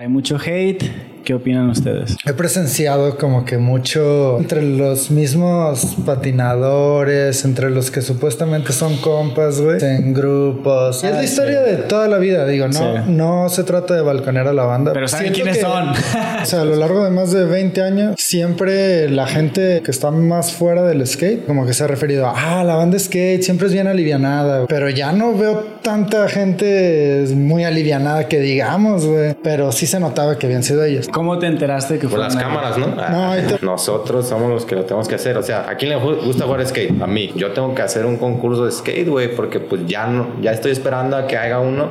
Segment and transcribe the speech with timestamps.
[0.00, 0.82] Hay mucho hate.
[1.24, 2.16] ¿Qué opinan ustedes?
[2.24, 9.60] He presenciado como que mucho entre los mismos patinadores, entre los que supuestamente son compas,
[9.60, 11.04] güey, en grupos.
[11.04, 12.84] Es la historia de toda la vida, digo, no, Sí.
[13.08, 14.94] no se trata de balconear a la banda.
[14.94, 15.90] Pero ¿saben quiénes que- son?
[15.90, 20.10] O sea, a lo largo de más de 20 años, siempre la gente que está
[20.10, 23.66] más fuera del skate, como que se ha referido a, ah, la banda skate siempre
[23.66, 29.72] es bien alivianada, pero ya no veo tanta gente muy alivianada que digamos, güey, pero
[29.72, 31.08] sí se notaba que habían sido ellos.
[31.08, 32.88] ¿Cómo te enteraste que Por fue las cámaras, ¿no?
[32.88, 35.36] No, te- Nosotros somos los que lo tenemos que hacer.
[35.38, 37.00] O sea, ¿a quién le gusta jugar skate?
[37.02, 37.32] A mí.
[37.36, 40.72] Yo tengo que hacer un concurso de skate, güey, porque pues ya no, ya estoy
[40.72, 41.88] esperando a que haga uno.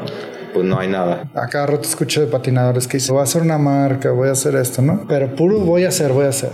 [0.54, 1.30] Pues no hay nada.
[1.36, 4.32] A cada rato escucho de patinadores que dicen, voy a hacer una marca, voy a
[4.32, 5.06] hacer esto, ¿no?
[5.08, 6.50] Pero puro voy a hacer, voy a hacer.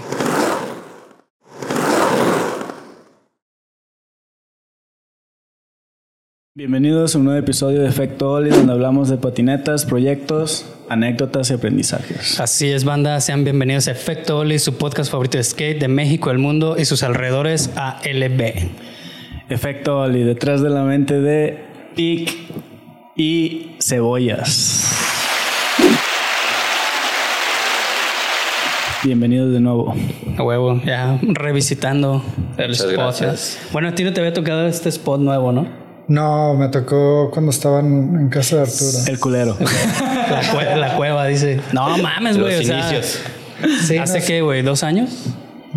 [6.58, 11.54] Bienvenidos a un nuevo episodio de Efecto Oli, donde hablamos de patinetas, proyectos, anécdotas y
[11.55, 12.40] aprendizajes.
[12.40, 13.20] Así es, banda.
[13.20, 16.85] Sean bienvenidos a Efecto Oli, su podcast favorito de skate de México, el mundo y
[16.85, 18.70] sus alrededores ALB.
[19.49, 21.62] Efecto Oli, detrás de la mente de
[21.94, 22.34] Pic
[23.18, 24.96] y Cebollas.
[29.04, 29.94] Bienvenidos de nuevo.
[30.38, 32.24] A huevo, ya revisitando
[32.57, 32.94] el Muchas spot.
[32.94, 33.60] gracias.
[33.74, 35.85] Bueno, a ti no te había tocado este spot nuevo, ¿no?
[36.07, 37.85] No, me tocó cuando estaban
[38.20, 38.98] en casa de Arturo.
[39.07, 39.57] El culero.
[40.29, 41.59] La, cue- la cueva, dice.
[41.71, 42.53] No mames, güey.
[42.57, 43.21] Los o sea, inicios.
[43.84, 44.61] Sí, ¿Hace no, qué, güey?
[44.63, 45.09] ¿Dos años?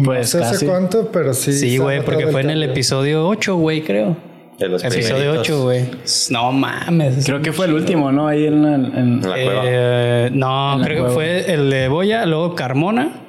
[0.02, 1.52] Pues no sé hace cuánto, pero sí.
[1.52, 4.16] Sí, güey, porque fue en el episodio 8, güey, creo.
[4.58, 5.40] De los Episodio primeritos.
[5.48, 5.90] 8, güey.
[6.30, 7.24] No mames.
[7.26, 8.26] Creo que fue el último, ¿no?
[8.26, 9.62] Ahí en, la- en- En la cueva.
[9.66, 13.20] Eh, no, En la creo que fue el de Boya, luego Carmona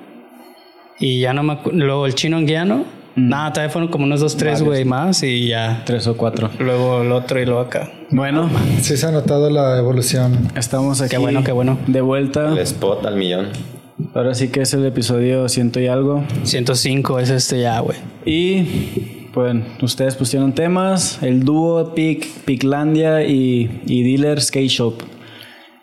[1.00, 2.86] y ya no me acu- luego el chino anguiano.
[3.28, 5.84] Nada, todavía fueron como unos dos, tres, güey, más y ya.
[5.86, 6.50] tres o cuatro.
[6.60, 7.92] Luego el otro y luego acá.
[8.10, 8.50] Bueno,
[8.82, 10.50] Sí se ha notado la evolución.
[10.56, 11.12] estamos aquí.
[11.12, 11.78] Qué bueno, qué bueno.
[11.88, 12.52] De vuelta.
[12.52, 13.48] El spot al millón.
[14.14, 16.24] Ahora sí que es el episodio ciento y algo.
[16.44, 17.98] 105 es este ya, güey.
[18.26, 24.96] Y pues ustedes pusieron temas, el dúo Pic, Piclandia y, y Dealer Skate Shop.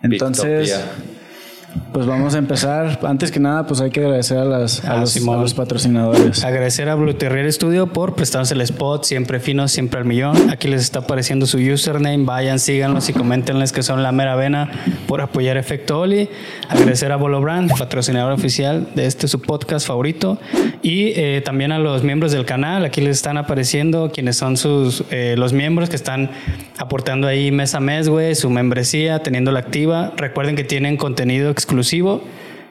[0.03, 1.86] Entonces, Pictopia.
[1.97, 2.99] Pues vamos a empezar.
[3.05, 6.45] Antes que nada, pues hay que agradecer a, las, a, Ah, los, a los patrocinadores.
[6.45, 10.51] Agradecer a Blue Terrier Studio por prestarnos el spot, siempre fino, siempre al millón.
[10.51, 14.71] Aquí les está apareciendo su username, vayan, síganlos y coméntenles que son la mera vena
[15.07, 16.29] por apoyar Efecto Oli.
[16.69, 20.39] Agradecer a Bolo Brand, patrocinador oficial de este su podcast favorito.
[20.83, 25.03] Y eh, también a los miembros del canal, aquí les están apareciendo quienes son sus
[25.11, 26.31] eh, los miembros que están
[26.77, 30.13] aportando ahí mes a mes, güey, su membresía, teniéndola activa.
[30.19, 31.86] Recuerden que tienen contenido exclusivo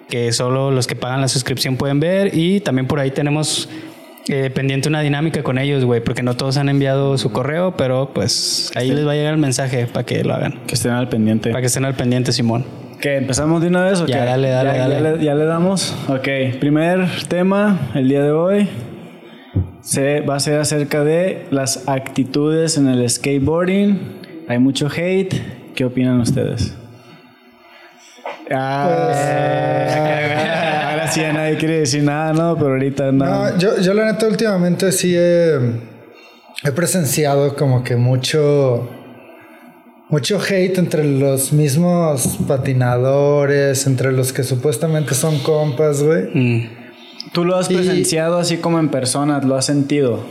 [0.10, 3.68] que solo los que pagan la suscripción pueden ver y también por ahí tenemos
[4.28, 8.12] eh, pendiente una dinámica con ellos, güey, porque no todos han enviado su correo, pero
[8.14, 11.10] pues ahí les va a llegar el mensaje para que lo hagan, Que estén al
[11.10, 11.50] pendiente.
[11.52, 12.66] para que estén al pendiente, Simón.
[13.02, 13.18] ¿Qué?
[13.18, 14.26] ¿Empezamos de una vez o Ya, qué?
[14.26, 14.96] dale, dale, ¿Ya, dale.
[14.96, 15.96] Ya le, ya le damos.
[16.08, 16.28] Ok,
[16.60, 18.68] primer tema el día de hoy
[19.82, 24.00] se va a ser acerca de las actitudes en el skateboarding.
[24.48, 25.36] Hay mucho hate.
[25.76, 26.76] ¿Qué opinan ustedes?
[28.52, 29.12] Ah,
[30.92, 32.56] ahora sí ya nadie quiere decir nada, ¿no?
[32.56, 33.26] Pero ahorita no.
[33.26, 35.56] No, yo, yo la neta últimamente sí he,
[36.64, 38.90] he presenciado como que mucho
[40.10, 46.24] mucho hate entre los mismos patinadores, entre los que supuestamente son compas, güey.
[46.34, 46.70] Mm.
[47.34, 50.24] Tú lo has Y- presenciado así como en persona, lo has sentido.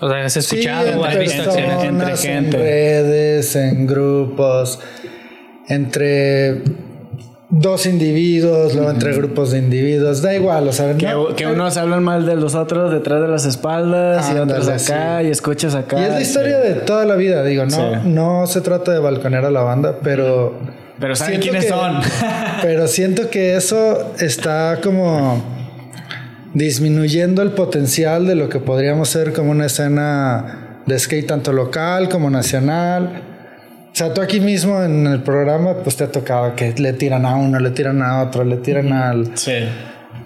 [0.00, 1.84] O sea, has escuchado sí, o has en visto acciones.
[1.84, 2.56] entre personas, gente.
[2.56, 4.80] en redes, en grupos,
[5.68, 6.62] entre
[7.54, 11.76] dos individuos, luego entre grupos de individuos, da igual, o sea, Que, no- que unos
[11.76, 16.00] hablan mal de los otros detrás de las espaldas y otros acá y escuchas acá.
[16.00, 17.84] Y es la historia de toda la vida, digo, no, Sí.
[18.08, 20.58] no se trata de balconear a la banda, pero.
[20.98, 21.96] Pero ¿saben quiénes que- son?
[22.62, 25.44] pero siento que eso está como
[26.54, 32.08] disminuyendo el potencial de lo que podríamos ser como una escena de skate tanto local
[32.08, 33.24] como nacional.
[33.92, 37.26] O sea, tú aquí mismo en el programa, pues te ha tocado que le tiran
[37.26, 39.36] a uno, le tiran a otro, le tiran al.
[39.36, 39.52] Sí.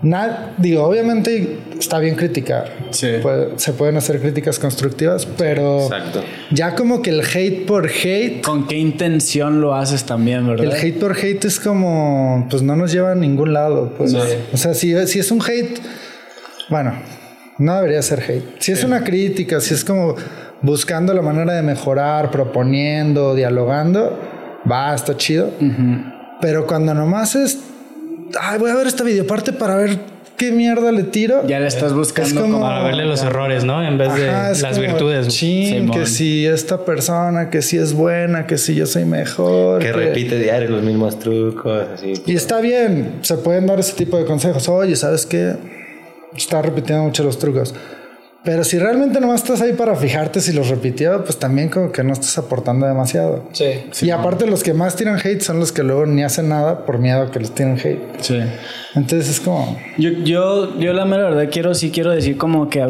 [0.03, 2.71] Na- digo, obviamente está bien criticar.
[2.91, 3.09] Sí.
[3.23, 6.23] Puede- se pueden hacer críticas constructivas, pero Exacto.
[6.51, 10.67] ya como que el hate por hate, ¿Con qué intención lo haces también, verdad?
[10.67, 13.95] el hate por hate es como, pues no nos lleva a ningún lado.
[13.97, 14.15] Pues.
[14.15, 15.81] O sea, si, si es un hate,
[16.69, 16.93] bueno,
[17.59, 18.45] no debería ser hate.
[18.61, 20.15] Si es una crítica, si es como
[20.67, 24.19] buscando la manera de mejorar, proponiendo, dialogando,
[24.71, 25.51] va, está chido.
[26.41, 27.59] Pero cuando nomás es,
[28.41, 29.99] ay, voy a ver esta videoparte para ver
[30.37, 31.47] qué mierda le tiro.
[31.47, 33.83] Ya le estás buscando como- como- Para verle los errores, ¿no?
[33.83, 35.29] En vez de Ajá, es las como, virtudes.
[35.29, 39.81] Chin, que si esta persona, que si es buena, que si yo soy mejor.
[39.81, 42.13] Que repite diario los mismos trucos, así.
[42.27, 44.69] Y está bien, se pueden dar ese tipo de consejos.
[44.69, 45.55] Oye, ¿sabes qué?
[46.37, 47.75] Está repitiendo mucho los trucos.
[48.47, 52.03] Pero si realmente nomás estás ahí para fijarte si los repitió, pues también como que
[52.05, 53.43] no estás aportando demasiado.
[53.53, 53.67] Sí.
[54.03, 56.99] y aparte los que más tiran hate son los que luego ni hacen nada por
[57.01, 58.01] miedo a que les tiren hate.
[58.21, 58.39] Sí.
[58.95, 59.77] Entonces es como...
[59.99, 62.85] Yo, yo, yo la mera verdad quiero, sí quiero decir como que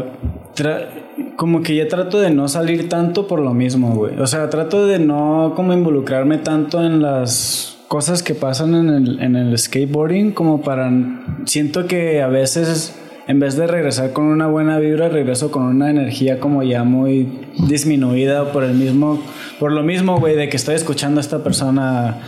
[0.54, 0.88] tra-
[1.36, 4.18] como que ya trato de no salir tanto por lo mismo, güey.
[4.20, 9.20] O sea, trato de no como involucrarme tanto en las cosas que pasan en el,
[9.22, 10.90] en el skateboarding como para...
[11.46, 12.94] Siento que a veces
[13.28, 17.28] en vez de regresar con una buena vibra, regreso con una energía como ya muy
[17.66, 19.22] disminuida por el mismo...
[19.58, 22.18] Por lo mismo, güey, de que estoy escuchando a esta persona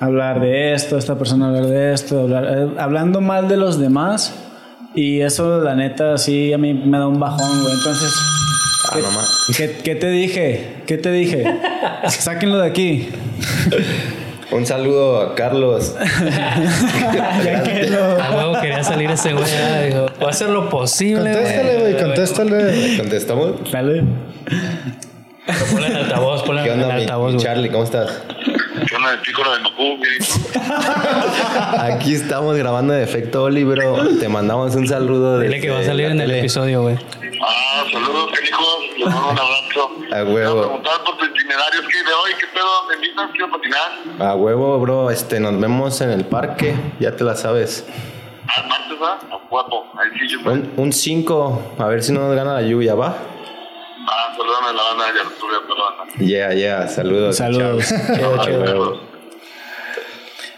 [0.00, 4.34] hablar de esto, esta persona hablar de esto, hablar, eh, hablando mal de los demás.
[4.94, 7.74] Y eso, la neta, sí, a mí me da un bajón, güey.
[7.74, 8.12] Entonces,
[8.90, 9.24] Ah, ¿qué, no ma-
[9.56, 10.66] qué- qué te dije?
[10.86, 11.44] ¿Qué te dije?
[12.08, 13.08] Sáquenlo de aquí.
[14.52, 15.94] Un saludo a Carlos.
[18.20, 19.44] A huevo quería salir ese güey.
[19.86, 21.32] Dijo, voy a hacer lo posible.
[21.32, 22.96] Contéstale, güey, contéstale.
[22.98, 23.72] ¿Contestamos?
[23.72, 24.04] Dale.
[25.46, 27.44] Pero Ponle en altavoz, ponle ¿Qué en onda, mi, altavoz, mi güey.
[27.44, 27.68] Charlie?
[27.70, 28.22] ¿Cómo estás?
[31.78, 33.96] Aquí estamos grabando de Efecto Oli, bro.
[34.18, 35.38] Te mandamos un saludo.
[35.40, 36.96] Dile que va a salir en el episodio, güey.
[37.40, 38.30] Ah, saludos.
[38.98, 39.90] Les mando un abrazo.
[40.12, 40.34] A huevo.
[40.34, 42.30] Quiero preguntar por tu itinerario ¿qué de hoy.
[42.38, 42.88] ¿Qué pedo?
[42.88, 43.30] ¿Me invitas?
[43.32, 44.30] Quiero patinar.
[44.30, 45.10] A huevo, bro.
[45.10, 46.74] Este, nos vemos en el parque.
[47.00, 47.86] Ya te la sabes.
[48.56, 49.18] Al martes, ¿va?
[49.34, 49.86] A guapo.
[49.96, 50.38] Ahí sí yo.
[50.76, 51.74] Un 5.
[51.78, 53.16] A ver si no nos gana la lluvia, ¿va?
[54.08, 56.14] Ah, saludame a la banda de Arturo y a toda la banda.
[56.18, 56.88] Yeah, yeah.
[56.88, 57.36] Saludos.
[57.36, 57.92] Saludos.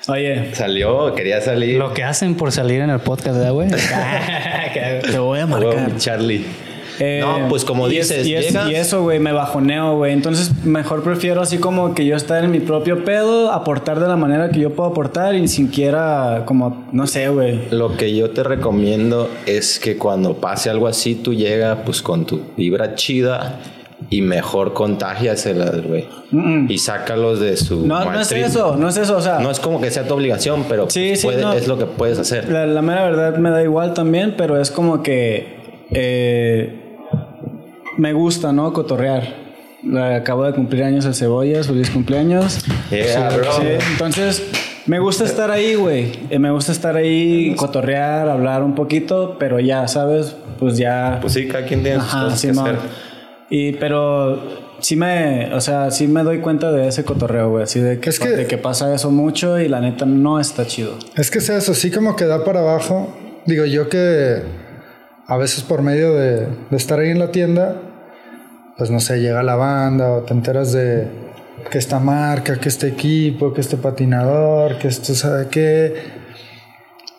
[0.07, 1.79] Oye, Salió, quería salir.
[1.79, 3.71] Lo que hacen por salir en el podcast, ¿verdad, güey?
[5.11, 5.97] te voy a marcar.
[5.97, 6.45] Charlie.
[7.01, 9.97] Eh, no, pues como y es- dices, y, es- llegas- y eso, güey, me bajoneo,
[9.97, 10.13] güey.
[10.13, 14.17] Entonces, mejor prefiero así como que yo estar en mi propio pedo, aportar de la
[14.17, 17.61] manera que yo puedo aportar y sin siquiera, como, no sé, güey.
[17.71, 22.27] Lo que yo te recomiendo es que cuando pase algo así, tú llegas pues con
[22.27, 23.59] tu vibra chida
[24.11, 26.05] y mejor contagiaselas, güey.
[26.31, 26.71] Mm-mm.
[26.71, 29.59] Y sácalos de su No, no es eso, no es eso, o sea, No es
[29.61, 31.53] como que sea tu obligación, pero Sí, pues, sí, puede- no.
[31.55, 32.49] es lo que puedes hacer.
[32.51, 36.84] la, la mera verdad me da igual también, pero es como que eh,
[37.97, 38.73] me gusta, ¿no?
[38.73, 39.45] Cotorrear.
[40.17, 42.65] Acabo de cumplir años el Cebollas, feliz cumpleaños.
[42.91, 43.53] Yeah, bro.
[43.53, 44.43] Sí, entonces
[44.87, 46.11] me gusta estar ahí, güey.
[46.31, 50.37] Eh, Me gusta estar ahí, cotorrear, hablar un poquito, pero ya, ¿sabes?
[50.59, 51.19] Pues ya.
[51.21, 52.63] Pues sí, cada quien tiene sus Ajá, cosas sí, que no.
[52.63, 52.77] hacer.
[53.51, 54.43] Y pero
[54.81, 58.09] sí me, o sea, sí me doy cuenta de ese cotorreo, güey, así de que,
[58.09, 60.95] Es que- de que pasa eso mucho y la neta no está chido.
[61.15, 63.15] Es que sea eso, sí como que da para abajo.
[63.45, 64.43] Digo, yo que
[65.27, 67.77] a veces por medio de, de estar ahí en la tienda,
[68.77, 71.09] pues no sé, llega la banda o te enteras de
[71.71, 75.95] que esta marca, que este equipo, que este patinador, que esto sabe qué.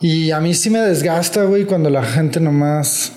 [0.02, 3.14] Y a mí sí me desgasta, güey, cuando la gente nomás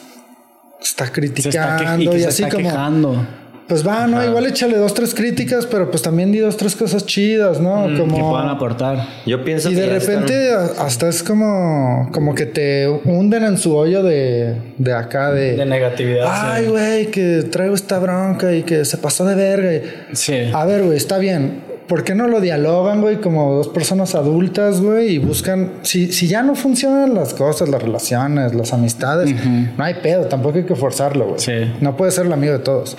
[0.81, 2.69] está Se está que- criticando y así está como...
[2.70, 3.26] quejando.
[3.69, 4.25] Pues va, ¿no?
[4.25, 7.87] Igual échale dos, tres críticas, pero pues también di dos, tres cosas chidas, ¿no?
[7.87, 8.31] Que como...
[8.31, 9.06] puedan aportar.
[9.26, 13.44] Yo pienso Y que de están- repente a- hasta es como, como que te hunden
[13.44, 15.55] en su hoyo de, de acá de...
[15.56, 16.26] De negatividad.
[16.31, 19.75] Ay, güey, que traigo esta bronca y que se pasó de verga.
[19.75, 19.82] y-
[20.17, 20.50] Sí.
[20.55, 21.69] A ver, güey, está bien.
[21.88, 25.09] ¿Por qué no lo dialogan, güey, como dos personas adultas, güey?
[25.14, 25.73] Y buscan...
[25.82, 29.35] Si, si ya no funcionan las cosas, las relaciones, las amistades,
[29.76, 30.25] no hay pedo.
[30.25, 31.38] Tampoco hay que forzarlo, güey.
[31.40, 31.52] Sí.
[31.83, 32.97] No puede ser el amigo de todos.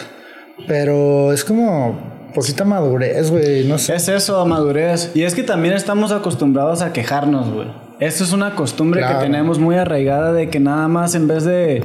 [0.68, 2.08] Pero es como...
[2.34, 3.66] Poquita madurez, güey.
[3.66, 3.96] No sé.
[3.96, 5.12] Es eso, madurez.
[5.16, 7.68] Y es que también estamos acostumbrados a quejarnos, güey.
[8.00, 9.18] Esto es una costumbre Claro.
[9.20, 11.84] que tenemos muy arraigada de que nada más en vez de,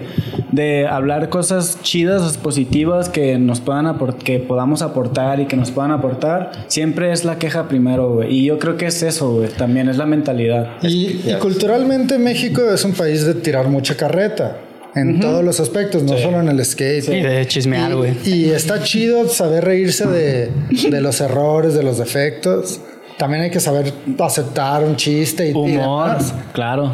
[0.52, 5.70] de hablar cosas chidas, positivas que nos puedan aport- que podamos aportar y que nos
[5.72, 8.32] puedan aportar, siempre es la queja primero, güey.
[8.32, 9.48] Y yo creo que es eso, güey.
[9.48, 10.68] También es la mentalidad.
[10.82, 14.58] Y, y culturalmente México es un país de tirar mucha carreta
[14.94, 17.08] en todos los aspectos, no solo en el skate.
[17.08, 18.12] Y de chismear, Y- güey.
[18.24, 20.50] Y, está chido saber reírse de,
[20.90, 22.80] de los errores, de los defectos.
[23.18, 26.34] También hay que saber aceptar un chiste y, y Humor, demás.
[26.52, 26.92] claro.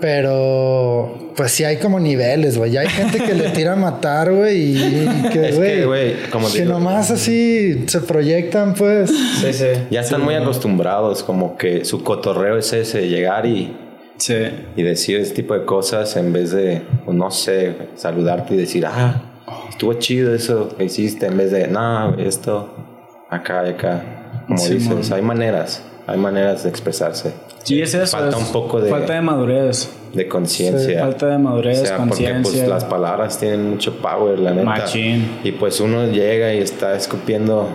[0.00, 2.70] Pero pues sí hay como niveles, güey.
[2.72, 6.64] Ya hay gente que le tira a matar, güey, y, y que, güey, que, que
[6.64, 9.10] nomás así se proyectan, pues.
[9.40, 9.66] Sí, sí.
[9.90, 13.76] Ya están muy acostumbrados, como que su cotorreo es ese, llegar y,
[14.18, 14.34] Sí.
[14.76, 18.84] y decir ese tipo de cosas en vez de, pues, no sé, saludarte y decir,
[18.86, 19.22] ah,
[19.68, 22.68] estuvo chido eso que hiciste, en vez de, no, esto,
[23.30, 24.02] acá y acá.
[24.46, 25.82] Como Sí, dices, hay maneras.
[26.06, 27.32] hay maneras de expresarse.
[27.64, 28.16] Sí, es eso.
[28.16, 29.90] Falta es un poco de, Falta de madurez.
[30.14, 31.00] de conciencia.
[31.00, 32.66] Falta de madurez, O sea, porque pues conciencia.
[32.66, 34.64] las palabras tienen mucho power, la neta.
[34.64, 35.38] Machín.
[35.44, 37.68] Y pues uno llega y está escupiendo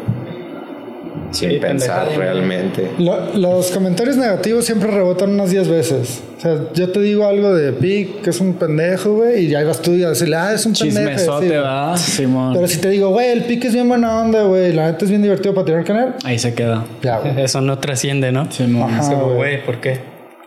[1.33, 2.91] sin Sí, pensar realmente.
[2.99, 6.23] Lo- los comentarios negativos siempre rebotan unas 10 veces.
[6.37, 9.65] O sea, yo te digo algo de Pic, que es un pendejo, güey, y ahí
[9.65, 10.99] vas tú y a decirle, ah, es un pendejo.
[11.09, 11.51] Chismesote, sí.
[11.51, 11.97] ¿verdad?
[11.97, 12.53] Simón.
[12.53, 15.09] Pero si te digo, güey, el Pic es bien buena onda, güey, la neta es
[15.09, 16.85] bien divertido para tirar canal, Ahí se queda.
[17.01, 17.19] ya.
[17.37, 18.51] Eso no trasciende, ¿no?
[18.51, 18.91] Simón.
[18.91, 19.01] Ajá.
[19.01, 19.35] Es como, güey.
[19.37, 19.99] güey, ¿por qué?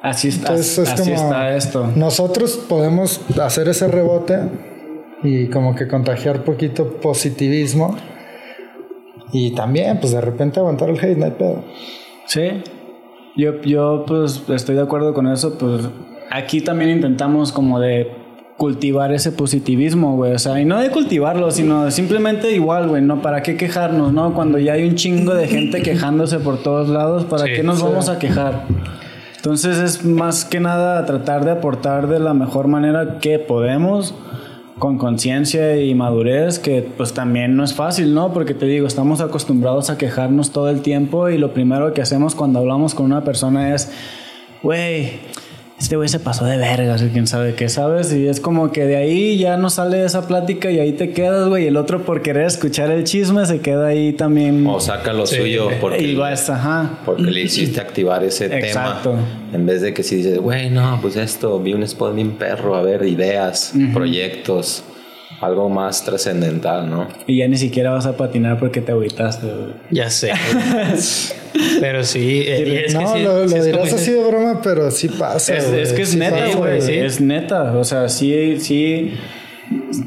[0.03, 0.49] Así está.
[0.51, 1.15] Entonces es así como.
[1.15, 1.91] está esto.
[1.97, 4.39] Nosotros podemos hacer ese rebote
[5.25, 7.97] y como que contagiar poquito positivismo.
[9.33, 11.65] Y también, pues de repente aguantar el hate, no hay pedo.
[12.27, 12.63] Sí.
[13.37, 15.59] Yo, yo pues estoy de acuerdo con eso.
[15.59, 15.83] Pues
[16.31, 18.11] aquí también intentamos como de
[18.57, 20.33] cultivar ese positivismo, güey.
[20.33, 23.03] O sea, y no de cultivarlo, sino simplemente igual, güey.
[23.03, 24.33] No, ¿para qué quejarnos, no?
[24.35, 27.79] Cuando ya hay un chingo de gente quejándose por todos lados, ¿para Sí, qué nos
[27.79, 27.85] sí.
[27.85, 28.63] vamos a quejar?
[29.37, 34.15] Entonces es más que nada tratar de aportar de la mejor manera que podemos
[34.79, 38.33] con conciencia y madurez, que pues también no es fácil, ¿no?
[38.33, 42.35] Porque te digo, estamos acostumbrados a quejarnos todo el tiempo y lo primero que hacemos
[42.35, 43.91] cuando hablamos con una persona es,
[44.63, 45.13] güey,
[45.79, 48.13] este güey se pasó de vergas, o quién sabe qué, ¿sabes?
[48.13, 51.49] Y es como que de ahí ya no sale esa plática y ahí te quedas,
[51.49, 51.65] güey.
[51.65, 54.67] Y el otro por querer escuchar el chisme se queda ahí también.
[54.67, 55.37] O saca lo Sí.
[55.37, 57.01] suyo porque, y vas, ajá.
[57.05, 59.11] porque le hiciste activar ese Exacto.
[59.11, 59.23] tema.
[59.53, 62.75] En vez de que si dices, güey, no, pues esto, vi un spot bien perro,
[62.75, 64.83] a ver, ideas, proyectos,
[65.41, 67.09] algo más trascendental, ¿no?
[67.27, 69.75] Y ya ni siquiera vas a patinar porque te agüitaste, güey.
[69.91, 70.33] Ya sé.
[71.81, 74.25] Pero sí, eh, es que no, sí- lo, lo sí es dirás como así de
[74.25, 75.57] broma, pero sí pasa.
[75.57, 76.81] Es, que es Sí neta, pasa, güey.
[76.83, 76.93] sí.
[76.95, 77.73] Es neta.
[77.79, 79.15] O sea, sí, sí.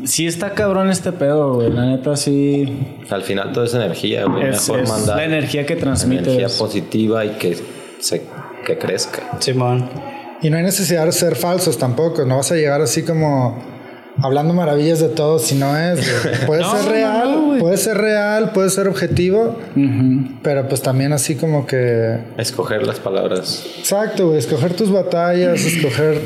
[0.06, 1.72] Sí está cabrón este pedo, güey.
[1.72, 2.78] La neta sí.
[3.10, 4.48] Al final todo es energía, güey.
[4.50, 6.28] Es, Mejor es mandar la energía que transmites.
[6.28, 7.58] energía positiva y que,
[8.00, 8.22] se,
[8.66, 9.38] que crezca.
[9.40, 9.90] Simón.
[10.42, 12.24] Y no hay necesidad de ser falsos tampoco.
[12.26, 13.62] No vas a llegar así como
[14.22, 16.00] hablando maravillas de todo si no es.
[16.46, 19.58] Puede No, ser real, no, puede ser real, puede ser objetivo,
[20.44, 22.18] pero pues también así como que.
[22.38, 23.66] Escoger las palabras.
[23.80, 24.40] Exacto, güey.
[24.40, 26.20] Escoger tus batallas, escoger.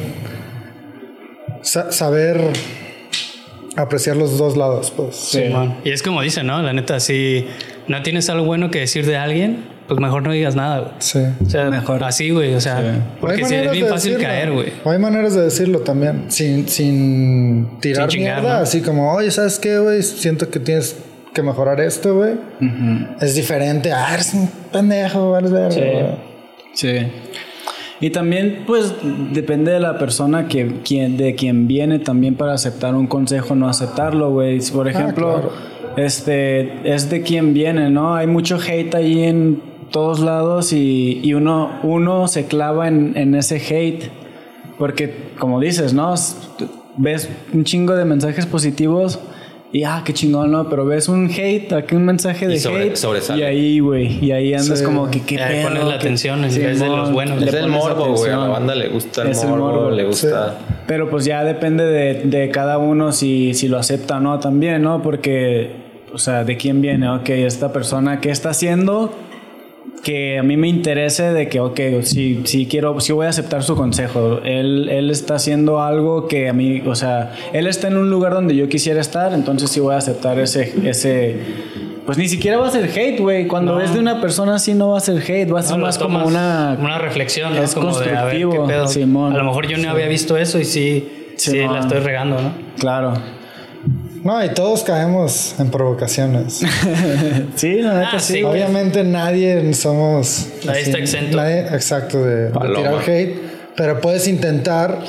[1.61, 2.41] sa- saber
[3.75, 5.15] apreciar los dos lados, pues.
[5.15, 5.75] Simón.
[5.83, 6.61] Y es como dicen, ¿no?
[6.61, 7.47] La neta, si
[7.87, 10.91] no tienes algo bueno que decir de alguien, pues mejor no digas nada, güey.
[10.99, 11.19] Sí.
[11.45, 12.03] O sea, Mejor.
[12.03, 12.53] así, güey.
[12.55, 12.99] O sea, Sí.
[13.21, 14.19] porque es bien de fácil decirlo.
[14.19, 14.73] caer, güey.
[14.85, 18.63] Hay maneras de decirlo también, sin, sin tirar Sin chingar, mierda, ¿no?
[18.63, 20.01] así como, oye, ¿sabes qué, güey?
[20.03, 20.95] Siento que tienes
[21.33, 22.33] que mejorar esto, güey.
[23.21, 23.91] Es diferente.
[23.91, 25.79] Ah, eres un pendejo, eres verga, Sí.
[25.81, 26.05] güey.
[26.73, 27.07] Sí.
[28.01, 28.93] Y también, pues,
[29.31, 33.55] depende de la persona que, quien, de quien viene también para aceptar un consejo o
[33.55, 34.59] no aceptarlo, güey.
[34.59, 35.51] Si, Por ejemplo, claro.
[35.95, 38.13] este, es de quien viene, ¿no?
[38.15, 39.61] Hay mucho hate ahí en
[39.93, 44.09] todos lados y, y uno, uno se clava en, en ese hate.
[44.77, 46.13] Porque, como dices, ¿no?
[46.97, 49.19] Ves un chingo de mensajes positivos
[49.71, 50.67] y, ah, qué chingón, ¿no?
[50.69, 52.95] Pero ves un hate, aquí un mensaje de Y sobre- hate.
[52.95, 53.39] sobresale.
[53.41, 54.85] Y ahí, güey, y ahí andas Sí.
[54.85, 57.39] como que, qué Ahí pedo, pones la atención en vez de los buenos.
[57.39, 58.31] le Es el morbo, güey.
[58.31, 59.91] A la banda le gusta el Es el morbo, morbo.
[59.91, 60.57] le gusta.
[60.87, 64.81] Pero pues ya depende de, de cada uno si, si lo acepta o no también,
[64.83, 65.01] ¿no?
[65.01, 65.71] Porque,
[66.13, 69.11] o sea, de quién viene, ok, esta persona, ¿qué está haciendo?
[70.03, 73.63] Que a mí me interese de que, ok, si, si quiero, si voy a aceptar
[73.63, 74.41] su consejo.
[74.43, 78.33] Él, él está haciendo algo que a mí, o sea, él está en un lugar
[78.33, 81.37] donde yo quisiera estar, entonces sí voy a aceptar ese, ese,
[82.05, 83.47] pues ni siquiera va a ser hate, güey.
[83.47, 83.81] Cuando No.
[83.81, 85.97] es de una persona así no va a ser hate, va a ser No, más
[85.97, 86.77] como una...
[86.81, 87.63] una reflexión, ¿no?
[87.63, 88.87] es como de, a ver, ¿qué constructivo?
[88.87, 89.31] Simón.
[89.33, 92.51] A lo mejor yo no había visto eso y sí, sí la estoy regando, ¿no?
[92.77, 93.13] Claro.
[94.23, 96.61] No, y todos caemos en provocaciones.
[97.55, 98.41] Sí, la neta Ah, sí.
[98.41, 98.53] güey.
[98.53, 100.47] Obviamente nadie somos.
[100.65, 101.37] Nadie está exento.
[101.37, 103.35] nadie- exacto, de, de tirar hate.
[103.75, 104.99] Pero puedes intentar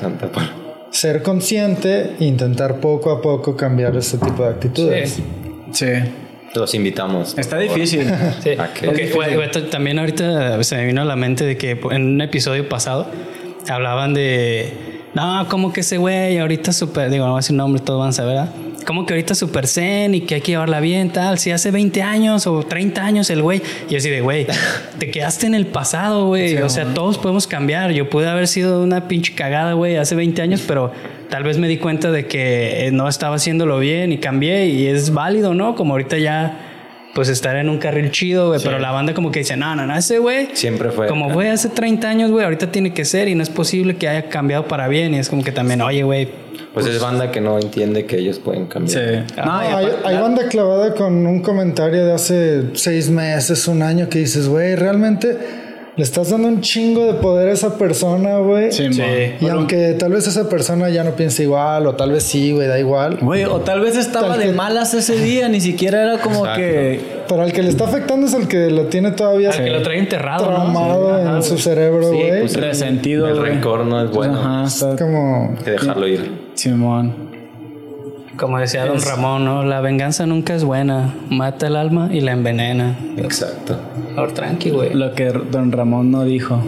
[0.91, 5.11] ser consciente e intentar poco a poco cambiar ese tipo de actitudes.
[5.11, 5.23] Sí.
[5.73, 5.87] Sí.
[6.55, 7.37] Los invitamos.
[7.37, 8.07] Está difícil.
[8.43, 8.51] Sí.
[8.59, 8.89] ¿A qué?
[8.89, 12.03] Ok, güey, güey, t- también ahorita se me vino a la mente de que en
[12.07, 13.07] un episodio pasado
[13.69, 14.73] hablaban de.
[15.15, 17.11] No, como que ese güey ahorita súper.
[17.11, 18.49] Digo, no voy a decir nombres, todos van a saber, ¿verdad?
[18.85, 21.39] Como que ahorita súper zen y que hay que llevarla bien, tal.
[21.39, 23.63] Si hace 20 años o 30 años el güey.
[23.89, 24.47] Y yo así de, güey,
[24.99, 26.57] te quedaste en el pasado, güey.
[26.59, 27.93] o sea, todos podemos cambiar.
[27.93, 30.93] Yo pude haber sido una pinche cagada, güey, hace 20 años, pero
[31.31, 34.87] tal vez me di cuenta de que eh, no estaba haciéndolo bien y cambié y
[34.87, 35.75] es válido, ¿no?
[35.75, 36.74] Como ahorita ya
[37.15, 38.61] pues estar en un carril chido, güey.
[38.63, 40.49] Pero la banda como que dice, no, no, no, ese güey.
[40.55, 41.07] Siempre fue.
[41.07, 44.09] Como fue hace 30 años, güey, ahorita tiene que ser y no es posible que
[44.09, 45.15] haya cambiado para bien.
[45.15, 46.29] Y es como que también, oye, güey.
[46.75, 49.27] Pues es banda que no entiende que ellos pueden cambiar.
[49.27, 49.35] Sí.
[49.37, 54.19] No, hay, hay banda clavada con un comentario de hace seis meses, un año, que
[54.19, 55.64] dices, güey, realmente
[55.97, 58.73] le estás dando un chingo de poder a esa persona, güey.
[58.73, 59.03] Sí, Sí.
[59.41, 62.67] Y aunque tal vez esa persona ya no piense igual, o tal vez sí, güey,
[62.67, 63.19] da igual.
[63.21, 66.41] Güey, o tal vez estaba Tal de que- malas ese día, ni siquiera era como
[66.41, 66.61] Exacto.
[66.61, 67.01] que.
[67.29, 69.83] Pero al que le está afectando es el que lo tiene todavía Al que lo
[69.83, 70.57] trae enterrado, ¿no?
[70.57, 71.63] traumado Sí, en ajá, su güey.
[71.63, 72.41] cerebro, Sí, güey.
[72.41, 73.51] pues, Resentido, El güey.
[73.53, 74.35] rencor no es bueno.
[74.41, 76.45] Ajá, está- Como Hay que dejarlo ir.
[76.55, 77.24] Simón.
[78.37, 79.65] Como decía don Ramón, ¿no?
[79.65, 81.15] La venganza nunca es buena.
[81.31, 82.99] Mata el alma y la envenena.
[83.17, 83.79] Exacto.
[84.17, 84.95] Por tranqui, güey.
[84.95, 86.61] Lo que don Ramón no dijo.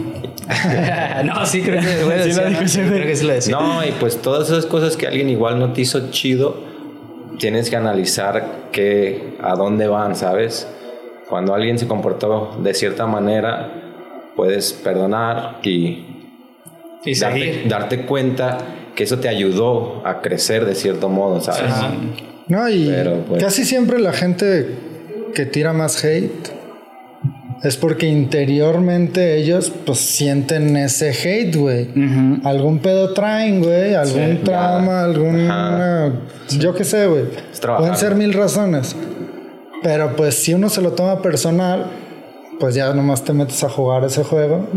[1.25, 2.57] no, sí creo que Sí lo decía, ¿no?
[2.57, 2.89] güey.
[2.89, 3.57] Creo que sí lo decía.
[3.57, 6.63] No, y pues todas esas cosas que alguien igual no te hizo chido,
[7.37, 10.67] tienes que analizar que, a dónde van, ¿sabes?
[11.29, 13.69] Cuando alguien se comportó de cierta manera,
[14.35, 16.05] puedes perdonar y
[17.07, 18.57] y darte, darte cuenta
[18.97, 21.71] que eso te ayudó a crecer de cierto modo, ¿sabes?
[22.47, 24.67] No, y Pero, pues- casi siempre la gente
[25.35, 26.49] que tira más hate
[27.63, 31.87] es porque interiormente ellos pues sienten ese hate, güey.
[32.43, 35.03] Algún pedo traen, güey, algún Sí, trauma, ya.
[35.03, 36.13] alguna...
[36.59, 37.25] Yo qué sé, güey.
[37.77, 38.95] Pueden ser mil razones.
[39.83, 41.85] Pero pues si uno se lo toma personal,
[42.59, 44.67] pues ya nomás te metes a jugar ese juego.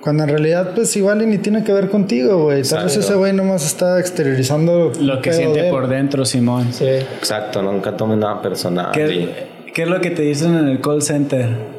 [0.00, 2.62] Cuando en realidad pues igual y ni tiene que ver contigo, güey.
[2.62, 6.72] Tal vez ese güey nomás está exteriorizando Lo que de siente por dentro, Simón.
[6.72, 6.84] Sí.
[6.86, 8.90] Exacto, nunca tomes nada personal.
[8.94, 11.75] y- ¿Qué, ¿Qué es lo que te dicen en el call center?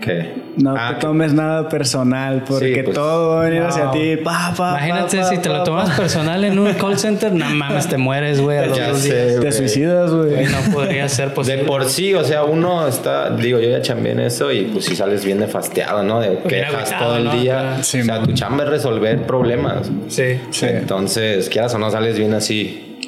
[0.00, 0.34] ¿Qué?
[0.56, 3.90] No Ah, te que- tomes nada personal porque Sí, pues, todo va a venir hacia
[3.90, 4.16] ti.
[4.18, 5.96] Pa, pa, Imagínate pa, pa, si te lo tomas pa.
[5.96, 9.26] personal en un call center, no mames, te mueres, güey, a los Ya dos sé,
[9.30, 9.40] días.
[9.40, 10.44] Te suicidas, güey.
[10.46, 11.64] No podría ser De posible.
[11.64, 14.94] por sí, o sea, uno está, digo, yo ya chambeé en eso y pues si
[14.96, 16.20] sales bien nefasteado, ¿no?
[16.20, 17.32] De quejas agüitado, todo el ¿no?
[17.34, 17.78] día.
[17.82, 18.26] Sí, o sea, man.
[18.26, 19.90] tu chamba es resolver problemas.
[20.08, 22.98] Sí, Entonces, quieras o no, sales bien así,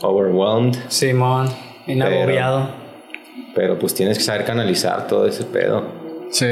[0.00, 1.48] overwhelmed, Simón,
[1.86, 2.70] inagobiado.
[3.54, 5.97] pero pues tienes que saber canalizar todo ese pedo.
[6.30, 6.46] Sí.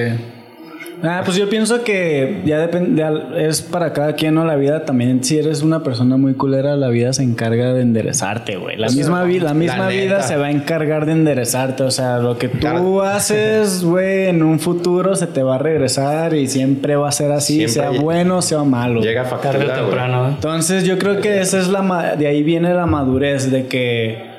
[1.03, 3.05] Ah, pues yo pienso que ya depende,
[3.37, 4.47] es para cada quien, ¿no?
[4.47, 8.57] La vida también, si eres una persona muy culera, la vida se encarga de enderezarte,
[8.57, 8.79] güey.
[8.79, 11.83] La misma, vi- la misma la vida se va a encargar de enderezarte.
[11.83, 13.03] O sea, lo que tú Claro.
[13.03, 17.31] haces, güey, en un futuro se te va a regresar y siempre va a ser
[17.31, 19.03] así, Siempre sea bueno, sea malo.
[19.03, 20.33] Llega Tarde o factura, temprano, ¿eh?
[20.35, 24.35] Entonces yo creo que esa es la ma- de ahí viene la madurez de que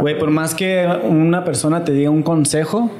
[0.00, 2.90] güey, por más que una persona te diga un consejo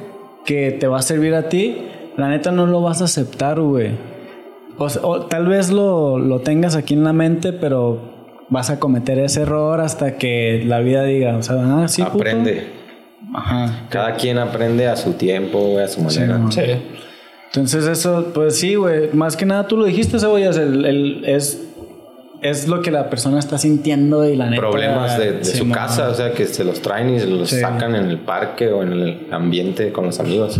[0.45, 1.77] que te va a servir a ti,
[2.17, 3.91] la neta no lo vas a aceptar, güey.
[4.77, 8.11] O, tal vez lo, lo tengas aquí en la mente, pero
[8.49, 12.15] vas a cometer ese error hasta que la vida diga, o sea, ah, sí, puto.
[12.17, 12.67] Aprende.
[13.33, 13.87] Ajá.
[13.89, 16.37] Cada quien aprende a su tiempo, güey, a su manera.
[16.37, 16.51] no.
[16.51, 16.61] Sí.
[17.45, 19.09] Entonces eso, pues sí, güey.
[19.13, 21.72] Más que nada tú lo dijiste, cebollas, el, el- es,
[22.43, 24.61] es lo que la persona está sintiendo y la neta.
[24.61, 27.59] Problemas de, de su casa, o sea, que se los traen y se los Sí.
[27.59, 30.59] sacan en el parque o en el ambiente con los amigos.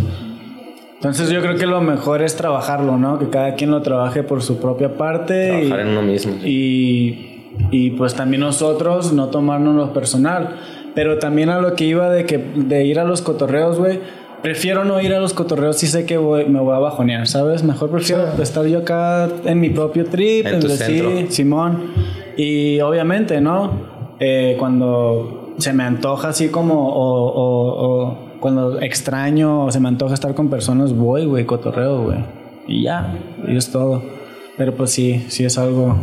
[0.94, 3.18] Entonces yo creo que lo mejor es trabajarlo, ¿no?
[3.18, 5.48] Que cada quien lo trabaje por su propia parte.
[5.48, 6.34] Trabajar y, en uno mismo.
[6.42, 10.56] y, y, pues también nosotros no tomarnos lo personal.
[10.94, 14.00] Pero también a lo que iba de que de ir a los cotorreos, güey.
[14.44, 17.62] Prefiero no ir a los cotorreos si sé que voy- me voy a bajonear, ¿sabes?
[17.64, 21.10] Mejor prefiero estar yo acá en mi propio trip, En centro.
[21.16, 21.92] sí, Simón.
[22.36, 23.70] Y obviamente, ¿no?
[24.20, 29.88] Eh, cuando se me antoja así como, o, o- o cuando extraño o se me
[29.88, 32.18] antoja estar con personas, voy, güey, cotorreo, güey.
[32.68, 33.16] Y ya,
[33.48, 34.02] y es todo.
[34.58, 35.96] Pero pues sí, sí es algo...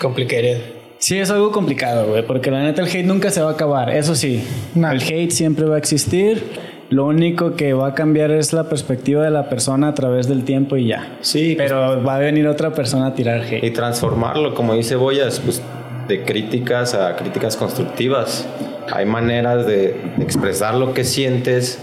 [0.00, 0.58] Complicated.
[0.98, 3.90] Sí es algo complicado, güey, porque la neta el hate nunca se va a acabar,
[3.90, 4.42] eso sí.
[4.74, 4.90] No.
[4.90, 6.42] El hate siempre va a existir.
[6.90, 10.44] Lo único que va a cambiar es la perspectiva de la persona a través del
[10.44, 11.16] tiempo y ya.
[11.20, 13.74] Sí, pues, Pero va a venir otra persona a tirar y hate.
[13.74, 15.62] transformarlo, como dice Boyas, pues
[16.08, 18.46] de críticas a críticas constructivas.
[18.92, 21.78] Hay maneras de expresar lo que sientes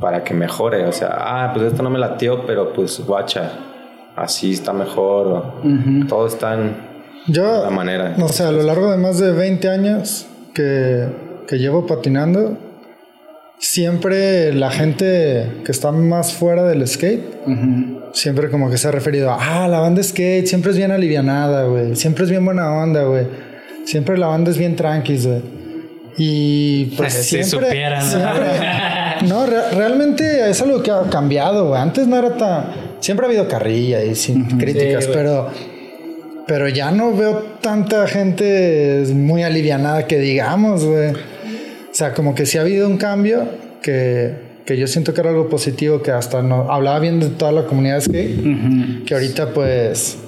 [0.00, 0.84] para que mejore.
[0.86, 3.52] O sea, ah, pues esto no me latió, pero pues guacha,
[4.16, 5.26] así está mejor.
[5.28, 6.76] o Todo está en
[7.28, 8.14] Yo, la manera.
[8.18, 11.06] no sé, a lo largo de más de 20 años que,
[11.46, 12.58] que llevo patinando,
[13.58, 17.22] siempre la gente que está más fuera del skate,
[18.12, 21.64] siempre como que se ha referido a, ah, la banda skate siempre es bien alivianada,
[21.64, 23.26] güey, siempre es bien buena onda, güey,
[23.84, 25.42] siempre la banda es bien tranquis, güey.
[26.18, 28.10] Y pues Si siempre, supieran, ¿no?
[28.10, 28.48] siempre-
[29.28, 31.80] no, re- realmente es algo que ha cambiado, güey.
[31.80, 32.64] Antes no era tan,
[33.00, 35.50] siempre ha habido carrilla y sin críticas, Sí, pero
[36.46, 41.12] pero ya no veo tanta gente muy alivianada que digamos, güey.
[41.96, 43.48] O sea, como que sí ha habido un cambio
[43.80, 44.34] que,
[44.66, 47.64] que yo siento que era algo positivo, que hasta no hablaba bien de toda la
[47.64, 50.18] comunidad skate, que ahorita pues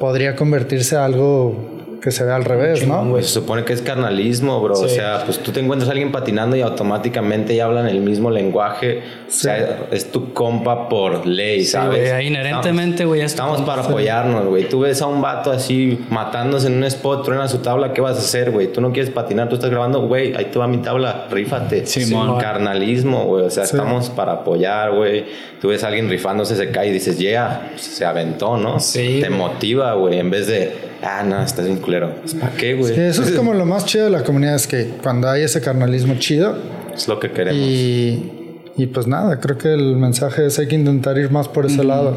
[0.00, 3.06] podría convertirse a algo que se ve al revés, ¿no?
[3.10, 4.74] Pues se supone que es carnalismo, bro.
[4.74, 8.30] O sea, pues tú te encuentras a alguien patinando y automáticamente ya hablan el mismo
[8.30, 9.02] lenguaje.
[9.28, 12.10] O sea, es tu compa por ley, ¿sabes?
[12.12, 13.76] ahí inherentemente, güey, es tu Estamos compa.
[13.76, 14.68] para apoyarnos, güey.
[14.68, 18.16] Tú ves a un vato así matándose en un spot, truena su tabla, ¿qué vas
[18.16, 18.72] a hacer, güey?
[18.72, 21.86] Tú no quieres patinar, tú estás grabando, güey, ahí te va mi tabla, rífate.
[21.86, 22.38] Simón.
[22.38, 23.44] Carnalismo, güey.
[23.44, 23.76] O sea, Sí.
[23.76, 25.26] estamos para apoyar, güey.
[25.60, 28.80] Tú ves a alguien rifándose, se cae y dices, yeah, pues, se aventó, ¿no?
[28.80, 32.14] Sí, Te motiva, güey, en vez de, ah, no, estás bien culero.
[32.40, 32.94] ¿Para qué, güey?
[32.94, 35.60] Sí, eso es como lo más chido de la comunidad, es que cuando hay ese
[35.60, 36.56] carnalismo chido
[36.94, 37.60] Es lo que queremos.
[37.60, 38.32] y,
[38.76, 41.84] y pues nada, creo que el mensaje es hay que intentar ir más por ese
[41.84, 42.16] lado.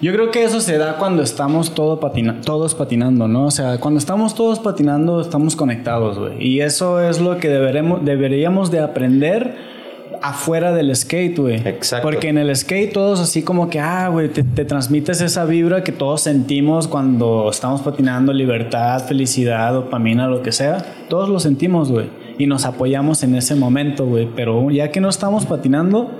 [0.00, 3.46] Yo creo que eso se da cuando estamos todo patina todos patinando, ¿no?
[3.46, 6.34] O sea, cuando estamos todos patinando, estamos conectados, güey.
[6.38, 9.75] Y eso es lo que deberemos, deberíamos de aprender
[10.22, 11.56] afuera del skate, güey.
[11.66, 12.06] Exacto.
[12.06, 15.84] Porque en el skate todos así como que, ah, güey, te, te transmites esa vibra
[15.84, 20.84] que todos sentimos cuando estamos patinando, libertad, felicidad, dopamina, lo que sea.
[21.08, 22.08] Todos lo sentimos, güey.
[22.38, 24.28] Y nos apoyamos en ese momento, güey.
[24.34, 26.10] Pero ya que no estamos patinando,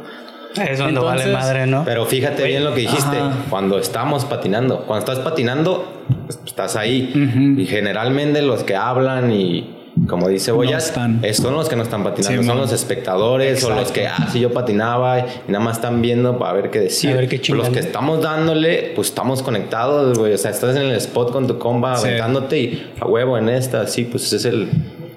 [0.56, 1.84] Es donde vale madre, ¿no?
[1.84, 3.18] Pero fíjate bien lo que dijiste.
[3.18, 3.34] Ajá.
[3.50, 4.84] Cuando estamos patinando.
[4.86, 6.04] Cuando estás patinando,
[6.46, 7.12] estás ahí.
[7.58, 9.75] Y generalmente los que hablan y.
[10.06, 13.70] Como dice Boyas, es- son los que no están patinando, Sí, son los espectadores o
[13.70, 17.10] los que, ah, sí, yo patinaba y nada más están viendo para ver qué decir.
[17.12, 20.34] A ver qué Pero los que estamos dándole, pues estamos conectados, güey.
[20.34, 22.08] O sea, estás en el spot con tu comba, Sí.
[22.08, 24.68] aventándote y a huevo en esta, sí, pues ese es el,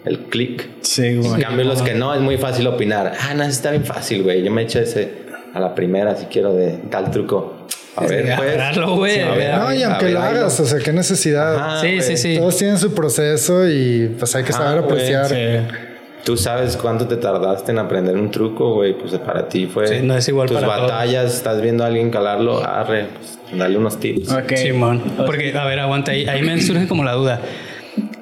[0.06, 0.68] el click.
[0.82, 1.42] sí, En güey.
[1.42, 3.14] cambio, los que no, es muy fácil opinar.
[3.20, 4.44] Ah, no, está bien fácil, güey.
[4.44, 5.12] Yo me echo ese
[5.54, 7.54] a la primera si quiero de tal truco.
[8.00, 8.40] A ver, pues.
[8.40, 9.22] Agarrarlo, güey.
[9.22, 11.56] A ver, No, y aunque ver, lo hagas, o sea, qué necesidad.
[11.56, 12.38] Ajá, Sí, sí, sí.
[12.38, 15.28] Todos tienen su proceso y pues hay que Ajá, saber güey, apreciar.
[15.28, 15.76] Sí.
[16.24, 18.94] Tú sabes cuánto te tardaste en aprender un truco, güey.
[18.94, 19.88] Pues para ti fue.
[19.88, 20.92] Sí, no es igual Tus para todos.
[20.92, 24.32] batallas, estás viendo a alguien calarlo, arre, pues, dale unos tips.
[24.32, 24.54] Ok.
[24.56, 25.02] Simón.
[25.26, 27.40] Porque, a ver, aguanta, ahí, ahí me surge como la duda.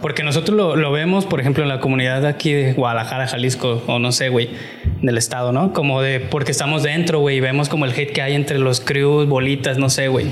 [0.02, 3.82] Porque nosotros lo, lo vemos, por ejemplo, en la comunidad de aquí de Guadalajara, Jalisco,
[3.88, 4.50] o no sé, güey,
[5.02, 5.74] del estado, ¿no?
[5.74, 8.80] Como de, porque estamos dentro, güey, y vemos como el hate que hay entre los
[8.80, 10.28] crews, bolitas, no sé, güey.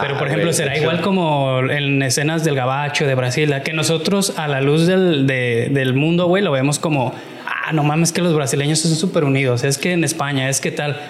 [0.00, 3.62] Pero, Ah, por ejemplo, güey, será igual como en escenas del gabacho, de Brasil, a
[3.62, 7.14] que nosotros a la luz del, de- del mundo, güey, lo vemos como,
[7.46, 10.72] ah, no mames, que los brasileños son súper unidos, es que en España, es que
[10.72, 11.00] tal.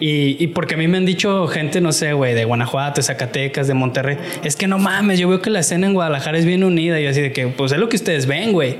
[0.00, 3.02] Y, y porque a mí me han dicho gente, no sé, güey, de Guanajuato, de
[3.02, 6.46] Zacatecas, de Monterrey, es que no mames, yo veo que la escena en Guadalajara es
[6.46, 6.98] bien unida.
[6.98, 8.76] Y yo así de que, pues es lo que ustedes ven, güey.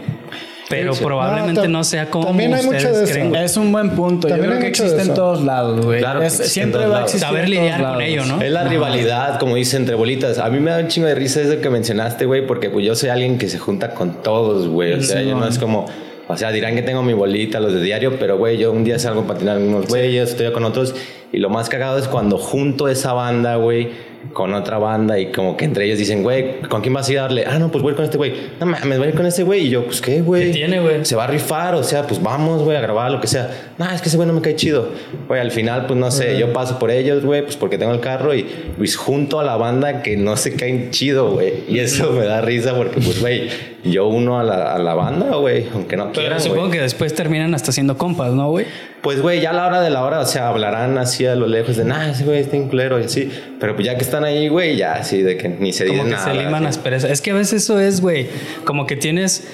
[0.71, 1.03] Pero Sí.
[1.05, 3.13] probablemente No, sea como también hay mucho ustedes de eso.
[3.13, 3.35] creen.
[3.35, 4.29] Es un buen punto.
[4.29, 5.99] Yo También creo hay que mucho existe en todos lados, güey.
[5.99, 7.27] Claro Es- siempre va a existir.
[7.27, 8.03] Saber lidiar con lados.
[8.05, 8.41] ello, ¿no?
[8.41, 10.39] Es la rivalidad, como dice, entre bolitas.
[10.39, 12.95] A mí me da un chingo de risa eso que mencionaste, güey, porque pues yo
[12.95, 14.93] soy alguien que se junta con todos, güey.
[14.93, 15.87] O sea, yo no es como...
[16.31, 18.99] O sea, dirán que tengo mi bolita, los de diario, pero, güey, yo un día
[18.99, 20.95] salgo a patinar con unos güeyes, estoy con otros.
[21.33, 23.91] Y lo más cagado es cuando junto esa banda, güey,
[24.33, 27.19] con otra banda y como que entre ellos dicen, güey, ¿con quién vas a ir
[27.19, 27.45] a darle?
[27.47, 28.33] Ah, no, pues voy a ir con este güey.
[28.61, 29.67] No mames, voy a ir con ese güey.
[29.67, 30.47] Y yo, pues, ¿qué, güey?
[30.49, 31.05] ¿Qué tiene, güey?
[31.05, 33.51] Se va a rifar, o sea, pues vamos, güey, a grabar, lo que sea.
[33.79, 34.91] No, es que ese güey no me cae chido.
[35.27, 38.01] Güey, al final, pues no sé, yo paso por ellos, güey, pues porque tengo el
[38.01, 41.65] carro y pues junto a la banda que no se caen chido, güey.
[41.69, 43.49] Y eso me da risa porque, pues, güey,
[43.85, 46.73] yo uno a la, a la banda, güey, aunque no Pero quieran, supongo güey.
[46.73, 48.67] que después terminan hasta siendo compas, ¿no, güey?
[49.03, 51.47] Pues, güey, ya a la hora de la hora, o sea, hablarán así a lo
[51.47, 53.31] lejos de, nah, ese güey está culero y así.
[53.59, 56.11] Pero pues ya que están ahí, güey, ya así de que ni se Como dicen
[56.11, 56.33] que nada.
[56.33, 56.79] se liman así.
[56.79, 57.11] asperezas.
[57.11, 58.29] Es que a veces eso es, güey,
[58.65, 59.49] como que tienes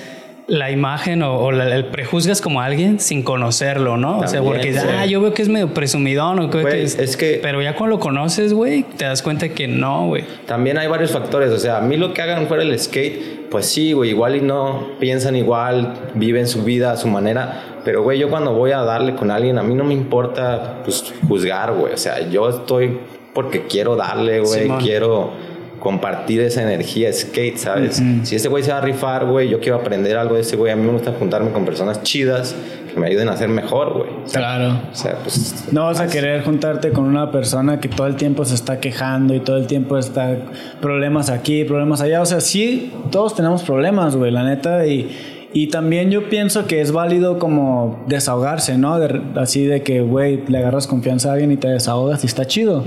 [0.48, 4.20] la imagen o, o la- el prejuzgas como a alguien sin conocerlo, ¿no?
[4.20, 4.78] o sea, porque sí.
[4.96, 7.74] ah, yo veo que es medio presumidón o creo que es, es que- Pero ya
[7.74, 10.24] cuando lo conoces, güey, te das cuenta que no, güey.
[10.46, 13.66] También hay varios factores, o sea, a mí lo que hagan fuera del skate, pues
[13.66, 18.18] sí, güey, igual y no piensan igual, viven su vida a su manera, pero güey,
[18.18, 21.92] yo cuando voy a darle con alguien, a mí no me importa, pues, juzgar, güey,
[21.92, 22.98] o sea, yo estoy
[23.32, 25.30] porque quiero darle, güey, quiero
[25.78, 28.02] compartir esa energía skate, ¿sabes?
[28.24, 30.72] Si ese güey se va a rifar, güey, yo quiero aprender algo de ese güey,
[30.72, 32.56] a mí me gusta juntarme con personas chidas
[32.92, 34.10] que me ayuden a ser mejor, güey.
[34.24, 34.80] O sea, Claro.
[34.90, 35.66] o sea, pues...
[35.70, 39.32] No vas a querer juntarte con una persona que todo el tiempo se está quejando
[39.32, 40.36] y todo el tiempo está
[40.80, 42.20] problemas aquí, problemas allá.
[42.20, 44.84] O sea, sí, todos tenemos problemas, güey, la neta.
[44.86, 48.98] Y, y también yo pienso que es válido como desahogarse, ¿no?
[48.98, 52.44] De- así de que, güey, le agarras confianza a alguien y te desahogas y está
[52.46, 52.82] chido.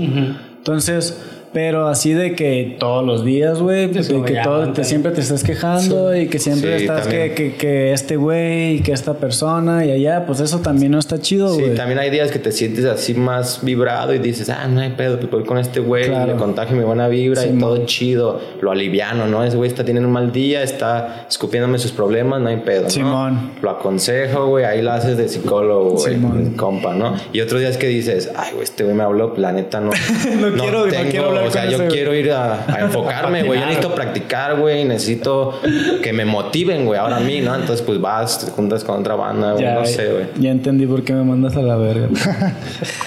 [0.58, 1.20] Entonces,
[1.52, 5.20] pero así de que todos los días, güey, de que ya, todo, te, siempre te
[5.20, 9.14] estás quejando y que siempre Sí, estás que, que, que este güey y que esta
[9.14, 11.74] persona y allá, pues eso también no está chido, Sí, güey.
[11.74, 15.18] también hay días que te sientes así más vibrado y dices, ah, no hay pedo,
[15.18, 16.32] pues voy con este güey, Claro.
[16.34, 17.60] le contagio mi buena vibra y Simón.
[17.60, 19.42] todo chido, lo aliviano, ¿no?
[19.42, 22.90] Ese güey está teniendo un mal día, está escupiéndome sus problemas, no hay pedo, ¿no?
[22.90, 23.50] Simón.
[23.60, 26.54] Lo aconsejo, güey, ahí lo haces de psicólogo, güey, Simón.
[26.56, 27.14] compa, ¿no?
[27.32, 29.90] Y otros días que dices, ay, güey, este güey me habló, la neta no.
[30.40, 33.58] No quiero- no quiero hablar o sea, yo ese, quiero ir a, a enfocarme, güey.
[33.60, 34.84] Yo necesito practicar, güey.
[34.84, 35.60] Necesito
[36.02, 36.98] que me motiven, güey.
[36.98, 37.54] Ahora a mí, ¿no?
[37.54, 39.64] Entonces, pues vas, te juntas con otra banda, güey.
[39.64, 40.24] Ya, No sé, güey.
[40.38, 42.08] ya entendí por qué me mandas a la verga.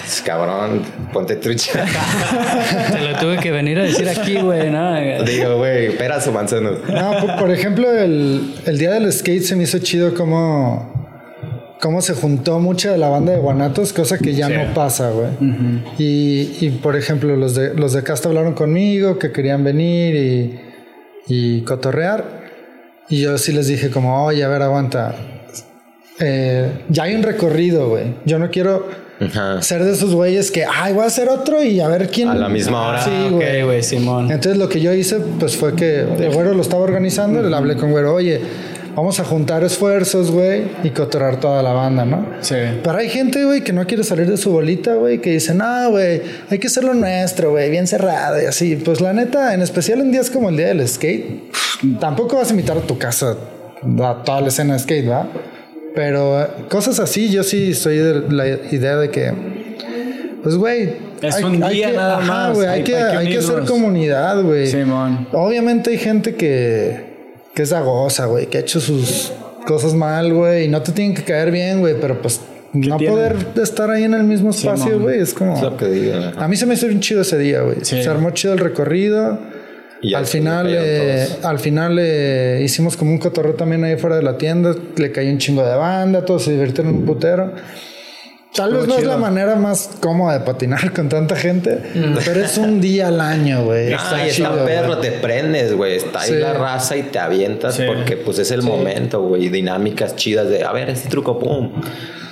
[0.04, 1.84] Es Cabrón, ponte trucha.
[2.92, 4.94] Te lo tuve que venir a decir aquí, güey, ¿no?
[5.24, 6.74] Digo, güey, peras o manzanas.
[6.88, 11.03] No, por, por ejemplo, el, el día del skate se me hizo chido como,
[11.84, 15.28] cómo se juntó mucha de la banda de Guanatos, cosa que ya no pasa, güey.
[15.98, 20.60] y, y, por ejemplo, los de, los de Casta hablaron conmigo que querían venir y,
[21.28, 22.24] y cotorrear.
[23.10, 25.14] Y yo sí les dije como, oye, a ver, aguanta.
[26.20, 28.14] Eh, ya hay un recorrido, güey.
[28.24, 28.88] Yo no quiero
[29.20, 29.60] Ajá.
[29.60, 32.28] ser de esos güeyes que, ay, voy a hacer otro y a ver quién...
[32.30, 33.04] A la misma hora.
[33.04, 33.58] Sí, Ah, güey.
[33.60, 34.30] ok, güey, Simón.
[34.30, 37.76] Entonces lo que yo hice pues fue que el güero lo estaba organizando, le hablé
[37.76, 38.40] con güero, oye,
[38.96, 42.26] vamos a juntar esfuerzos, güey, y cotorrar toda la banda, ¿no?
[42.40, 42.54] Sí.
[42.82, 45.90] Pero hay gente, güey, que no quiere salir de su bolita, güey, que dice, no,
[45.90, 48.76] güey, hay que hacer lo nuestro, güey, bien cerrado y así.
[48.76, 51.52] Pues la neta, en especial en días como el día del skate,
[52.00, 53.36] tampoco vas a invitar a tu casa
[54.02, 55.28] a toda la escena de skate, ¿va?
[55.94, 59.32] Pero eh, cosas así, yo sí soy de la idea de que,
[60.42, 63.38] pues, güey, Es un día nada más, güey, hay, hay- que, hay que hay que
[63.38, 64.66] hacer comunidad, güey.
[64.66, 65.26] Simón.
[65.32, 67.13] Obviamente hay gente que,
[67.54, 69.32] que es agosa, güey, que ha hecho sus
[69.66, 72.40] cosas mal, güey, y no te tienen que caer bien, güey, pero pues
[72.72, 73.16] no tienen?
[73.16, 75.56] poder estar ahí en el mismo espacio, güey, es como...
[75.56, 76.14] Es lo que digo.
[76.36, 77.78] A mí se me hizo bien chido ese día, güey.
[77.82, 78.02] Sí.
[78.02, 79.38] Se armó chido el recorrido.
[80.02, 84.22] Y al final, eh, al final eh, hicimos como un cotorreo también ahí fuera de
[84.22, 84.74] la tienda.
[84.96, 87.54] Le cayó un chingo de banda, todos se divirtieron un putero.
[88.54, 91.80] Tal vez no es la manera más cómoda de patinar con tanta gente,
[92.24, 93.92] pero es un día al año, güey.
[93.92, 95.96] Ah, y chido, está perro, te prendes, güey.
[95.96, 96.36] Está ahí Sí.
[96.36, 99.48] la raza y te avientas porque pues es el momento, güey.
[99.48, 101.72] Dinámicas chidas de, a ver, este truco, pum.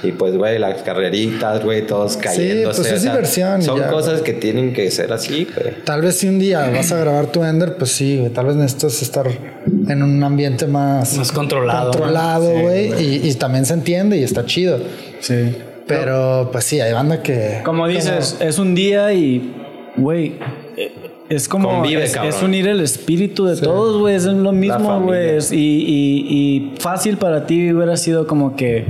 [0.04, 2.82] Y pues, güey, las carreritas, güey, todos cayéndose.
[2.82, 5.74] pues, es o sea, diversión y Son ya, cosas que tienen que ser así, güey.
[5.84, 8.30] Tal vez si un día vas a grabar tu Ender, pues sí, güey.
[8.30, 11.90] Tal vez necesitas estar en un ambiente más, Más controlado.
[11.90, 12.92] controlado, güey.
[13.02, 14.78] y, y también se entiende y está chido.
[15.20, 15.56] Sí.
[15.86, 17.60] Pero, pues sí, hay banda que.
[17.64, 19.52] Como dices, es un día y,
[19.96, 20.34] güey,
[20.76, 20.92] eh,
[21.28, 21.68] es como.
[21.68, 22.32] Convive, es, cabrón.
[22.32, 24.14] es unir el espíritu de todos, güey.
[24.14, 25.38] Es lo mismo, güey.
[25.50, 28.84] y, y fácil para ti hubiera sido como que.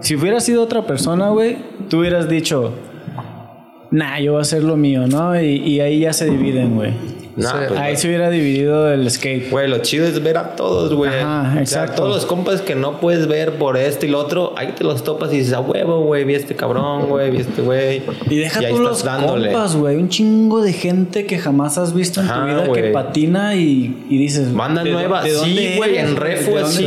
[0.00, 1.56] Si hubiera sido otra persona, güey,
[1.88, 2.72] tú hubieras dicho.
[3.90, 5.40] Nah, yo voy a hacer lo mío, ¿no?
[5.40, 6.92] Y, y ahí ya se dividen, güey.
[7.42, 9.50] Nah, pues, ahí se hubiera dividido el skate.
[9.50, 11.10] Güey, lo chido es ver a todos, güey.
[11.12, 12.02] Ajá, O sea, exacto.
[12.02, 15.04] todos los compas que no puedes ver por esto y lo otro, ahí te los
[15.04, 18.02] topas y dices, a huevo, güey, vi a este cabrón, güey, vi a este güey.
[18.28, 19.52] Y deja ahí tú los estás dándole.
[19.52, 19.96] compas, güey.
[19.96, 23.96] Un chingo de gente que jamás has visto en Ajá, tu vida que patina y,
[24.08, 24.52] y dices...
[24.52, 26.84] Banda ¿de nueva, de sí, güey, en ¿De así,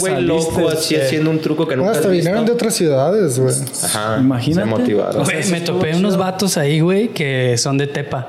[0.00, 0.66] güey, loco, saliste?
[0.78, 2.54] así Este, haciendo un truco que No, nunca hasta has vinieron de visto.
[2.54, 3.54] otras ciudades, güey.
[3.84, 4.68] Ajá, Imagínate.
[4.68, 5.22] se motivaron.
[5.30, 8.28] Eso me topé unos vatos ahí, güey, que son de Tepa.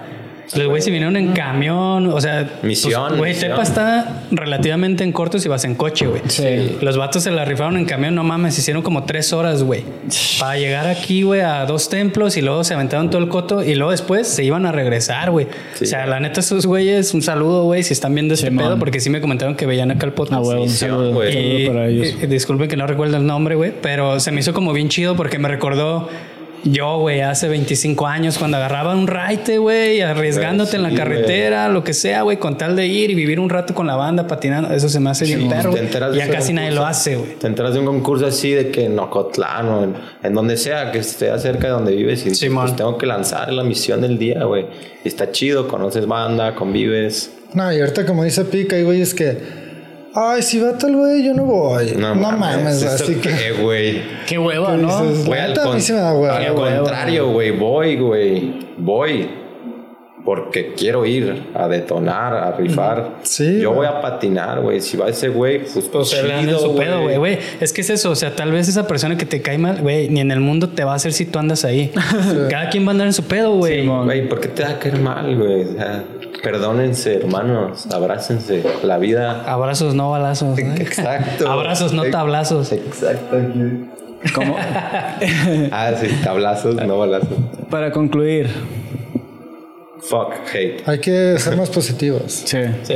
[0.56, 2.60] Los güeyes se vinieron en camión, o sea...
[2.64, 3.52] Misión, pues, Güey, misión.
[3.52, 6.22] Tepa está relativamente en corto si vas en coche, güey.
[6.28, 6.78] Sí.
[6.82, 9.84] Los vatos se la rifaron en camión, no mames, hicieron como tres horas, güey.
[10.40, 13.76] Para llegar aquí, güey, a dos templos y luego se aventaron todo el coto y
[13.76, 15.48] luego después se iban a regresar, güey.
[15.76, 15.86] Sí.
[15.86, 19.00] O sea, la neta, esos güeyes, un saludo, güey, si están viendo este pedo, porque
[19.00, 20.44] sí me comentaron que veían acá el podcast.
[20.52, 21.28] Ah, un saludo, güey.
[21.30, 22.16] un saludo Y- para ellos.
[22.22, 25.16] y- disculpen que no recuerdo el nombre, güey, pero se me hizo como bien chido
[25.16, 26.10] porque me recordó
[26.64, 31.70] yo, güey, hace 25 años cuando agarraba un raite, güey, arriesgándote en la Sí, carretera,
[31.70, 34.28] lo que sea, güey, con tal de ir y vivir un rato con la banda
[34.28, 34.74] patinando.
[34.74, 35.90] Eso se me hace bien perro, güey.
[36.16, 37.36] Ya casi nadie lo hace, güey.
[37.36, 39.94] Te enteras de un concurso así de que en Ocotlán o en,
[40.24, 42.66] en donde sea que esté cerca de donde vives y dices, Simón.
[42.66, 44.66] pues tengo que lanzar la misión del día, güey.
[45.04, 47.32] Y está chido, conoces banda, convives.
[47.54, 49.61] No, y ahorita como dice Pica, hay güeyes que.
[50.14, 51.94] Ay, si va tal güey, yo no voy.
[51.98, 53.30] No, mames, ¿eso así que.
[53.30, 54.02] qué, güey.
[54.28, 54.88] Qué hueva, ¿qué ¿no?
[55.30, 56.38] La al, a mí sí me da hueva.
[56.38, 59.30] al contrario, güey, voy, güey, voy.
[60.24, 63.16] Porque quiero ir a detonar, a rifar.
[63.24, 63.88] Sí, Yo güey.
[63.90, 64.80] voy a patinar, güey.
[64.80, 67.40] Si va ese güey, pues, Pues se le dan su pedo, güey, güey.
[67.60, 70.10] Es que es eso, o sea, tal vez esa persona que te cae mal, güey,
[70.10, 71.92] ni en el mundo te va a hacer si tú andas ahí.
[72.52, 73.82] Cada quien va a andar en su pedo, güey.
[73.82, 74.06] Simón.
[74.06, 75.64] Güey, ¿por qué te va a caer mal, güey?
[75.64, 76.04] O sea,
[76.44, 77.88] perdónense, hermanos.
[77.94, 78.64] Abrácense.
[78.84, 79.44] La vida.
[79.46, 80.58] Abrazos, no balazos.
[80.60, 80.74] ¿eh?
[80.80, 81.50] Exacto.
[81.52, 82.72] Abrazos, no tablazos.
[82.72, 83.38] Exacto.
[84.36, 84.56] Como,
[85.72, 87.30] Ah, sí, tablazos, no balazos.
[87.70, 88.50] para concluir,
[90.02, 90.88] Fuck, hate.
[90.88, 92.24] Hay que ser más positivos.
[92.46, 92.58] sí.
[92.84, 92.96] Sí.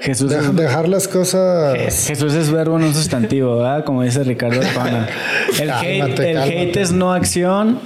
[0.00, 2.06] Jesús, De- es, dejar las cosas.
[2.06, 3.82] Jesús es verbo, no sustantivo, ¿verdad?
[3.84, 5.08] Como dice Ricardo Arjona.
[5.60, 6.60] El hate, Cálmate, el cálmate.
[6.62, 7.78] hate es no acción.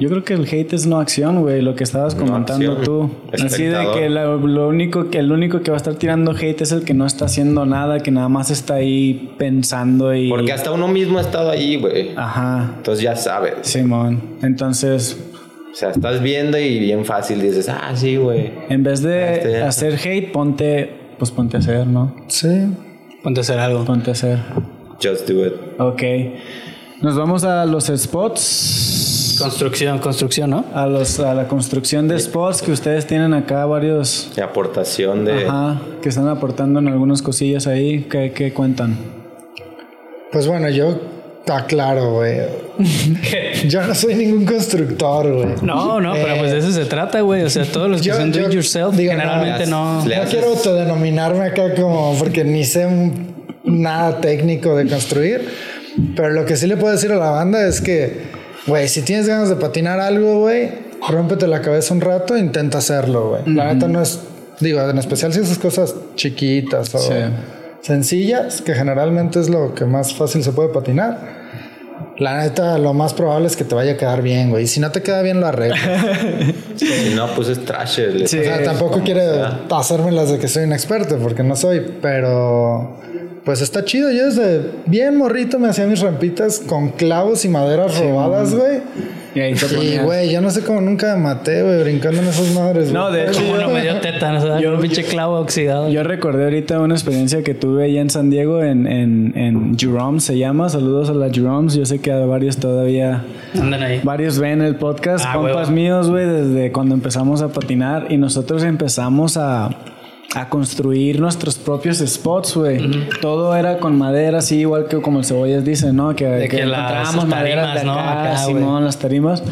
[0.00, 2.84] Yo creo que el hate es no acción, güey, lo que estabas comentando acción.
[2.84, 3.10] tú.
[3.32, 6.60] Así de que lo, lo único que el único que va a estar tirando hate
[6.62, 10.52] es el que no está haciendo nada, que nada más está ahí pensando y Porque
[10.52, 12.10] hasta uno mismo ha estado ahí, güey.
[12.16, 12.74] ajá.
[12.78, 13.54] Entonces ya sabes.
[13.62, 14.20] Simón.
[14.42, 15.18] Entonces,
[15.72, 18.52] O sea, estás viendo y bien fácil dices, ah, sí, güey.
[18.68, 22.14] En vez de Este- hacer hate, ponte, pues ponte a hacer, ¿no?
[22.28, 22.48] Sí.
[23.22, 23.84] Ponte a hacer algo.
[23.84, 24.38] Ponte a hacer.
[25.02, 25.52] Just do it.
[25.78, 26.02] Ok.
[27.02, 28.93] Nos vamos a los spots.
[29.38, 30.64] Construcción, construcción, ¿no?
[30.74, 34.30] A, los, a la construcción de spots que ustedes tienen acá, varios.
[34.36, 35.46] Y aportación de.
[35.46, 38.06] Ajá, que están aportando en algunas cosillas ahí.
[38.10, 38.96] ¿Qué, qué cuentan?
[40.32, 40.98] Pues bueno, yo
[41.46, 42.38] aclaro, güey.
[43.68, 45.54] yo no soy ningún constructor, güey.
[45.62, 47.42] No, no, pero Eh, pues de eso se trata, güey.
[47.42, 50.04] O sea, todos los que yo- son do it yourself digo, generalmente no, no.
[50.04, 55.48] No quiero autodenominarme acá como porque ni sé un- nada técnico de construir,
[56.16, 58.33] pero lo que sí le puedo decir a la banda es que,
[58.66, 60.70] güey, si tienes ganas de patinar algo, güey,
[61.08, 63.54] rómpete la cabeza un rato e intenta hacerlo, güey.
[63.54, 64.20] La neta no es,
[64.60, 67.12] digo, en especial si esas cosas chiquitas o Sí.
[67.82, 71.44] sencillas, que generalmente es lo que más fácil se puede patinar.
[72.18, 74.64] La neta, lo más probable es que te vaya a quedar bien, güey.
[74.64, 75.80] Y si no te queda bien, lo arreglas.
[76.76, 78.00] Si no, pues es trash.
[78.00, 78.38] el- Sí.
[78.40, 79.22] O sea, tampoco quiere
[79.70, 82.98] hacerme las de que soy un experto, porque no soy, pero
[83.44, 84.10] pues está chido.
[84.10, 88.78] Yo desde bien morrito me hacía mis rampitas con clavos y maderas robadas, güey.
[89.36, 92.92] Y güey, yo no sé cómo nunca me maté, güey, brincando en esas madres.
[92.92, 93.22] No, güey.
[93.22, 94.62] de hecho, yo- no me dio tétanos, ¿sabes?
[94.62, 95.90] Yo- un pinche clavo oxidado.
[95.90, 100.20] Yo recordé ahorita una experiencia que tuve allá en San Diego, en, en, en Jerome
[100.20, 100.68] se llama.
[100.68, 101.74] Saludos a la Jeromes.
[101.74, 103.24] Yo sé que a varios todavía,
[103.60, 104.00] Andan ahí.
[104.04, 105.24] varios ven el podcast.
[105.26, 105.70] Ah, compas huevo.
[105.72, 109.70] míos, güey, desde cuando empezamos a patinar y nosotros empezamos a,
[110.34, 113.08] a construir nuestros propios spots, güey.
[113.20, 116.14] Todo era con madera, así igual que como el cebollas dice, ¿no?
[116.16, 117.92] Que, De que las encontrábamos maderas de ¿no?
[117.92, 118.36] acá, Acá.
[118.38, 119.42] Simón, las tarimas.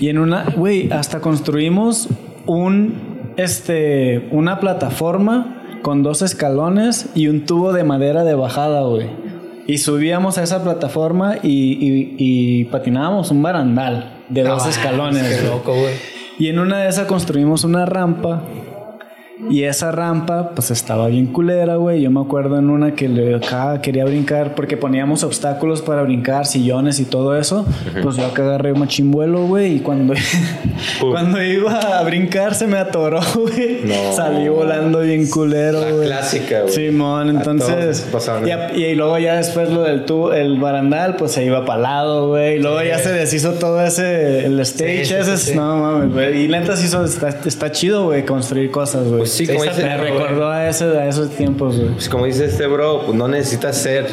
[0.00, 2.08] Y en una, güey, hasta construimos
[2.46, 9.06] un, este, una plataforma con dos escalones y un tubo de madera de bajada, güey.
[9.66, 15.22] Y subíamos a esa plataforma y, y- y patinábamos un barandal de dos Ah, escalones.
[15.40, 15.94] Qué loco, güey.
[16.38, 18.42] Y en una de esas construimos una rampa.
[19.50, 22.00] Y esa rampa, pues estaba bien culera, güey.
[22.02, 26.46] Yo me acuerdo en una que le acá quería brincar porque poníamos obstáculos para brincar,
[26.46, 27.66] sillones y todo eso.
[28.02, 29.76] Pues yo acá agarré un machimbuelo, güey.
[29.76, 30.14] Y cuando,
[31.00, 33.80] cuando iba a brincar se me atoró, güey.
[33.84, 34.12] No.
[34.14, 36.06] Salí volando bien culero, La güey.
[36.06, 36.72] clásica, güey.
[36.72, 38.06] Simón, entonces.
[38.46, 41.80] Y, a- y luego ya después lo del tubo, el barandal, pues se iba para
[41.82, 42.56] lado, güey.
[42.56, 45.36] Y luego ya se deshizo todo ese, el stage sí, ese.
[45.36, 45.54] sí.
[45.54, 46.44] No mames, güey.
[46.44, 49.18] Y neta sí hizo, está, está chido, güey, construir cosas, güey.
[49.18, 51.90] Pues sí, como dice- me recordó a, ese, a esos tiempos, güey.
[51.92, 54.06] Pues como dice este bro, pues no necesitas ser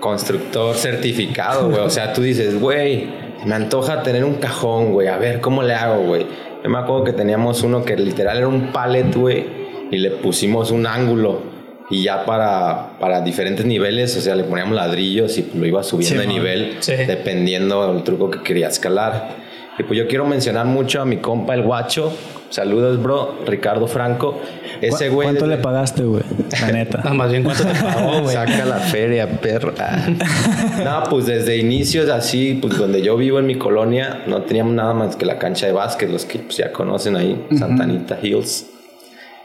[0.00, 1.80] constructor certificado, güey.
[1.80, 3.08] O sea, tú dices, güey,
[3.44, 5.08] me antoja tener un cajón, güey.
[5.08, 6.26] A ver, ¿cómo le hago, güey?
[6.62, 9.46] Yo me acuerdo que teníamos uno que literal era un pallet, güey.
[9.90, 11.42] Y le pusimos un ángulo.
[11.90, 16.20] Y ya para, para diferentes niveles, o sea, le poníamos ladrillos y lo iba subiendo
[16.20, 16.36] de Simón.
[16.36, 16.92] nivel, Sí.
[16.94, 19.30] dependiendo del truco que quería escalar.
[19.76, 22.12] Y pues yo quiero mencionar mucho a mi compa el guacho.
[22.50, 23.36] Saludos, bro.
[23.46, 24.40] Ricardo Franco.
[24.80, 25.26] Ese ¿Cu- güey.
[25.28, 26.22] ¿Cuánto le pagaste, güey?
[26.60, 27.00] La neta.
[27.04, 28.34] No, más bien cuánto te pagó, güey.
[28.34, 30.06] Saca la feria, perra.
[30.84, 34.92] no, pues desde inicios así, pues donde yo vivo en mi colonia, no teníamos nada
[34.94, 38.66] más que la cancha de básquet, los que pues, ya conocen ahí, Santanita Hills.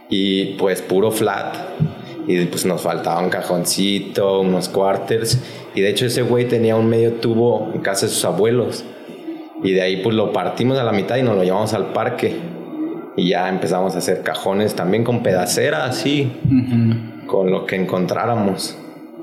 [0.10, 1.56] Y pues puro flat.
[2.28, 5.38] Y pues nos faltaba un cajoncito, unos quarters.
[5.76, 8.84] Y de hecho ese güey tenía un medio tubo en casa de sus abuelos.
[9.64, 12.36] Y de ahí pues lo partimos a la mitad y nos lo llevamos al parque.
[13.18, 16.32] Y ya empezamos a hacer cajones también con pedacera, así
[17.28, 18.78] con lo que encontráramos.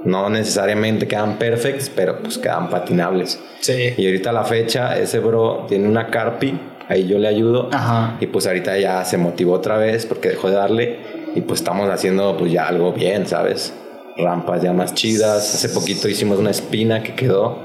[0.05, 3.39] No necesariamente quedan perfects, pero pues quedan patinables.
[3.61, 3.95] Sí.
[3.97, 7.69] Y ahorita a la fecha, ese bro tiene una carpi, ahí yo le ayudo.
[7.73, 8.17] Ajá.
[8.21, 10.97] Y pues ahorita ya se motivó otra vez porque dejó de darle.
[11.37, 13.73] Y pues estamos haciendo pues ya algo bien, ¿sabes?
[14.17, 15.55] Rampas ya más chidas.
[15.55, 17.61] Hace poquito hicimos una espina que quedó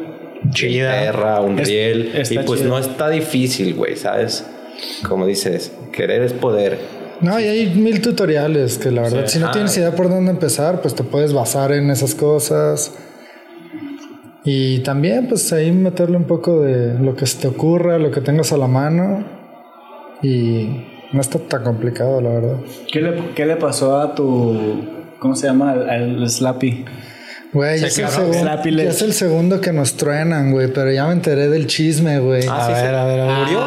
[0.52, 0.92] Chida.
[0.92, 2.12] perra, un Es- riel.
[2.30, 2.70] Y pues chido.
[2.70, 4.46] no está difícil, güey, ¿sabes?
[5.08, 6.78] Como dices, querer es poder.
[7.22, 9.52] No, y hay mil tutoriales que la verdad, si no Ah.
[9.52, 12.94] tienes idea por dónde empezar, pues te puedes basar en esas cosas.
[14.44, 18.22] Y también, pues ahí meterle un poco de lo que se te ocurra, lo que
[18.22, 19.26] tengas a la mano.
[20.22, 22.58] Y no está tan complicado, la verdad.
[22.92, 24.86] ¿Qué le, qué le pasó a tu.
[25.20, 25.72] ¿Cómo se llama?
[25.72, 26.86] Al, al Slappy.
[27.54, 31.66] Güey, ya, es es el segundo que nos truenan, güey, pero ya me enteré del
[31.66, 32.46] chisme, güey.
[32.48, 32.96] Ah, A sí, ver, sí.
[32.96, 33.38] a ver, a ver.
[33.40, 33.60] ¿Murió?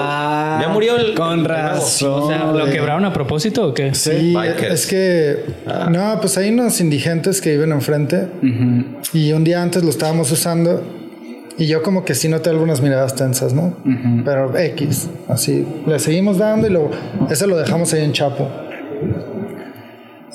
[0.60, 2.12] ¿Ya murió el- Con el razón.
[2.22, 3.94] O sea, ¿lo quebraron a propósito o qué?
[3.94, 4.72] Sí, Bikers.
[4.74, 5.44] es que
[5.90, 8.26] no, pues hay unos indigentes que viven enfrente
[9.14, 10.82] y un día antes lo estábamos usando
[11.56, 13.76] y yo como que sí noté algunas miradas tensas, ¿no?
[14.24, 16.90] Pero X, así le seguimos dando y lo
[17.30, 18.46] ese lo dejamos ahí en Chapo.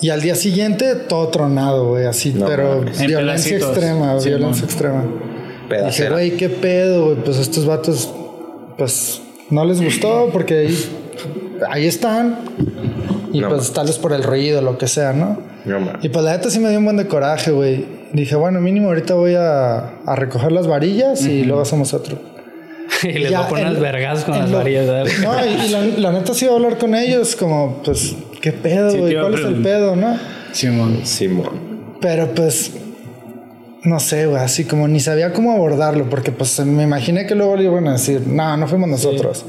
[0.00, 3.70] Y al día siguiente todo tronado, güey, así, No pero violencia pedacitos.
[3.70, 5.02] extrema, Sí, violencia extrema.
[5.02, 6.10] Dije, Pedacera.
[6.12, 8.12] güey, qué pedo, güey, pues estos vatos
[8.76, 10.78] pues no les gustó porque ahí,
[11.70, 12.38] ahí están.
[13.32, 13.48] Y No.
[13.48, 15.38] pues tal vez por el ruido, lo que sea, ¿no?
[16.02, 17.84] Y pues la neta sí me dio un buen de coraje, güey.
[18.12, 22.18] Dije, bueno, mínimo ahorita voy a, a recoger las varillas y luego hacemos otro.
[23.02, 24.86] y les Ya, va a poner en- las vergas con las lo- varillas.
[24.86, 25.12] ¿verdad?
[25.22, 28.52] No, y, y la, la neta sí iba a hablar con ellos, como, pues, ¿qué
[28.52, 29.16] pedo, Sí, güey?
[29.16, 30.16] a ¿Cuál es el pedo, no?
[30.52, 31.00] Simón.
[31.04, 31.96] Simón.
[32.00, 32.72] Pero pues,
[33.84, 37.56] no sé, güey, así como ni sabía cómo abordarlo, porque pues me imaginé que luego
[37.56, 39.44] le iban a decir, no, no fuimos nosotros.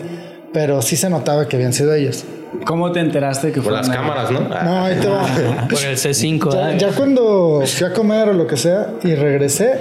[0.53, 2.23] Pero sí se notaba que habían sido ellos.
[2.65, 4.47] ¿Cómo te enteraste que Por las cámaras, ¿no?
[4.51, 5.67] Ah, No, ahí te va.
[5.69, 6.51] Por el C5.
[6.51, 6.77] Ya, ¿verdad?
[6.77, 9.73] ya cuando fui a comer o lo que sea y regresé,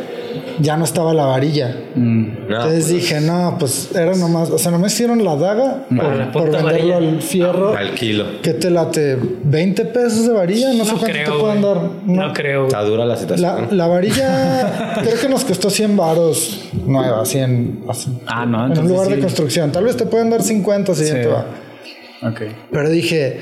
[0.61, 1.75] ya no estaba la varilla.
[1.95, 6.17] no, Entonces pues, dije, no, pues era nomás, o sea, nomás hicieron la daga por,
[6.17, 6.97] la por puta venderlo varilla.
[6.97, 7.77] al fierro.
[7.77, 8.25] Al kilo.
[8.43, 9.19] ¿Qué te late?
[9.19, 10.73] ¿20 pesos de varilla?
[10.73, 11.33] No, sé cuánto creo.
[11.35, 11.81] te pueden dar.
[12.07, 12.67] No, creo.
[12.67, 13.69] Está dura la situación.
[13.71, 17.85] la varilla creo que nos costó 100 varos nueva, 100.
[17.89, 19.73] así, Ah, no, en un entonces lugar de construcción.
[19.73, 21.23] Tal vez te pueden dar 50 si bien Sí.
[21.23, 21.47] te va.
[22.23, 22.41] Ok.
[22.73, 23.39] Pero dije,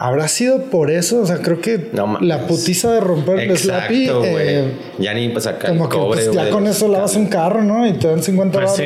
[0.00, 1.20] ¿habrá sido por eso?
[1.20, 4.04] O sea, creo que No la putiza de romper el Slappy.
[4.06, 4.48] Exacto, güey.
[4.48, 7.62] eh, ya ni para sacar el como que pues, ya con eso lavas un carro,
[7.62, 7.86] ¿no?
[7.86, 8.84] Y te dan 50 Pues sí.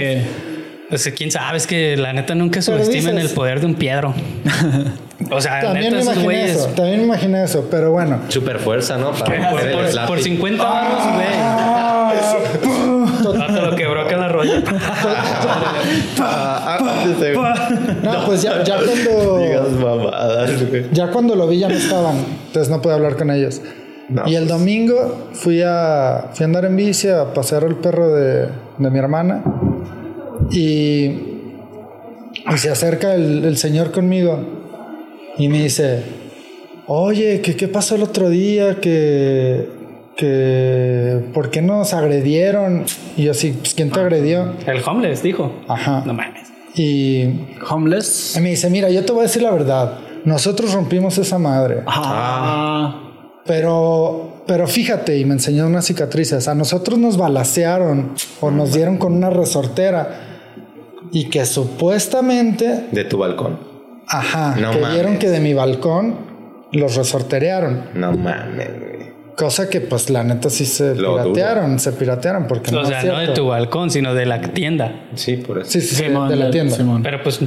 [0.91, 4.15] Pues quién sabe, es que la neta nunca subestimen dices- el poder de un piedro.
[5.31, 6.51] o sea, También neta me imaginé güeyes.
[6.57, 8.21] eso, también me imaginé eso, pero bueno.
[8.29, 9.11] Super fuerza, ¿no?
[9.13, 10.07] Para Por, el por- Slappy.
[10.09, 11.27] por 50 baros, güey.
[11.39, 12.13] Ah,
[13.35, 14.63] te lo quebró acá en la rodilla.
[16.21, 17.05] Ah, ah.
[18.03, 19.39] No, pues ya, ya cuando.
[19.39, 20.87] Digas mamadas, güey.
[20.93, 22.17] Ya cuando lo vi ya no estaban,
[22.47, 23.61] entonces no pude hablar con ellos.
[24.09, 24.59] No, y el pues.
[24.59, 28.99] domingo fui a, fui a andar en bici a pasear al perro de, de mi
[28.99, 29.43] hermana
[30.51, 31.07] y,
[32.51, 34.39] y se acerca el, el señor conmigo
[35.39, 36.03] y me dice,
[36.87, 38.79] oye, ¿qué, qué pasó el otro día?
[38.81, 39.69] Que,
[40.17, 42.85] que, ¿por qué nos agredieron?
[43.17, 44.53] Y yo así, pues, ¿quién te agredió?
[44.67, 45.53] El homeless dijo.
[45.69, 46.03] Ajá.
[46.07, 46.53] No mames.
[46.77, 47.29] Y
[47.69, 48.35] Homeless.
[48.37, 49.99] y me dice, mira, yo te voy a decir la verdad.
[50.25, 51.83] Nosotros rompimos esa madre.
[51.87, 53.01] Ah.
[53.47, 56.49] Pero, pero fíjate, y me enseñó unas cicatrices.
[56.49, 60.21] A nosotros nos balacearon o nos dieron con una resortera.
[61.13, 63.59] Y que supuestamente, De tu balcón.
[64.09, 64.95] ajá, No que mames.
[64.95, 66.17] vieron que de mi balcón
[66.73, 67.85] los resorterearon.
[67.95, 69.04] No mames, güey.
[69.37, 73.01] Cosa que, pues, la neta sí se Lo piratearon, se piratearon porque no O sea,
[73.01, 75.07] es no de tu balcón, sino de la tienda.
[75.15, 75.71] Sí, por eso.
[75.71, 76.77] Sí, sí, sí, Simón, de la tienda.
[76.77, 77.03] Simón.
[77.03, 77.41] Pero pues,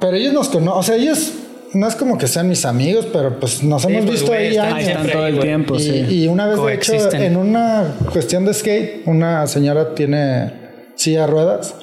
[0.00, 1.32] Pero ellos nos conocen, o sea, ellos
[1.72, 4.46] no es como que sean mis amigos, pero pues nos Sí, hemos pues, visto güey,
[4.46, 4.88] ahí están años.
[4.88, 6.06] Ahí están todo el tiempo, Y, sí.
[6.10, 10.52] y una vez, de hecho, en una cuestión de skate, una señora tiene
[10.96, 11.74] silla de ruedas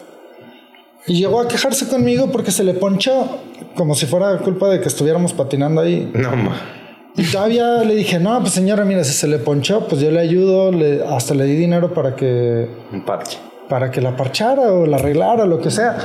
[1.07, 3.39] y llegó a quejarse conmigo porque se le ponchó,
[3.75, 6.09] como si fuera culpa de que estuviéramos patinando ahí.
[6.13, 6.80] No mames.
[7.17, 10.19] Y todavía le dije, no, pues señora, mira, si se le ponchó, pues yo le
[10.19, 13.37] ayudo, le, hasta le di dinero para que, Un parche.
[13.67, 15.97] para que la parchara o la arreglara, lo que sea.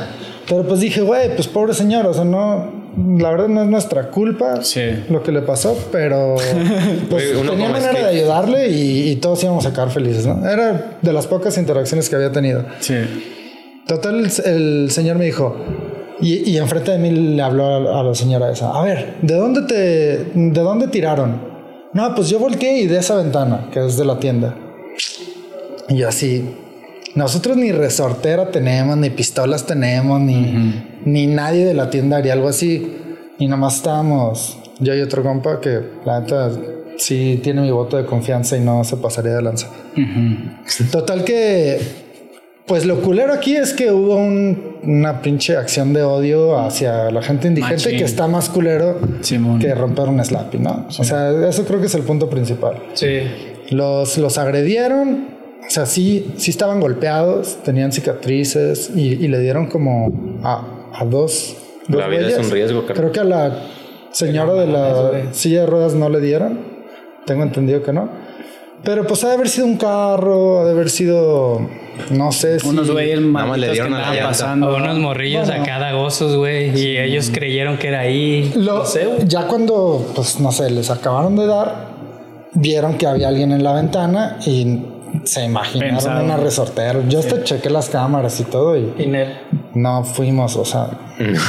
[0.48, 2.70] Pero pues dije, güey, pues pobre señora, o sea, no,
[3.18, 4.80] la verdad no es nuestra culpa Sí.
[5.08, 6.36] lo que le pasó, pero
[7.10, 10.48] pues, uno tenía manera de ayudarle y, y todos íbamos a quedar felices, ¿no?
[10.48, 12.64] Era de las pocas interacciones que había tenido.
[12.80, 12.94] Sí.
[13.86, 15.56] Total, el, el señor me dijo,
[16.20, 19.34] y, y enfrente de mí le habló a, a la señora esa, a ver, ¿de
[19.34, 19.74] dónde te,
[20.34, 21.56] de dónde tiraron?
[21.92, 24.54] No, pues yo volteé y de esa ventana, que es de la tienda.
[25.88, 26.44] Y yo así,
[27.14, 32.48] nosotros ni resortera tenemos, ni pistolas tenemos, ni, ni nadie de la tienda haría algo
[32.48, 32.96] así.
[33.38, 36.50] Y nomás estábamos, yo y otro compa que la neta
[36.98, 39.68] sí tiene mi voto de confianza y no se pasaría de lanza.
[40.90, 41.80] Total que,
[42.66, 47.22] pues lo culero aquí es que hubo un- una pinche acción de odio hacia la
[47.22, 47.98] gente indigente Machín.
[47.98, 49.58] que está más culero Simón.
[49.58, 50.86] que romper un slappy, ¿no?
[50.98, 52.74] O sea, eso creo que es el punto principal.
[52.94, 53.20] sí.
[53.70, 55.26] Los, los agredieron,
[55.66, 60.62] o sea, sí, sí estaban golpeados, tenían cicatrices y, y le dieron como a,
[60.94, 61.56] a dos,
[61.88, 62.46] dos La vida es güeyes.
[62.46, 62.96] un riesgo, carnal.
[62.96, 63.58] Creo que a la
[64.12, 66.60] señora de la silla de ruedas no le dieron,
[67.26, 68.08] tengo entendido que no.
[68.84, 71.60] Pero pues ha de haber sido un carro, ha de haber sido,
[72.10, 72.68] no sé si...
[72.68, 74.28] Unos güeyes más le que dieron a andaban llanta.
[74.28, 74.68] pasando.
[74.70, 75.62] O unos morrillos Bueno.
[75.64, 76.78] acá dagosos, güey.
[76.78, 78.52] Y ellos creyeron que era ahí.
[78.54, 79.26] Lo- no sé, güey.
[79.26, 81.88] ya cuando, pues no sé, les acabaron de dar,
[82.54, 84.82] vieron que había alguien en la ventana y
[85.24, 86.24] se imaginaron Pensaron.
[86.24, 87.00] una resortera.
[87.08, 89.38] Yo hasta chequé las cámaras y todo y Y Nel.
[89.74, 90.88] no fuimos, o sea,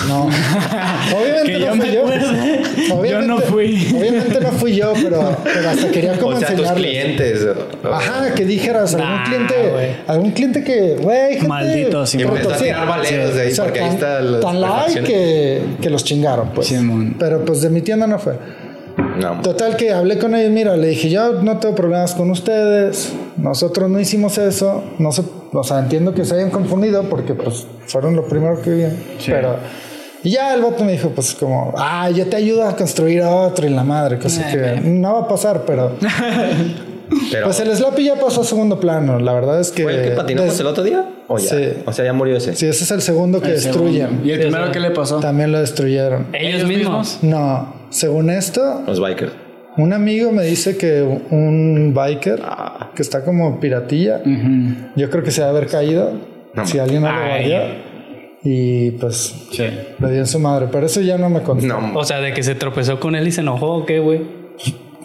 [0.08, 0.26] no.
[1.18, 2.04] Obviamente Que no yo fui yo.
[2.96, 3.96] Obviamente, yo no fui.
[3.98, 7.46] Obviamente no fui yo, pero, pero hasta quería como O sea, tus clientes.
[7.84, 9.88] o- Ajá, que dijeras algún Nah, cliente, güey.
[10.08, 12.18] algún cliente que, güey, Maldito, sí.
[12.20, 12.66] Y empezó a retorcida.
[12.66, 15.10] tirar valeros de ahí O sea, porque ahí tan- está las tan like refacciones.
[15.10, 16.74] que, que los chingaron, pues.
[17.20, 18.34] Pero pues de mi tienda no fue.
[19.20, 23.14] No, Total que hablé con ellos, mira, le dije, yo no tengo problemas con ustedes,
[23.38, 27.66] nosotros no hicimos eso, no sé O sea, entiendo que se hayan confundido porque pues
[27.88, 28.84] fueron lo primero que vi.
[29.26, 29.56] Pero...
[30.24, 33.66] Y ya el vato me dijo, pues como, ah, yo te ayudo a construir otro
[33.66, 35.92] y la madre, cosa que no va a pasar, pero...
[37.32, 39.18] Pero, Pues el Slappy ya pasó a segundo plano.
[39.20, 39.84] La verdad es que.
[39.84, 41.06] ¿Fue el que patinamos des- el otro día?
[41.28, 41.50] ¿O ya?
[41.50, 41.70] Sí.
[41.86, 42.54] O sea, ya murió ese.
[42.54, 44.08] Sí, ese es el segundo que El destruyen.
[44.08, 44.28] segundo.
[44.28, 45.20] ¿Y el primero qué le pasó?
[45.22, 46.28] También lo destruyeron.
[46.34, 47.20] Ellos, mismos.
[47.22, 49.32] No, según esto, Los bikers.
[49.78, 52.92] un amigo me dice que un biker Ah.
[52.96, 54.22] que está como piratilla,
[54.96, 56.12] yo creo que se va a haber caído
[56.54, 57.60] No si alguien no lo guardió.
[58.44, 59.64] Y pues Sí.
[60.00, 60.68] le dio en su madre.
[60.72, 61.66] Pero eso ya no me contó.
[61.66, 64.22] No, O sea, de que se tropezó con él y se enojó o qué, güey.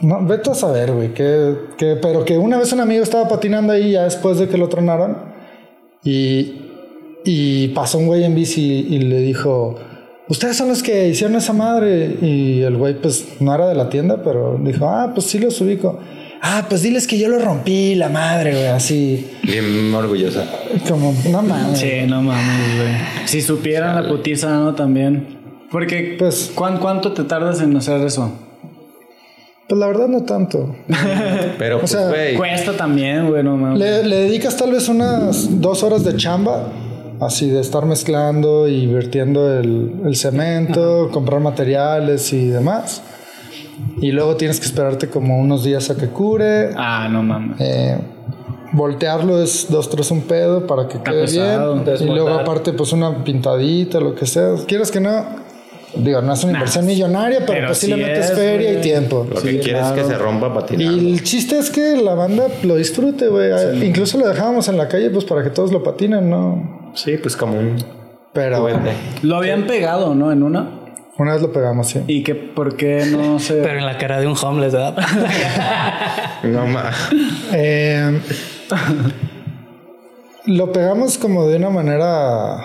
[0.01, 1.12] No, vete a saber, güey.
[1.14, 4.59] Que, que, pero que una vez un amigo estaba patinando ahí ya después de que
[4.59, 5.16] lo tronaron.
[6.05, 6.55] Y,
[7.24, 9.76] y pasó un güey en bici y le dijo:
[10.33, 12.16] Ustedes son los que hicieron esa madre.
[12.22, 15.61] Y el güey, pues no era de la tienda, pero dijo: Ah, pues sí los
[15.61, 16.01] ubico.
[16.41, 18.66] Ah, pues diles que yo lo rompí, la madre, güey.
[18.68, 20.45] Así bien orgullosa.
[20.89, 21.78] como, no mames.
[21.78, 22.95] Sí, no mames, güey.
[23.26, 24.74] Si supieran la putiza, ¿no?
[24.74, 25.39] También.
[25.70, 28.33] Porque, Pues- ¿cuán- ¿cuánto te tardas en hacer eso?
[29.68, 30.74] Pues la verdad, no tanto.
[31.59, 32.35] Pero, pues, sea, güey.
[32.37, 33.78] Cuesta también, güey, no mames.
[33.78, 36.72] Le, le dedicas tal vez unas dos horas de chamba,
[37.27, 43.03] así de estar mezclando y vertiendo el, el cemento, comprar materiales y demás.
[44.01, 46.70] Y luego tienes que esperarte como unos días a que cure.
[46.77, 47.57] Ah, no mames.
[47.61, 47.99] Eh,
[48.73, 51.75] voltearlo es dos, tres un pedo para que quede pesado.
[51.83, 51.97] bien.
[52.01, 54.55] Y luego aparte pues una pintadita, lo que sea.
[54.66, 55.25] Quieres que no,
[55.97, 58.73] digo, no es una inversión millonaria, pero, pero pues sí sí le metes es, feria
[58.75, 59.27] y tiempo.
[59.29, 60.09] Lo que Sí, quieres es que claro.
[60.09, 60.99] se rompa patinando.
[60.99, 63.51] Y el chiste es que la banda lo disfrute, güey.
[63.87, 66.82] Incluso lo dejábamos en la calle, pues para que todos lo patinen, ¿no?
[66.95, 67.76] Sí, pues como un
[68.32, 68.93] Pero juguete.
[69.22, 70.30] Lo habían pegado, ¿no?
[70.32, 70.68] En una.
[71.18, 72.01] una vez lo pegamos, sí.
[72.07, 73.55] ¿Y que por qué no se...?
[73.62, 74.97] Pero en la cara de un homeless, ¿verdad?
[76.45, 76.95] No más.
[77.53, 78.18] Eh,
[80.47, 82.59] lo pegamos como de una manera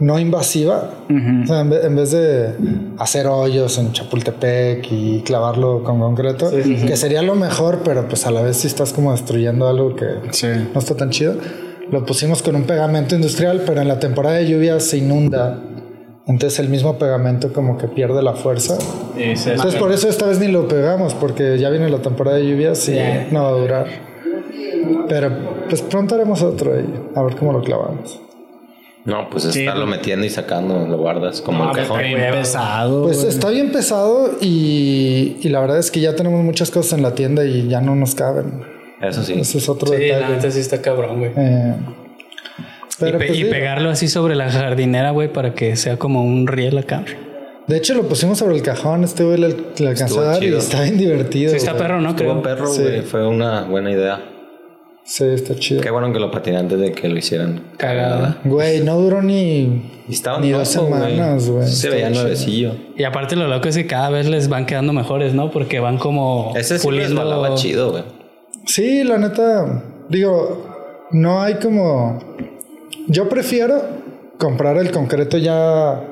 [0.00, 0.90] no invasiva.
[1.08, 2.54] O sea, en, ve- en vez de
[2.98, 8.30] hacer hoyos en Chapultepec y clavarlo con concreto, que sería lo mejor, pero pues a
[8.30, 10.48] la vez si estás como destruyendo algo que Sí.
[10.72, 11.34] no está tan chido.
[11.90, 15.58] Lo pusimos con un pegamento industrial, pero en la temporada de lluvia se inunda.
[16.26, 18.76] Entonces el mismo pegamento como que pierde la fuerza.
[19.16, 22.86] Entonces por eso esta vez ni lo pegamos, porque ya viene la temporada de lluvias
[22.88, 22.98] y
[23.30, 23.86] no va a durar.
[25.08, 25.30] Pero
[25.68, 26.84] pues pronto haremos otro y
[27.14, 28.20] a ver cómo lo clavamos.
[29.06, 31.96] No, pues Sí, estarlo metiendo y sacando, lo guardas como No, el cajón.
[31.96, 33.04] pero bien pesado.
[33.04, 33.28] Pues güey.
[33.30, 37.14] está bien pesado y, y la verdad es que ya tenemos muchas cosas en la
[37.14, 38.62] tienda y ya no nos caben.
[39.00, 39.34] Eso sí.
[39.38, 40.34] Ese es otro Sí, detalle.
[40.34, 41.30] neta sí está cabrón, güey.
[41.36, 45.96] Eh, Y, pero pe- pues, y pegarlo así sobre la jardinera, güey, para que sea
[45.98, 47.04] como un riel acá.
[47.68, 50.46] de hecho lo pusimos sobre el cajón, este güey le, le alcanzó a dar y
[50.46, 50.58] chido.
[50.58, 51.50] está bien divertido.
[51.50, 51.82] Sí, está güey.
[51.82, 52.10] perro, ¿no?
[52.10, 52.42] Estuvo Creo.
[52.42, 52.82] perro, Sí.
[52.82, 53.02] güey.
[53.02, 54.20] Fue una buena idea.
[55.04, 55.80] Sí, está chido.
[55.80, 57.62] Qué bueno que lo patiné antes de que lo hicieran.
[57.78, 58.38] Cagada.
[58.44, 59.60] Güey, no duró ni,
[60.08, 61.66] Y estaba ni dos semanas, güey.
[61.66, 62.74] Sí Se veía nuevecillo.
[62.96, 65.50] Y aparte lo loco es que cada vez les van quedando mejores, ¿no?
[65.50, 67.22] Porque van como Ese sí puliendo.
[67.22, 68.02] resbalaba chido, güey.
[68.68, 72.18] Sí, la neta, digo, no hay como...
[73.06, 73.80] Yo prefiero
[74.38, 76.02] comprar el concreto ya,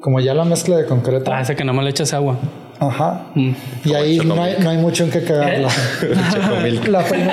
[0.00, 1.30] como ya la mezcla de concreto.
[1.32, 2.36] Ah, ese que nomás le echas agua.
[2.80, 3.26] Ajá.
[3.36, 3.50] Mm.
[3.84, 5.68] Y ahí no hay, no hay mucho en qué cagarla.
[6.88, 7.28] la, prim-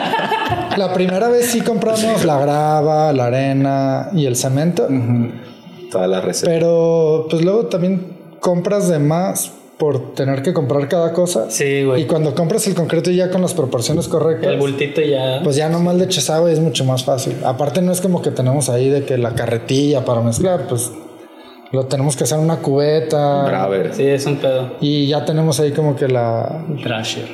[0.78, 4.88] la primera vez sí compramos la grava, la arena y el cemento,
[5.90, 6.52] Toda la receta.
[6.52, 8.06] pero pues luego también
[8.40, 11.51] compras de más por tener que comprar cada cosa.
[11.51, 12.07] Sí, Y güey.
[12.07, 14.51] cuando compras el concreto ya con las proporciones correctas.
[14.51, 15.41] El bultito ya.
[15.43, 17.36] Pues ya nomás le echas agua y es mucho más fácil.
[17.45, 20.91] Aparte no es como que tenemos ahí de que la carretilla para mezclar, pues
[21.71, 23.43] lo tenemos que hacer en una cubeta.
[23.45, 23.93] Braver.
[23.93, 24.71] Sí, es un pedo.
[24.82, 26.65] Y ya tenemos ahí como que la...
[26.82, 27.25] Trasher.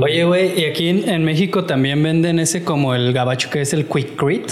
[0.00, 3.72] Oye, güey, y aquí en, en México también venden ese como el gabacho que es
[3.74, 4.48] el Quick Crit.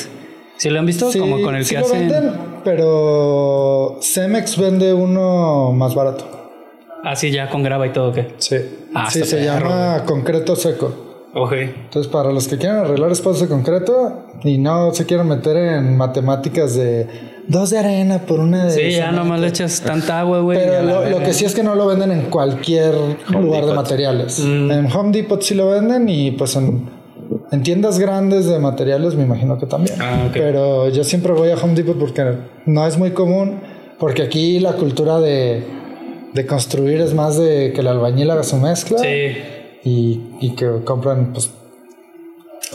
[0.58, 1.10] ¿Sí lo han visto?
[1.10, 2.08] Sí, como con el sí que lo hacen.
[2.08, 2.32] venden,
[2.64, 6.41] pero Cemex vende uno más barato.
[7.02, 8.34] Así ya con grava y todo, ¿o ¿qué?
[8.38, 8.56] Sí,
[8.94, 10.92] Ah, sí se llama concreto seco.
[11.34, 11.52] Ok.
[11.52, 15.96] Entonces, para los que quieran arreglar espacios de concreto y no se quieran meter en
[15.96, 17.06] matemáticas de
[17.48, 19.16] dos de arena por una de Sí, ya cemento.
[19.24, 20.58] nomás le echas tanta agua, güey.
[20.58, 22.94] Pero lo, que sí es que no lo venden en cualquier
[23.30, 24.38] lugar de materiales.
[24.40, 24.70] Mm.
[24.70, 26.88] En Home Depot sí lo venden y pues en,
[27.50, 29.96] en tiendas grandes de materiales me imagino que también.
[30.00, 30.32] Ah, ok.
[30.34, 32.34] Pero yo siempre voy a Home Depot porque
[32.66, 33.58] no es muy común,
[33.98, 35.64] porque aquí la cultura de,
[36.32, 39.36] de construir es más de que el albañil haga su mezcla Sí.
[39.84, 41.50] y, y que compran pues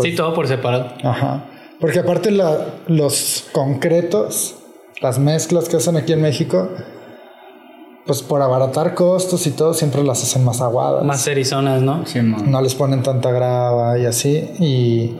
[0.02, 0.94] Sí, todo por separado.
[1.04, 1.46] Ajá.
[1.80, 4.56] Porque aparte la- los concretos,
[5.02, 6.70] las mezclas que hacen aquí en México,
[8.06, 11.04] pues por abaratar costos y todo, siempre las hacen más aguadas.
[11.04, 12.06] Más erizonas, ¿no?
[12.06, 12.50] Sí, man.
[12.50, 14.38] No les ponen tanta grava y así.
[14.60, 15.16] Y,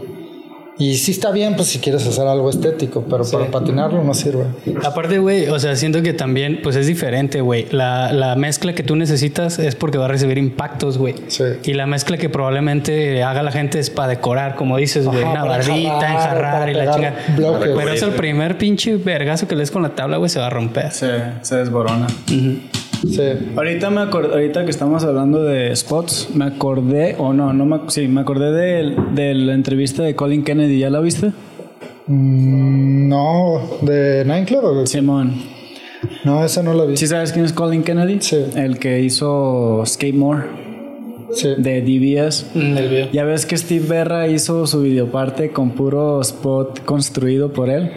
[0.80, 4.46] Y sí está bien, pues si quieres hacer algo estético, pero para patinarlo no sirve.
[4.84, 7.68] Aparte, güey, o sea, siento que también, pues es diferente, güey.
[7.72, 11.16] La, la mezcla que tú necesitas es porque va a recibir impactos, güey.
[11.28, 11.44] Sí.
[11.64, 15.24] Y la mezcla que probablemente haga la gente es para decorar, como dices, güey.
[15.24, 17.72] Una bardita, enjarrar, y la bloques.
[17.76, 20.52] Pero eso el primer pinche vergazo que lees con la tabla, güey, se va a
[20.52, 20.92] romper.
[20.92, 21.10] Se,
[21.42, 22.08] se desborona.
[23.02, 23.22] Sí.
[23.56, 27.80] Ahorita me acordé, ahorita que estamos hablando de spots, me acordé, o no, no me,
[27.90, 31.32] sí, me acordé de, de la entrevista de Colin Kennedy, ¿ya la viste?
[32.08, 34.64] Mm, No, de Nine Club.
[34.64, 34.88] o qué?
[34.88, 35.34] Simón.
[36.24, 36.96] No, esa no la vi.
[36.98, 38.18] ¿Sí sabes quién es Colin Kennedy?
[38.22, 38.38] Sí.
[38.56, 40.44] El que hizo Skate More
[41.34, 41.50] Sí.
[41.58, 42.46] de DBS.
[42.56, 43.08] Mm, el video.
[43.12, 47.92] Ya ves que Steve Berra hizo su videoparte con puro spot construido por él.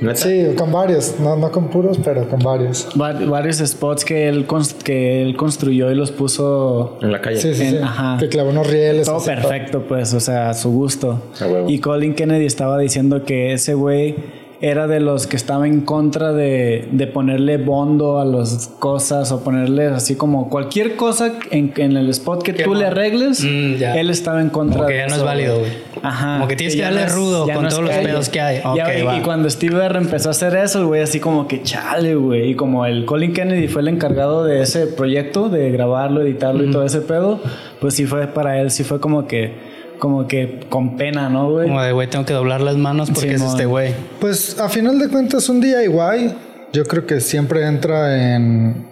[0.00, 0.16] ¿Neta?
[0.16, 2.88] Sí, con varios, no, no con puros, pero con varios.
[3.00, 7.36] Va- varios spots que él, cons- que él construyó y los puso En la calle.
[7.36, 7.78] Sí, sí, En- sí.
[7.82, 8.16] ajá.
[8.18, 9.06] Que clavó unos rieles.
[9.06, 11.20] todo así, perfecto, pues, o sea, a su gusto.
[11.40, 11.70] A huevo.
[11.70, 14.16] Y Colin Kennedy estaba diciendo que ese güey
[14.60, 19.42] era de los que estaba en contra de, de ponerle bondo a las cosas o
[19.44, 23.96] ponerle así como cualquier cosa en, en el spot que tú le arregles, Mm, ya.
[23.96, 25.70] él estaba en contra Como que ya no es válido, güey.
[26.02, 26.34] Ajá.
[26.36, 28.40] Como que tienes que ya darle no rudo ya con no todos los pedos que
[28.40, 28.56] hay.
[28.76, 29.16] Ya, Ok, y, va.
[29.18, 32.50] y cuando Steve R empezó a hacer eso, el güey así como que chale, güey.
[32.50, 36.70] Y como el Colin Kennedy fue el encargado de ese proyecto, de grabarlo, editarlo y
[36.70, 37.40] todo ese pedo,
[37.80, 41.68] pues sí fue para él, sí fue como que, como que con pena, ¿no, güey?
[41.68, 43.94] Como de, güey, tengo que doblar las manos porque es este güey.
[44.20, 46.34] Pues a final de cuentas, un DIY,
[46.72, 48.86] yo creo que siempre entra en,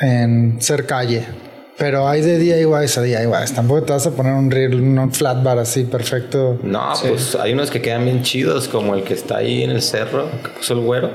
[0.00, 1.24] en ser calle.
[1.78, 3.52] Pero hay de DIYs a DIYs.
[3.54, 6.58] Tampoco te vas a poner un reel, un flat bar así perfecto.
[6.62, 9.82] No, pues hay unos que quedan bien chidos, como el que está ahí en el
[9.82, 11.10] cerro, que puso el güero,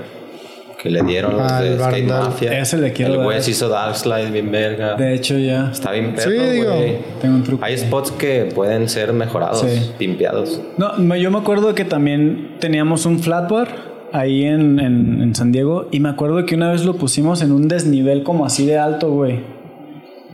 [0.82, 2.08] que le dieron los Ah, de Skate.
[2.08, 2.60] Mafia.
[2.60, 4.96] Ese le quiero El güey se hizo Dark Slide bien verga.
[4.96, 5.70] De hecho, ya.
[5.72, 6.98] Está bien perro, Sí, digo, güey.
[7.22, 7.64] tengo un truco.
[7.64, 9.92] Hay spots que pueden ser mejorados, Sí.
[10.00, 10.60] limpiados.
[10.78, 13.68] No, yo me acuerdo que también teníamos un flat bar
[14.12, 17.52] ahí en, en, en San Diego y me acuerdo que una vez lo pusimos en
[17.52, 19.40] un desnivel como así de alto, güey.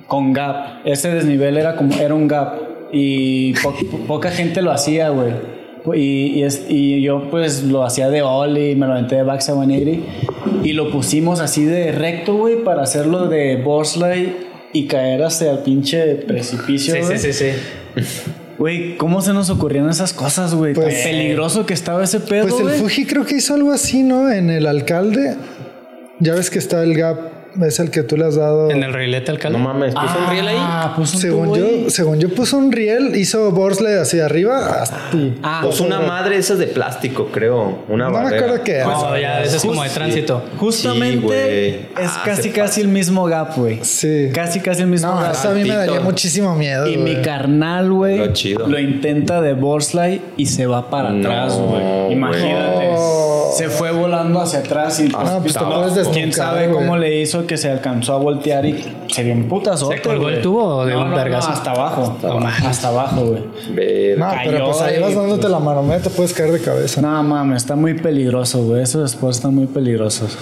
[0.08, 0.86] Con gap.
[0.86, 2.54] Ese desnivel era como era un gap
[2.94, 3.76] y po-
[4.08, 5.34] poca gente lo hacía, güey.
[5.96, 9.42] Y, y, es- y yo pues lo hacía de ollie, me lo aventé de back
[9.42, 14.34] 180 y lo pusimos así de recto, güey, para hacerlo de boss slide
[14.74, 17.18] y caer hacia el pinche precipicio, Sí, güey.
[17.18, 17.52] sí, sí,
[17.96, 18.02] sí.
[18.58, 20.74] Güey, ¿cómo se nos ocurrieron esas cosas, güey?
[20.74, 22.80] Tan Pues- peligroso que estaba ese pedo, Pues el.
[22.82, 24.32] Fuji creo que hizo algo así, ¿no?
[24.32, 25.36] En el alcalde.
[26.20, 27.18] Ya ves que está el gap,
[27.66, 28.70] es el que tú le has dado.
[28.72, 29.58] En el reilete alcalde.
[29.58, 30.58] No mames, puso un riel ahí.
[30.60, 31.86] Ah, puso un Según tubo yo, ahí.
[31.90, 34.82] según yo puso un riel, hizo Borsle hacia arriba.
[34.82, 34.98] hasta-
[35.44, 37.80] Ah, Puso una madre esas de plástico, creo.
[37.90, 38.86] Una no me acuerdo qué era.
[38.88, 40.44] No, ya, eso es como de tránsito.
[40.58, 41.28] justamente
[41.88, 43.80] Sí, es Ah, casi casi el mismo gap, güey.
[43.84, 44.30] Sí.
[44.34, 45.32] Casi casi el mismo No, gap.
[45.34, 46.88] eso a mí me daría muchísimo miedo.
[46.88, 48.68] Y mi carnal, güey, Lo chido.
[48.68, 52.12] lo intenta de Borsley y se va para No, atrás, güey.
[52.14, 52.92] Imagínate.
[52.94, 53.28] No.
[53.56, 57.58] Se fue volando hacia atrás y Ah, pues desnucar, quién sabe cómo le hizo que
[57.58, 59.98] se alcanzó a voltear y se dio un putazote.
[59.98, 61.48] ¿Se colgó el tubo o de no, un no, vergazo?
[61.50, 62.18] No, hasta abajo.
[62.66, 64.16] Hasta abajo, güey.
[64.18, 67.02] No, pero pues ahí vas dándote pues- la marometa, te puedes caer de cabeza.
[67.02, 68.84] No mames, está muy peligroso, güey.
[68.84, 70.38] Esos spots están muy peligrosos.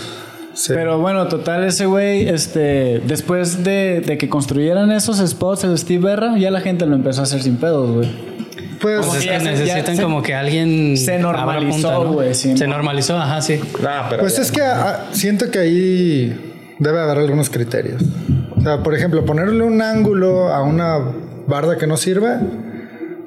[0.54, 0.72] Sí.
[0.74, 6.06] Pero bueno, total, ese güey, este, después de, de que construyeran esos spots, el Steve
[6.06, 8.10] Berra, ya la gente lo empezó a hacer sin pedos, güey.
[8.80, 12.68] pues Pues es ya que necesitan se- como que alguien se normalizó, güey, sí, se
[12.68, 13.60] normalizó, ajá, sí.
[13.84, 14.44] Nah, pero Pues ya.
[14.44, 14.62] es que
[15.12, 18.02] siento que ahí debe haber algunos criterios.
[18.58, 20.98] O sea, por ejemplo, ponerle un ángulo a una
[21.48, 22.38] barda que no sirve,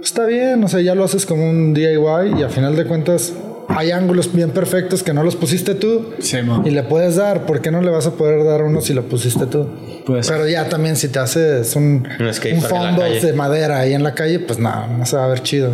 [0.03, 3.33] está bien, o sea, ya lo haces como un DIY y a final de cuentas
[3.69, 7.45] hay ángulos bien perfectos que no los pusiste tú Sí, y le puedes dar.
[7.45, 9.69] ¿Por qué no le vas a poder dar uno si lo pusiste tú?
[10.07, 12.27] Pues- Pero ya también si te haces un, Un
[12.57, 15.43] un fondo de madera ahí en la calle, pues no, no se va a ver
[15.43, 15.73] chido.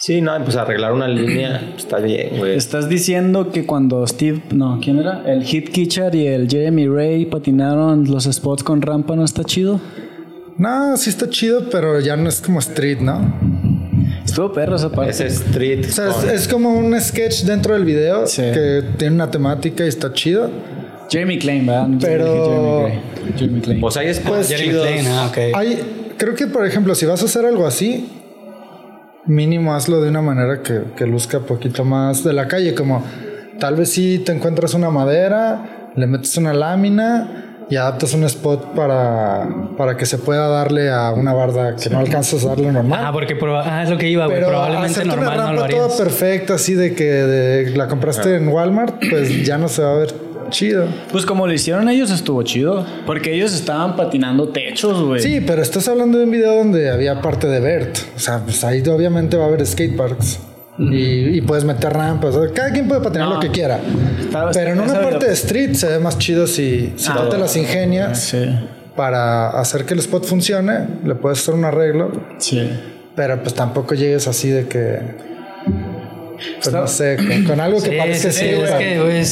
[0.00, 2.56] Sí, no, pues arreglar una línea pues, está bien, güey.
[2.56, 5.22] Estás diciendo que cuando Steve, no, ¿quién era?
[5.26, 9.78] El Hit Kitcher y el Jeremy Ray patinaron los spots con rampa, ¿no está chido?
[10.56, 13.20] No, sí está chido, pero ya no es como street, ¿no?
[14.24, 15.10] Estuvo perro esa parte.
[15.10, 15.84] Ese street.
[15.88, 18.42] O sea, es, es como un sketch dentro del video Sí.
[18.42, 20.50] que tiene una temática y está chido.
[21.10, 21.88] Jeremy Klein, ¿verdad?
[21.88, 22.88] No Pero-
[23.36, 23.84] Jeremy Klein.
[23.84, 24.78] O sea, hay spots Pues, Jeremy.
[24.78, 25.38] Klein, ah, ok.
[25.54, 25.78] Hay,
[26.16, 28.06] creo que, por ejemplo, si vas a hacer algo así,
[29.26, 32.74] mínimo hazlo de una manera que, que luzca poquito más de la calle.
[32.74, 33.04] Como
[33.58, 38.74] tal vez si te encuentras una madera, le metes una lámina y adaptas un spot
[38.74, 39.46] para,
[39.76, 43.00] para que se pueda darle a una barda que no alcanzas a darle normal.
[43.04, 44.38] Ah, porque proba- ah, es lo que iba, güey.
[44.38, 45.98] Pero Probablemente hacerte normal una no rampa lo toda harías.
[46.00, 49.96] perfecta, así de que de- la compraste en Walmart, pues ya no se va a
[49.98, 50.14] ver
[50.50, 50.86] chido.
[51.10, 52.84] Pues como lo hicieron ellos estuvo chido.
[53.06, 55.20] Porque ellos estaban patinando techos, güey.
[55.22, 57.96] Sí, pero estás hablando de un video donde había parte de Bert.
[58.16, 60.40] O sea, pues ahí obviamente va a haber skateparks.
[60.78, 62.34] y, y puedes meter rampas.
[62.54, 63.34] Cada quien puede patinar No.
[63.34, 63.78] lo que quiera.
[64.20, 67.36] Está- Pero en una parte de street se ve más chido si, si tú te
[67.38, 68.46] las ingenias Sí,
[68.96, 70.86] para hacer que el spot funcione.
[71.04, 72.10] Le puedes hacer un arreglo.
[72.38, 72.68] sí.
[73.16, 74.98] Pero pues tampoco llegues así de que.
[75.66, 79.24] Pues Está- no sé, con, con algo que Sí, parezca sí, es que, güey,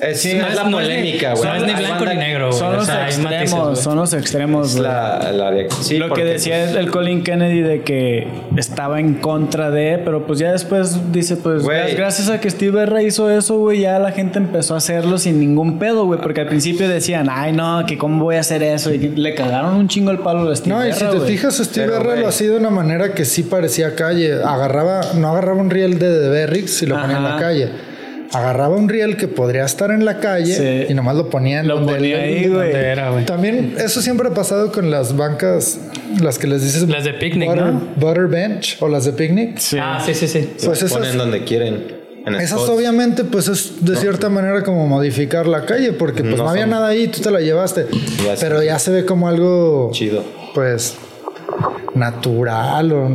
[0.00, 0.08] es...
[0.08, 1.44] Es, Sí, no es la polémica, güey.
[1.44, 2.58] no es ni blanco banda- ni negro, güey.
[2.58, 3.82] Son O los sea, hay matices, extremos, güey.
[3.82, 4.88] son los extremos, Es güey.
[4.88, 8.26] la, la de- sí, Lo que decía pues, el Colin Kennedy de que
[8.56, 11.94] estaba en contra de, pero pues ya después dice, pues Güey.
[11.94, 15.40] gracias a que Steve Berra hizo eso, güey, ya la gente empezó a hacerlo sin
[15.40, 18.92] ningún pedo, güey, porque al principio decían, ay no, que cómo voy a hacer eso,
[18.92, 21.20] y le cagaron un chingo el palo a Steve No, y si te güey.
[21.28, 22.22] fijas, Steve Pero, Berra güey.
[22.22, 24.34] lo hacía de una manera que sí parecía calle.
[24.44, 27.40] Agarraba, no agarraba un riel de, de Berrix y lo ponía en la Ajá.
[27.40, 27.68] calle.
[28.32, 30.54] Agarraba un riel que podría estar en la calle
[30.86, 30.92] Sí.
[30.92, 32.70] y nomás lo ponía en Lo donde ponía él- ahí, güey.
[32.72, 33.24] ¿Dónde era, güey?
[33.24, 35.78] También eso siempre ha pasado con las bancas,
[36.20, 37.80] las que les dices Las de picnic, butter, ¿no?
[37.96, 39.56] butter bench o las de picnic.
[39.58, 39.78] Sí.
[39.80, 40.50] Ah, sí, sí, sí.
[40.64, 41.96] Pues los ponen esas, donde quieren.
[42.26, 42.68] En esas spots.
[42.68, 46.64] obviamente pues es de cierta manera como modificar la calle porque pues no, No había
[46.64, 47.86] son- nada ahí, tú te la llevaste.
[48.38, 50.22] Pero ya se ve como algo Chido.
[50.54, 50.96] pues
[51.94, 53.08] natural o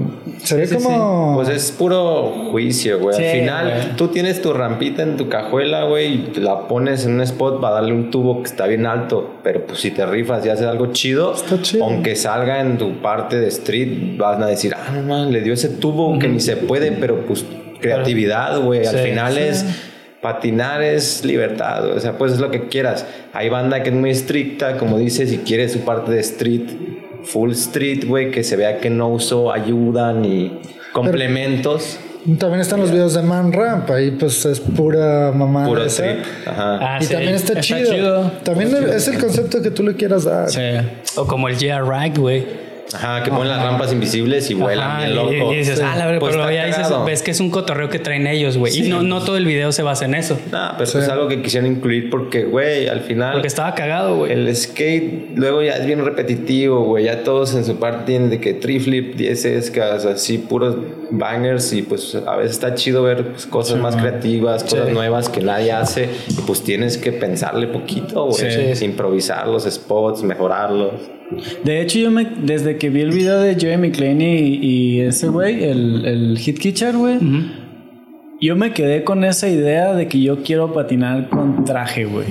[0.44, 3.16] se ve sí, como Pues es puro juicio, güey.
[3.16, 3.96] Sí, Al final, güey.
[3.96, 7.76] tú tienes tu rampita en tu cajuela, güey, y la pones en un spot para
[7.76, 9.36] darle un tubo que está bien alto.
[9.44, 11.86] Pero pues si te rifas y haces algo chido, Está chido.
[11.86, 15.54] aunque salga en tu parte de street, vas a decir, ah, no man, le dio
[15.54, 17.46] ese tubo que ni se puede, pero pues
[17.80, 18.86] creatividad, güey.
[18.86, 19.66] Al Sí, final es.
[20.22, 23.06] Patinar es libertad, o sea, pues es lo que quieras.
[23.34, 26.70] Hay banda que es muy estricta, como dices, si quiere su parte de street,
[27.24, 30.60] full street, güey, que se vea que no usó ayuda ni
[30.92, 31.98] complementos.
[32.40, 35.82] también están los videos de Man Ramp ahí pues es pura mamá Puro.
[35.84, 36.78] Ajá.
[36.96, 37.14] Ah, y sí.
[37.14, 37.92] también está, Está chido.
[37.94, 38.32] chido.
[38.44, 40.50] También es el concepto que tú le quieras dar.
[40.50, 40.62] Sí.
[41.16, 42.73] O como el GR Rag, güey.
[42.94, 45.54] Ajá, que ponen las rampas invisibles y vuelan Ajá, bien y- loco.
[45.54, 48.00] Y, dices, ah, la verdad, Pues pero ya dices, ves que es un cotorreo que
[48.00, 48.78] traen ellos, güey.
[48.78, 50.40] Y no, no todo el video se basa en eso.
[50.52, 50.98] Nah, pero Sí.
[51.00, 54.32] es algo que quisieron incluir porque, güey, al final Porque estaba cagado, güey.
[54.32, 57.06] el skate luego ya es bien repetitivo, güey.
[57.06, 60.76] Ya todos en su parte tienen de que triflip, 10 escas, así puros
[61.12, 65.42] bangers y pues a veces está chido ver pues, cosas más creativas, cosas nuevas que
[65.42, 68.76] nadie hace y pues tienes que pensarle poquito, güey.
[68.76, 68.86] Sí.
[68.86, 70.94] Improvisar los spots, mejorarlos.
[71.64, 75.28] De hecho, yo me, desde que vi el video de Jeremy Klein y, y ese
[75.28, 77.18] güey, el, el Hit Kitcher, güey,
[78.42, 82.28] yo me quedé con esa idea de que yo quiero patinar con traje, güey.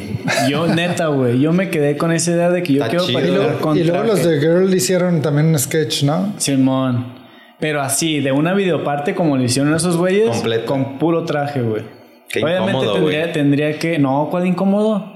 [0.48, 3.18] Yo, neta, güey, yo me quedé con esa idea de que yo Está quiero chido.
[3.18, 4.24] Patinar luego, con y luego traje.
[4.24, 6.34] los de Girl hicieron también un sketch, ¿no?
[6.36, 7.14] Simón.
[7.58, 11.82] Pero así, de una videoparte como lo hicieron esos güeyes, con puro traje, güey.
[12.42, 13.98] Obviamente incómodo, tendría, tendría que.
[13.98, 15.11] No, ¿cuál incómodo?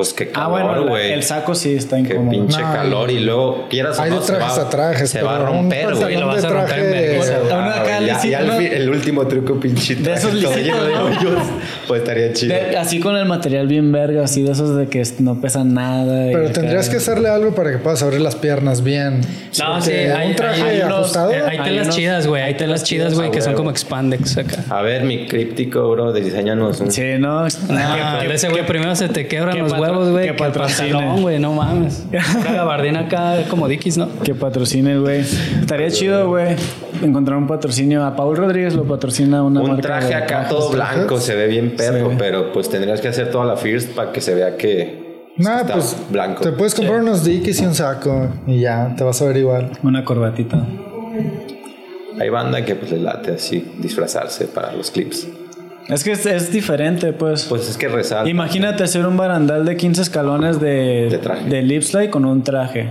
[0.00, 1.12] Pues qué ah, calor, bueno, güey.
[1.12, 2.30] el saco sí está Qué incómodo.
[2.30, 5.22] pinche No, calor y luego quieras o Hay no, se trajes va, a trajes, se
[5.22, 6.16] va a romper, güey.
[6.16, 8.56] Lo vas a romper en A una Ah, ya, ya el, ¿no?
[8.58, 10.02] fi- el último truco pinchito.
[10.08, 10.78] De esos lisitos.
[11.90, 12.54] Pues estaría chido.
[12.54, 16.28] De- así con el material bien verga, así de esos de que no pesan nada.
[16.28, 19.22] y Pero acá- tendrías que hacerle algo para que puedas abrir las piernas bien.
[19.58, 21.32] No, sí, hay, un traje hay ajustado.
[21.32, 22.42] eh, hay telas unos- chidas, güey.
[22.42, 24.62] Hay telas chidas, güey, que son como expandex acá.
[24.70, 26.92] A ver, mi críptico, bro, diseñanos un...
[26.92, 27.44] Sí, no.
[27.70, 30.26] Ah, de ese güey primero se te quebran que los huevos, güey.
[30.28, 32.04] que Que pantalón, güey, no mames.
[32.40, 34.08] Una gabardina acá como Dickies, ¿no?
[34.22, 35.22] Que patrocine, güey.
[35.60, 36.54] Estaría chido, güey.
[37.02, 38.04] Encontrar un patrocinio.
[38.04, 40.48] A Paul Rodríguez lo patrocina una Un marca traje de acá trajes.
[40.50, 42.16] todo blanco, se ve bien perro, Sí.
[42.18, 45.72] pero pues tendrías que hacer toda la first para que se vea que Nada, está
[45.74, 46.42] pues blanco.
[46.42, 49.70] te puedes comprar unos dickies y un saco y ya, te vas a ver igual.
[49.82, 50.66] Una corbatita.
[52.20, 55.26] Hay banda que pues le late así disfrazarse para los clips.
[55.88, 57.44] Es que es, es diferente, pues.
[57.48, 58.28] Pues es que resalta.
[58.28, 61.48] Imagínate hacer un barandal de 15 escalones de, De traje.
[61.48, 62.90] de lipslide con un traje.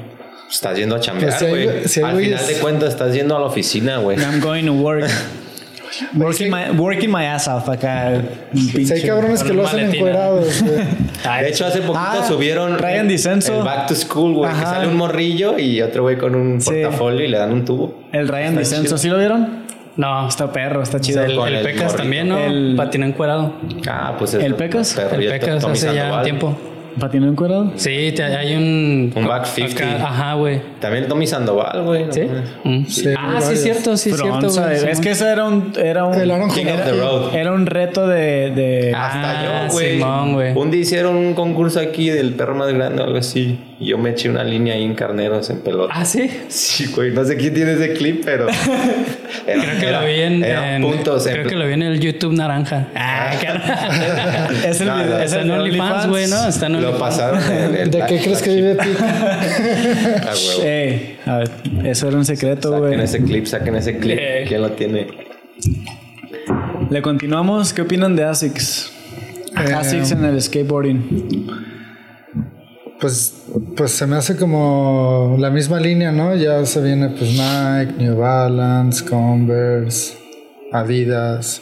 [0.49, 1.87] Estás yendo a chambear, Pues si güey.
[1.87, 4.17] si Al final güeyes- de cuentas estás yendo a la oficina, güey.
[4.17, 5.05] I'm going to work.
[6.15, 8.07] working, my, working my ass off acá.
[8.53, 10.77] hay cabrones que lo hacen encuerados, güey.
[11.43, 13.57] De hecho, hace poquito Ah, subieron Ryan el- Dicenso.
[13.59, 14.51] el Back to School, güey.
[14.53, 16.71] Que sale un morrillo y otro güey con un Sí.
[16.81, 18.03] portafolio y le dan un tubo.
[18.11, 18.97] El Ryan Está chido.
[18.97, 19.69] ¿sí lo vieron?
[19.97, 21.21] No, Está perro, está chido.
[21.23, 21.97] el, el el Pecas morrito.
[21.97, 22.39] también, ¿no?
[22.39, 23.53] El- Patinó encuerado.
[23.87, 24.97] Ah, pues es ¿El Pecas?
[24.97, 26.57] El Pecas hace ya un tiempo.
[26.99, 27.71] ¿Patinó encuadrado?
[27.75, 29.11] Sí, te- hay un...
[29.15, 30.07] Un back acá- 50.
[30.07, 30.61] Ajá, güey.
[30.79, 32.05] También Tommy Sandoval, güey.
[32.11, 32.21] ¿Sí?
[32.63, 32.85] Mm.
[32.85, 34.49] Sí, ah, sí, es cierto, sí, es cierto.
[34.49, 37.35] Güey, es que ese era un, era un, El King of the Road.
[37.35, 39.93] era un reto de, de Hasta Ah, yo, güey.
[39.97, 40.53] Simón, güey.
[40.55, 43.59] Un día hicieron un concurso aquí del perro más grande o algo así.
[43.81, 45.93] Y yo me eché una línea ahí en carneros en pelota.
[45.95, 46.29] Ah, sí.
[46.49, 47.11] Sí, güey.
[47.11, 48.47] No sé quién tiene ese clip, pero.
[49.47, 51.25] era- Creo que era- lo vi en, en- puntos.
[51.27, 52.87] en- creo que lo vi en el YouTube naranja.
[52.93, 54.49] Ah, cara.
[54.65, 56.47] es el No, video, no, es el OnlyFans, güey, ¿no?
[56.49, 57.39] Está en Lo pasaron
[57.77, 57.89] el.
[57.89, 58.99] ¿De qué crees que vive Pico?
[59.03, 60.63] Ah, huevo.
[60.63, 61.51] Ey, a ver,
[61.85, 63.01] eso era un secreto, Saquen güey.
[63.01, 64.17] ese clip, saquen ese clip.
[64.19, 64.45] Eh.
[64.45, 65.07] ¿Quién lo tiene?
[66.89, 67.71] Le continuamos.
[67.73, 68.91] ¿Qué opinan de ASICS?
[69.57, 71.78] Eh, ASICS en el skateboarding.
[72.99, 73.33] Pues,
[73.77, 76.35] pues se me hace como la misma línea, ¿no?
[76.35, 80.17] Ya se viene pues Nike, New Balance, Converse,
[80.73, 81.61] Adidas.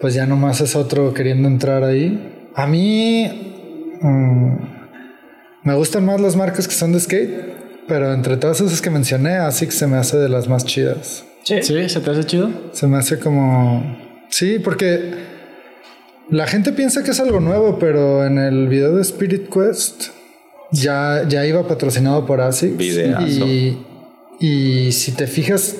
[0.00, 2.48] Pues ya nomás es otro queriendo entrar ahí.
[2.56, 4.56] A mí mm,
[5.62, 9.36] me gustan más las marcas que son de skate, pero entre todas esas que mencioné,
[9.36, 11.24] ASICS se me hace de las más chidas.
[11.44, 11.62] Sí.
[11.62, 11.88] ¿Sí?
[11.88, 12.50] ¿Se te hace chido?
[12.72, 13.96] Se me hace como...
[14.28, 15.14] Sí, porque
[16.30, 20.21] la gente piensa que es algo nuevo, pero en el video de Spirit Quest
[20.72, 22.76] ya, ya iba patrocinado por ASICS.
[22.76, 23.46] Videazo.
[23.46, 23.78] Y,
[24.40, 25.76] y si te fijas,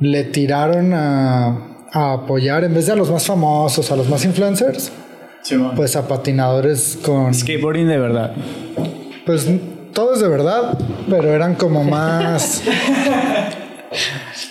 [0.00, 4.24] le tiraron a, a apoyar, en vez de a los más famosos, a los más
[4.24, 4.92] influencers,
[5.42, 7.34] Sí, pues a patinadores con...
[7.34, 8.32] Skateboarding de verdad.
[9.26, 9.46] Pues
[9.92, 10.78] todo es de verdad,
[11.10, 12.62] pero eran como más...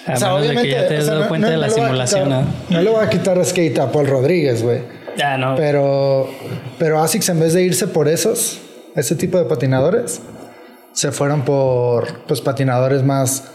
[0.05, 1.51] A O sea, menos de que ya te o has sea, dado no- cuenta no-
[1.53, 2.47] de la no le voy a simulación, quitar- ¿no?
[2.77, 4.79] No le voy a quitar skate a Paul Rodríguez, güey.
[5.17, 5.55] Ya, no.
[5.55, 6.29] Pero,
[6.77, 8.59] pero ASICS en vez de irse por esos,
[8.95, 10.21] ese tipo de patinadores,
[10.91, 13.51] se fueron por pues patinadores más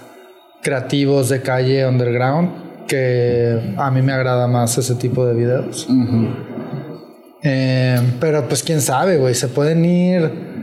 [0.62, 5.86] creativos de calle underground, que a mí me agrada más ese tipo de videos.
[7.43, 10.59] Eh, pero pues quién sabe, güey, se pueden ir...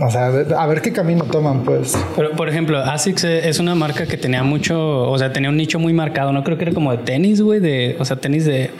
[0.00, 1.96] O sea, a ver qué camino toman, pues.
[2.16, 5.58] Pero, por ejemplo, ASICS eh, es una marca que tenía mucho, o sea, tenía un
[5.58, 6.32] nicho muy marcado.
[6.32, 8.70] No creo que era como de tenis, güey, de, o sea, tenis de,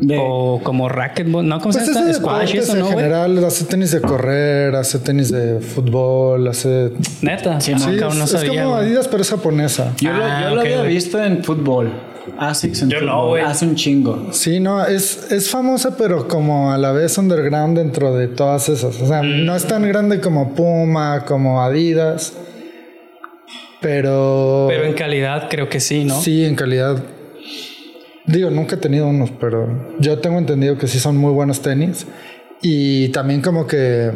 [0.00, 2.12] De- o como racquetball, no, ¿cómo Pues se es llama?
[2.12, 6.92] Squash, eso, en ¿no, general, hace tenis de correr, hace tenis de fútbol, hace...
[7.22, 8.86] Neta, Sí, no, Sí, cabrón, no es, es sabía, como güey.
[8.88, 9.92] Adidas, pero es japonesa.
[10.00, 10.88] Yo, lo, Ah, lo había güey.
[10.94, 11.92] visto en fútbol.
[12.38, 13.28] ASICS en Yo no, fútbol.
[13.28, 13.42] güey.
[13.44, 14.28] Hace un chingo.
[14.32, 19.00] Sí, no, es, es famosa, pero como a la vez underground dentro de todas esas.
[19.00, 19.44] O sea, Mm.
[19.46, 22.32] no es tan grande como Puma, como Adidas,
[23.80, 24.66] pero...
[24.68, 26.20] Pero en calidad creo que sí, ¿no?
[26.20, 26.96] Sí, en calidad.
[28.26, 32.06] Digo, nunca he tenido unos, pero yo tengo entendido que sí son muy buenos tenis.
[32.60, 34.10] Y también como que...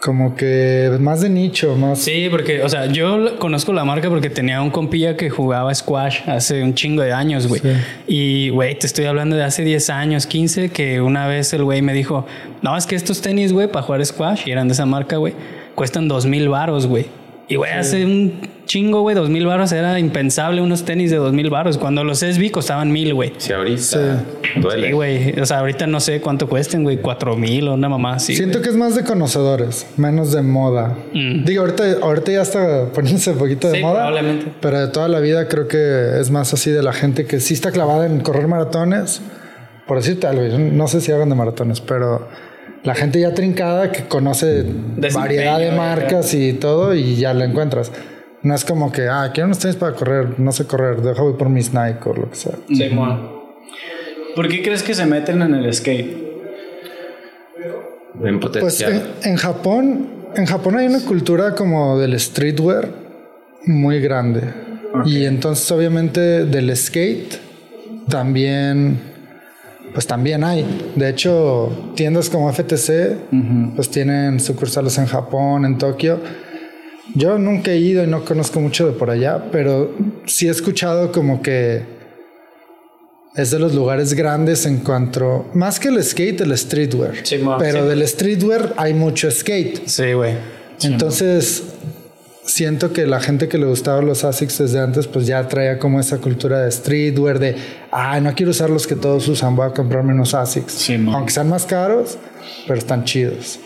[0.00, 2.00] Como que más de nicho, más...
[2.00, 6.22] Sí, porque, o sea, yo conozco la marca porque tenía un compilla que jugaba squash
[6.26, 7.60] hace un chingo de años, güey.
[8.08, 11.82] Y, güey, te estoy hablando de hace 10 años, 15, que una vez el güey
[11.82, 12.26] me dijo,
[12.62, 15.34] no, es que estos tenis, güey, para jugar squash, y eran de esa marca, güey,
[15.76, 17.06] cuestan dos mil varos, güey.
[17.46, 18.40] Y, güey, hace un
[18.72, 21.76] chingo, güey, dos mil varos era impensable unos tenis de dos mil varos.
[21.76, 23.34] Cuando los SB costaban mil, güey.
[23.36, 24.24] Si ahorita
[24.56, 24.86] duele.
[24.86, 25.38] Sí, güey.
[25.40, 28.34] O sea, ahorita no sé cuánto cuesten, güey, cuatro mil o una mamá así.
[28.34, 30.96] Siento que es más de conocedores, menos de moda.
[31.12, 31.44] Mm.
[31.44, 34.06] Digo, ahorita, ahorita ya está poniéndose un poquito de Sí, moda.
[34.06, 34.46] probablemente.
[34.62, 37.52] Pero de toda la vida creo que es más así de la gente que sí
[37.52, 39.20] está clavada en correr maratones.
[39.86, 42.26] Por decirte algo, yo no sé si hagan de maratones, pero
[42.84, 44.62] la gente ya trincada que conoce
[44.96, 47.92] Desempeño, variedad de marcas y todo y ya la encuentras.
[48.42, 51.34] No es como que, ah, quiero unos tenis para correr, no sé correr, deja voy
[51.34, 52.54] por mis Nike o lo que sea.
[52.68, 53.42] Sí, mon.
[54.34, 56.32] ¿Por qué crees que se meten en el skate?
[58.24, 59.14] En Pues potencial.
[59.22, 62.88] en, en Japón, en Japón hay una cultura como del streetwear
[63.66, 64.42] muy grande.
[65.06, 67.38] Y entonces obviamente del skate
[68.08, 69.00] también,
[69.94, 70.92] pues también hay.
[70.96, 73.16] De hecho, tiendas como FTC,
[73.74, 76.20] pues tienen sucursales en Japón, en Tokio.
[77.14, 79.94] Yo nunca he ido y no conozco mucho de por allá, pero
[80.26, 81.82] sí he escuchado como que
[83.34, 87.14] es de los lugares grandes en cuanto, más que el skate, el streetwear.
[87.22, 87.88] Sí, pero sí.
[87.88, 89.86] del streetwear hay mucho skate.
[89.86, 90.34] Sí, güey.
[90.82, 91.62] Entonces,
[92.44, 96.00] siento que la gente que le gustaba los ASICs desde antes, pues ya traía como
[96.00, 97.56] esa cultura de streetwear, de,
[97.90, 100.90] ah, no quiero usar los que todos usan, voy a comprarme unos ASICs.
[101.12, 102.18] Aunque sean más caros,
[102.66, 103.60] pero están chidos.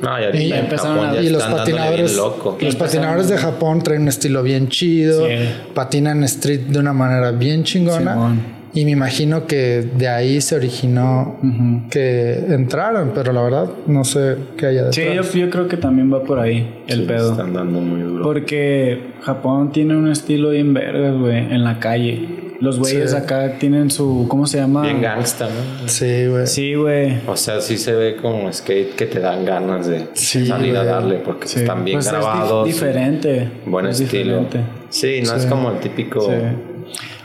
[0.00, 2.58] No, y ahorita Y en empezaron Japón a- ya y los patinadores, bien loco.
[2.60, 5.32] los patinadores de Japón traen un estilo bien chido, Sí.
[5.74, 8.12] patinan street de una manera bien chingona.
[8.14, 8.58] Simón.
[8.74, 11.38] y me imagino que de ahí se originó
[11.90, 15.32] que entraran, pero la verdad no sé qué haya Sí, detrás.
[15.32, 17.32] yo, yo creo que también va por ahí el Sí, pedo.
[17.32, 18.22] Están dando muy duro.
[18.22, 22.28] Porque Japón tiene un estilo bien vergas, güey, en la calle.
[22.60, 23.16] Los güeyes Sí.
[23.16, 24.82] acá tienen su, ¿cómo se llama?
[24.82, 25.88] Bien gangsta, ¿no?
[25.88, 26.46] Sí, güey.
[26.46, 27.20] Sí, güey.
[27.28, 30.84] O sea, sí se ve como skate que te dan ganas de Sí, salir a
[30.84, 31.60] darle porque Sí.
[31.60, 32.66] están bien Pues es grabados.
[32.66, 33.48] diferente.
[33.66, 34.40] Buen Es estilo.
[34.40, 34.60] diferente.
[34.90, 36.20] Sí, no es como el típico.
[36.20, 36.32] Sí.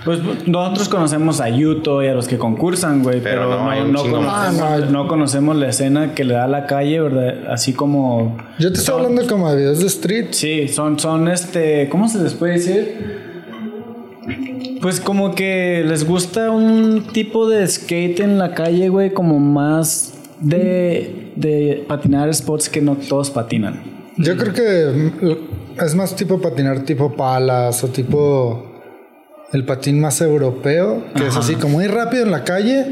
[0.05, 3.69] Pues nosotros conocemos a Yuto y a los que concursan, güey, pero, Pero no, no,
[3.71, 4.33] hay un no conocemos.
[4.61, 4.85] Ah, no.
[5.03, 7.35] no conocemos la escena que le da a la calle, ¿verdad?
[7.49, 8.37] Así como...
[8.59, 10.27] Yo te estoy hablando como de videos de street.
[10.31, 13.22] Sí, son, son este, ¿cómo se les puede decir?
[14.83, 20.13] Pues como que les gusta un tipo de skate en la calle, güey, como más
[20.41, 23.81] de, de patinar spots que no todos patinan.
[24.17, 25.37] Yo creo que
[25.81, 28.73] es más tipo patinar tipo palas o tipo
[29.53, 32.85] el patín más europeo, que es así como ir rápido en la calle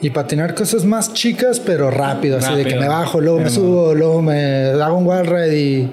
[0.00, 3.92] y patinar cosas más chicas, pero rápido, así de que me bajo, luego me subo,
[3.92, 5.90] luego me hago un wall ride y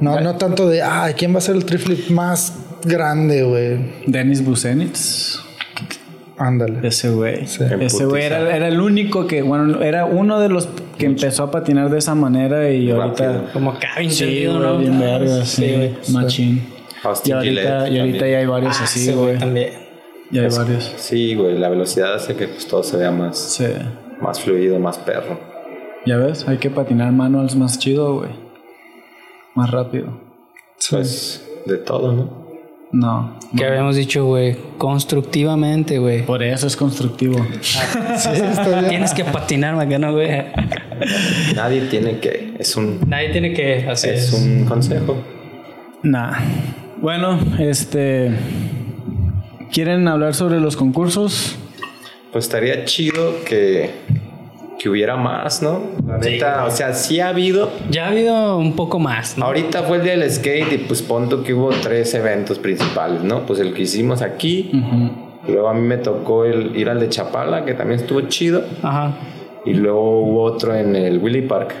[0.00, 2.54] no, no tanto de, ay, ¿quién va a ser el triflip más
[2.86, 3.78] grande, güey?
[4.06, 5.40] Denis Busenitz.
[6.38, 6.86] Ándale.
[6.86, 7.46] Ese güey.
[7.46, 7.64] Sí.
[7.80, 10.68] Ese güey era, era el único que, bueno, era uno de los
[10.98, 13.26] que empezó a patinar de esa manera y ahorita.
[13.32, 13.52] Rápido.
[13.52, 14.78] Como Kevin Sí, ¿no?
[14.78, 15.94] bien verga, sí, güey.
[16.12, 16.62] machín.
[17.24, 19.38] Y ahorita, y ahorita ya hay varios Ah, así, güey.
[19.38, 19.70] también.
[20.30, 20.92] Ya hay varios.
[20.96, 23.64] Sí, güey, la velocidad hace que pues, todo se vea más, Sí.
[24.20, 25.38] más fluido, más perro.
[26.04, 28.30] Ya ves, hay que patinar manuals más chido, güey.
[29.54, 30.20] Más rápido.
[30.90, 32.45] Pues de todo, ¿no?
[32.92, 33.38] No.
[33.56, 36.24] Que habíamos dicho, güey, constructivamente, güey.
[36.24, 37.44] Por eso es constructivo.
[37.60, 37.78] Sí,
[38.32, 38.88] está bien.
[38.88, 40.44] Tienes que patinar, ¿no, güey?
[41.54, 42.54] Nadie tiene que.
[42.58, 44.36] Es un, Nadie tiene que hacer es eso.
[44.36, 45.16] un consejo.
[46.02, 46.32] Nah.
[47.00, 48.30] Bueno, este.
[49.72, 51.56] ¿Quieren hablar sobre los concursos?
[52.32, 53.90] Pues estaría chido que,
[54.78, 55.80] que hubiera más, ¿no?
[56.06, 57.70] La neta, o sea, sí ha habido.
[57.90, 59.46] Ya ha habido un poco más, ¿no?
[59.46, 63.46] Ahorita fue el día del skate y pues ponto que hubo tres eventos principales, ¿no?
[63.46, 64.70] Pues el que hicimos aquí.
[65.48, 68.64] Luego a mí me tocó el ir al de Chapala, que también estuvo chido.
[68.82, 69.16] Ajá.
[69.64, 71.74] Y luego hubo otro en el Willy Park.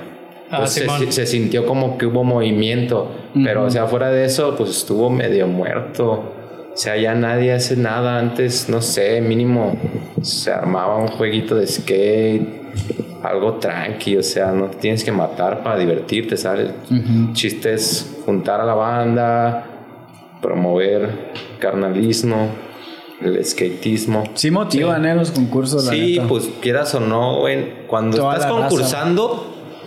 [0.50, 3.10] Ah, Pues se, se sintió como que hubo movimiento.
[3.34, 6.32] Pero, o sea, fuera de eso, pues estuvo medio muerto.
[6.72, 8.18] O sea, ya nadie hace nada.
[8.18, 9.76] Antes, no sé, mínimo
[10.22, 12.65] se armaba un jueguito de skate.
[13.22, 16.70] Algo tranqui, o sea, no te tienes que matar para divertirte, ¿sabes?
[17.32, 19.64] Chiste es juntar a la banda,
[20.40, 22.48] promover carnalismo,
[23.20, 24.24] el skatismo.
[24.34, 25.14] Sí motivan, ¿eh?
[25.14, 26.28] Los concursos, la Sí, neta.
[26.28, 27.86] pues quieras o no, güey.
[27.86, 28.68] Cuando Toda estás raza.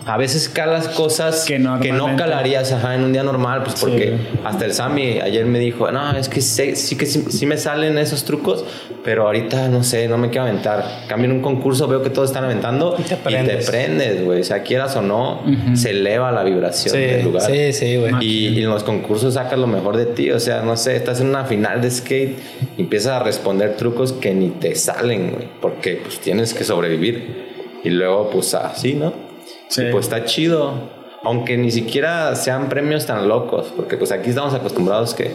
[0.06, 4.16] A veces calas cosas Que que, no calarías ajá, en un día normal, pues porque
[4.18, 4.38] Sí.
[4.44, 7.56] hasta el Sammy ayer me dijo, no, es que sé- sí que sí, sí me
[7.58, 8.64] salen esos trucos,
[9.04, 10.84] pero ahorita no sé, no me quiero aventar.
[11.06, 14.24] Cambio en un concurso, veo que todos están aventando Y te prendes.
[14.24, 14.40] güey.
[14.40, 15.42] O sea, quieras o no,
[15.74, 17.42] se eleva la vibración del Sí, lugar.
[17.50, 18.12] sí, sí, güey.
[18.20, 20.30] Y, y en los concursos sacas lo mejor de ti.
[20.30, 22.38] O sea, no sé, estás en una final de skate
[22.76, 25.48] y empiezas a responder trucos que ni te salen, güey.
[25.60, 27.50] Porque pues tienes que sobrevivir.
[27.84, 29.29] Y luego, pues así, ¿no?
[29.70, 29.82] Sí.
[29.82, 31.00] Y pues está chido.
[31.22, 33.72] Aunque ni siquiera sean premios tan locos.
[33.74, 35.32] Porque pues aquí estamos acostumbrados que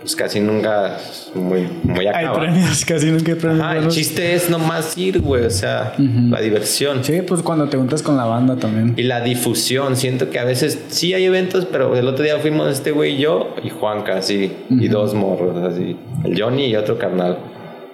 [0.00, 0.98] pues casi nunca
[1.34, 2.40] muy, muy Hay acaba.
[2.40, 3.60] premios, casi nunca hay premios.
[3.62, 5.46] Ajá, el chiste es nomás ir, güey.
[5.46, 7.02] O sea, la diversión.
[7.02, 8.92] Sí, pues cuando te juntas con la banda también.
[8.98, 12.70] Y la difusión, siento que a veces sí hay eventos, pero el otro día fuimos
[12.70, 16.98] este güey y yo y Juanca, así, y dos morros, así, el Johnny y otro
[16.98, 17.38] carnal.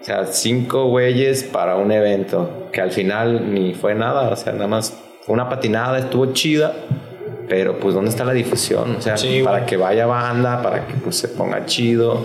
[0.01, 4.53] O sea, cinco güeyes para un evento, que al final ni fue nada, o sea,
[4.53, 6.75] nada más una patinada, estuvo chida,
[7.49, 8.97] pero pues ¿dónde está la difusión?
[8.97, 9.67] O sea, Sí, para güey.
[9.69, 12.25] que vaya banda, para que pues se ponga chido.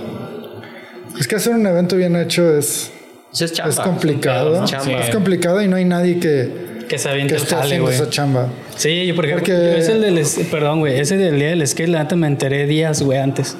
[1.19, 2.91] Es que hacer un evento bien hecho es,
[3.33, 3.69] Eso es chamba.
[3.71, 4.63] es complicado.
[4.63, 4.99] Es chamba.
[4.99, 7.95] Es complicado y no hay nadie que, Que se que aviente el jale, güey.
[7.95, 8.47] esa chamba.
[8.75, 11.49] Sí, yo por ejemplo, Porque- yo ese el del, es- perdón, güey, ese del día
[11.49, 13.55] del skate, la neta me enteré días, güey, antes.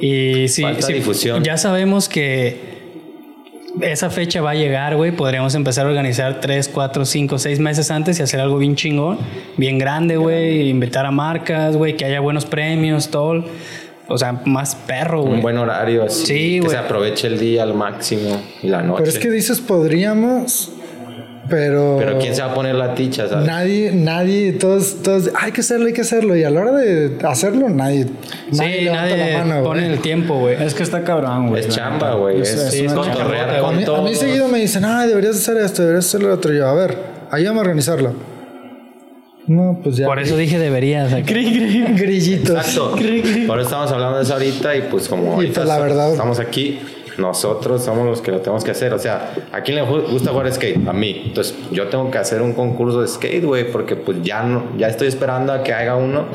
[0.00, 1.44] Y sí, Falta sí, difusión.
[1.44, 2.69] ya sabemos que
[3.80, 5.12] esa fecha va a llegar, güey.
[5.12, 9.18] Podríamos empezar a organizar 3, 4, 5, 6 meses antes y hacer algo bien chingón,
[9.56, 10.68] bien grande, güey.
[10.68, 13.44] Invitar a marcas, güey, que haya buenos premios, todo.
[14.08, 15.34] O sea, más perro, güey.
[15.34, 16.26] Un buen horario así.
[16.26, 19.04] Sí, que se aproveche el día al máximo y la noche.
[19.04, 20.72] Pero es que dices podríamos,
[21.50, 23.44] pero, Pero quién se va a poner la ticha, ¿sabes?
[23.46, 26.36] nadie, nadie, todos, todos, hay que hacerlo, hay que hacerlo.
[26.36, 28.06] Y a la hora de hacerlo, nadie,
[28.52, 29.62] nadie sí, levanta nadie la mano.
[29.64, 29.92] pone güey.
[29.92, 30.62] el tiempo, güey.
[30.62, 31.60] Es que está cabrón, güey.
[31.62, 32.40] Es chamba, güey.
[32.40, 33.96] Es, sí, es con A mí, todo.
[33.96, 36.52] a mí seguido me dicen, ay, deberías hacer esto, deberías hacer lo otro.
[36.52, 36.96] Yo, a ver,
[37.30, 38.14] ayúdame a organizarlo.
[39.46, 40.06] No, pues ya.
[40.06, 41.12] Por eso dije deberías.
[41.26, 42.56] Grillitos.
[42.56, 42.92] Exacto.
[43.46, 46.12] Por eso estamos hablando de eso ahorita y pues como ahorita pues, la so- verdad-
[46.12, 46.78] estamos aquí,
[47.20, 48.92] nosotros somos los que lo tenemos que hacer.
[48.92, 50.86] O sea, ¿a quién le gusta jugar skate?
[50.88, 51.22] A mí.
[51.26, 54.88] Entonces yo tengo que hacer un concurso de skate, güey, porque pues ya no, ya
[54.88, 56.26] estoy esperando a que haga uno,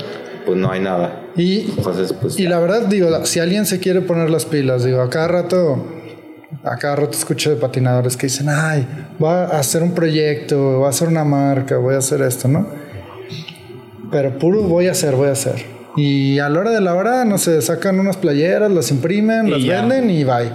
[0.45, 1.21] pues no hay nada.
[1.36, 5.01] Y, Entonces, pues y la verdad, digo, si alguien se quiere poner las pilas, digo,
[5.01, 5.86] a cada rato,
[6.63, 8.88] a cada rato escucho de patinadores que dicen, ay,
[9.19, 12.67] voy a hacer un proyecto, voy a hacer una marca, voy a hacer esto, ¿no?
[14.11, 15.65] Pero puro voy a hacer, voy a hacer.
[15.97, 19.51] Y a la hora de la hora, no sé, sacan unas playeras, las imprimen, Y
[19.51, 19.81] las ya.
[19.81, 20.51] venden y bye.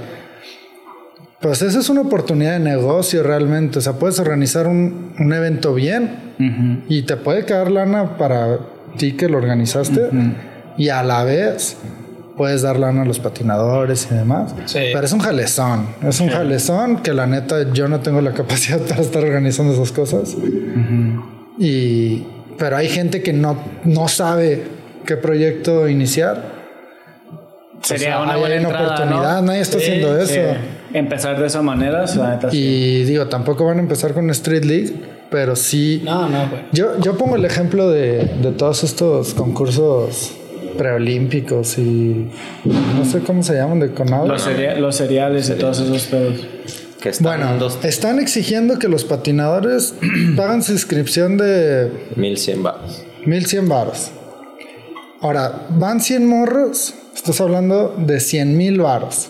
[1.40, 3.78] Pues esa es una oportunidad de negocio realmente.
[3.78, 8.58] O sea, puedes organizar un, un evento bien y te puede quedar lana para
[8.96, 10.10] ti que lo organizaste
[10.76, 11.76] y a la vez
[12.36, 14.54] puedes dar lana a los patinadores y demás.
[14.66, 14.78] Sí.
[14.92, 15.88] Pero es un jalezón.
[16.02, 19.92] Es un jalezón que la neta yo no tengo la capacidad para estar organizando esas
[19.92, 20.36] cosas.
[21.58, 22.26] Y,
[22.58, 24.62] pero hay gente que no, no sabe
[25.06, 26.60] qué proyecto iniciar
[27.82, 29.46] sería sea, una buena hay una entrada, oportunidad, ¿no?
[29.46, 30.40] nadie está haciendo eso.
[30.92, 32.56] Empezar de esa manera, la neta, sí.
[32.58, 34.92] Y digo, tampoco van a empezar con Street League,
[35.30, 36.02] pero sí.
[36.04, 36.62] No, no, güey.
[36.72, 40.32] Yo, yo pongo el ejemplo de, de todos estos concursos
[40.78, 42.28] preolímpicos y
[42.64, 44.26] no sé cómo se llaman de Conado.
[44.26, 46.46] Los, cerea- los cereales y todos esos pedos.
[47.00, 49.94] Que están Bueno, dos, están exigiendo que los patinadores
[50.36, 53.02] pagan suscripción de 1100 baros.
[53.26, 54.10] 1100 varos.
[55.22, 59.28] Ahora, van 100 morros, estás hablando de 100 mil varos.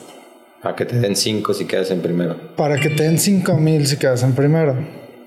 [0.62, 2.36] Para que te den 5 si quedas en primero.
[2.56, 4.76] Para que te den 5 mil si quedas en primero.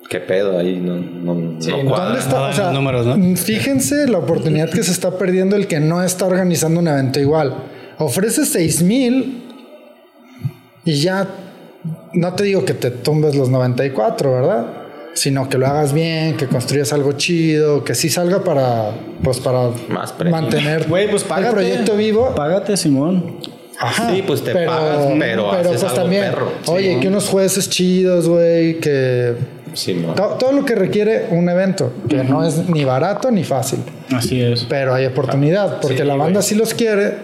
[0.09, 0.59] ¿Qué pedo?
[0.59, 1.89] Ahí no, no, no no.
[1.89, 2.05] cuadra.
[2.05, 2.39] ¿Dónde está?
[2.39, 3.35] no O sea, números, ¿no?
[3.35, 7.55] Fíjense la oportunidad que se está perdiendo el que no está organizando un evento igual.
[7.97, 9.43] Ofrece 6 mil
[10.85, 11.27] y ya
[12.13, 14.67] no te digo que te tumbes los 94, ¿verdad?
[15.15, 18.91] Sino que lo hagas bien, que construyas algo chido, que sí salga para,
[19.23, 21.47] pues para Más mantener Güey, pues págate.
[21.47, 22.33] el proyecto vivo.
[22.35, 23.37] Págate, Simón.
[23.79, 26.51] Ajá, Sí, pues te pagas, pero haces algo perro.
[26.67, 29.33] Oye, que unos jueces chidos, güey, que
[29.73, 30.13] Sí, no.
[30.13, 33.79] todo lo que requiere un evento, que no es ni barato ni fácil.
[34.11, 34.65] Así es.
[34.65, 37.15] Pero hay oportunidad, porque la banda sí los quiere,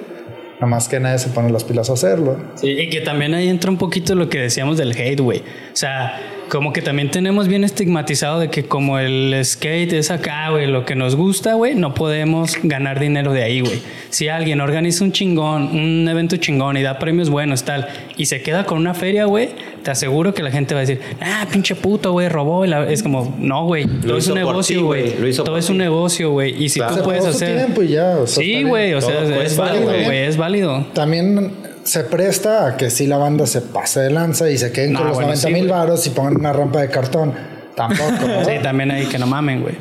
[0.55, 2.37] nada más que nadie se pone las pilas a hacerlo.
[2.55, 5.39] Sí, y que también ahí entra un poquito lo que decíamos del hate, güey.
[5.39, 6.19] O sea,
[6.49, 10.83] como que también tenemos bien estigmatizado de que como el skate es acá, güey, lo
[10.85, 13.79] que nos gusta, güey, no podemos ganar dinero de ahí, güey.
[14.09, 17.87] Si alguien organiza un chingón, un evento chingón y da premios buenos, tal,
[18.17, 19.49] y se queda con una feria, güey,
[19.83, 22.65] te aseguro que la gente va a decir, ah, pinche puto, güey, robó.
[22.65, 25.13] y la- Es como, no, güey, todo es un por negocio, güey.
[25.35, 26.63] Todo es un negocio, güey.
[26.63, 26.93] Y si Claro.
[26.95, 27.57] tú Se puedes hacer...
[27.57, 30.17] tiempo y ya, o sea, Sí, güey, o sea, es válido, güey.
[30.17, 30.85] es válido.
[30.93, 31.51] También
[31.83, 34.99] se presta a que si la banda se pase de lanza y se queden No,
[34.99, 37.33] con los bueno, 90 sí, mil varos y pongan una rampa de cartón.
[37.75, 38.43] Tampoco, ¿no?
[38.43, 39.75] Sí, también hay que no mamen, güey.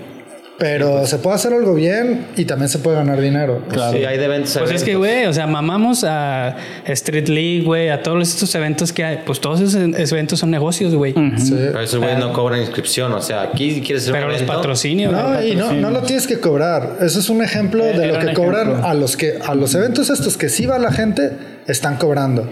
[0.59, 3.63] Pero se puede hacer algo bien y también se puede ganar dinero.
[3.93, 4.57] Sí, hay de eventos.
[4.59, 8.93] Pues es que, güey, o sea, mamamos a Street League, güey, a todos estos eventos
[8.93, 9.21] que hay.
[9.25, 11.15] Pues todos esos eventos son negocios, güey.
[11.37, 11.55] Sí.
[11.57, 13.13] Pero esos güeyes no cobran inscripción.
[13.13, 16.03] O sea, aquí si quieres hacer Pero un los patrocinios, No, y no, no lo
[16.03, 16.97] tienes que cobrar.
[17.03, 18.87] Eso es un ejemplo Eh, de lo que cobran ejemplo.
[18.89, 21.31] a los que a los eventos estos que sí va la gente
[21.69, 22.51] están cobrando.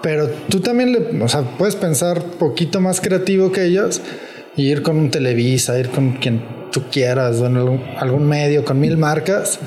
[0.00, 4.00] Pero tú también le, o sea, puedes pensar poquito más creativo que ellos
[4.56, 8.64] y ir con un Televisa, ir con quien tú quieras, o en algún, algún medio
[8.64, 9.58] con mil marcas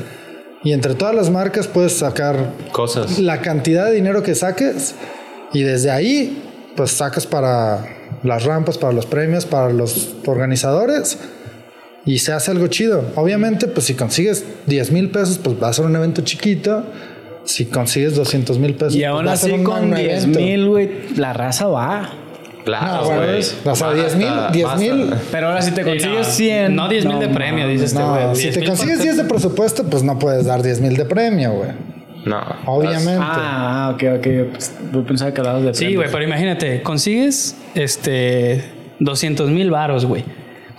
[0.64, 3.20] y entre todas las marcas puedes sacar cosas.
[3.20, 4.95] la cantidad de dinero que saques
[5.53, 6.41] y desde ahí
[6.76, 7.86] pues sacas para
[8.24, 11.18] las rampas, para los premios, para los organizadores
[12.05, 13.03] y se hace algo chido.
[13.16, 16.84] Obviamente pues si consigues 10 mil pesos pues va a ser un evento chiquito.
[17.43, 20.39] Si consigues 200 mil pesos Y pues, aún así con gran 10 evento.
[20.39, 22.14] mil, güey, la raza va.
[22.64, 23.39] Claro, No, bueno, güey.
[23.39, 25.14] o sea, Va 10 mil, hasta- 10 va mil.
[25.32, 26.76] Pero ahora si te Sí, consigues no, 100.
[26.76, 28.36] No 10 mil de premio, dice este No, güey.
[28.36, 31.05] si 10 te consigues por- 10 de presupuesto pues no puedes dar 10 mil de
[31.05, 31.70] premio, güey.
[32.26, 32.39] No.
[32.68, 33.18] Obviamente.
[33.20, 34.28] Ah, ok, ok.
[34.51, 35.97] Pues, Yo pensaba que hablabas de Sí, premios.
[36.03, 38.64] güey, pero imagínate, consigues este
[38.99, 40.24] 200 mil varos, güey.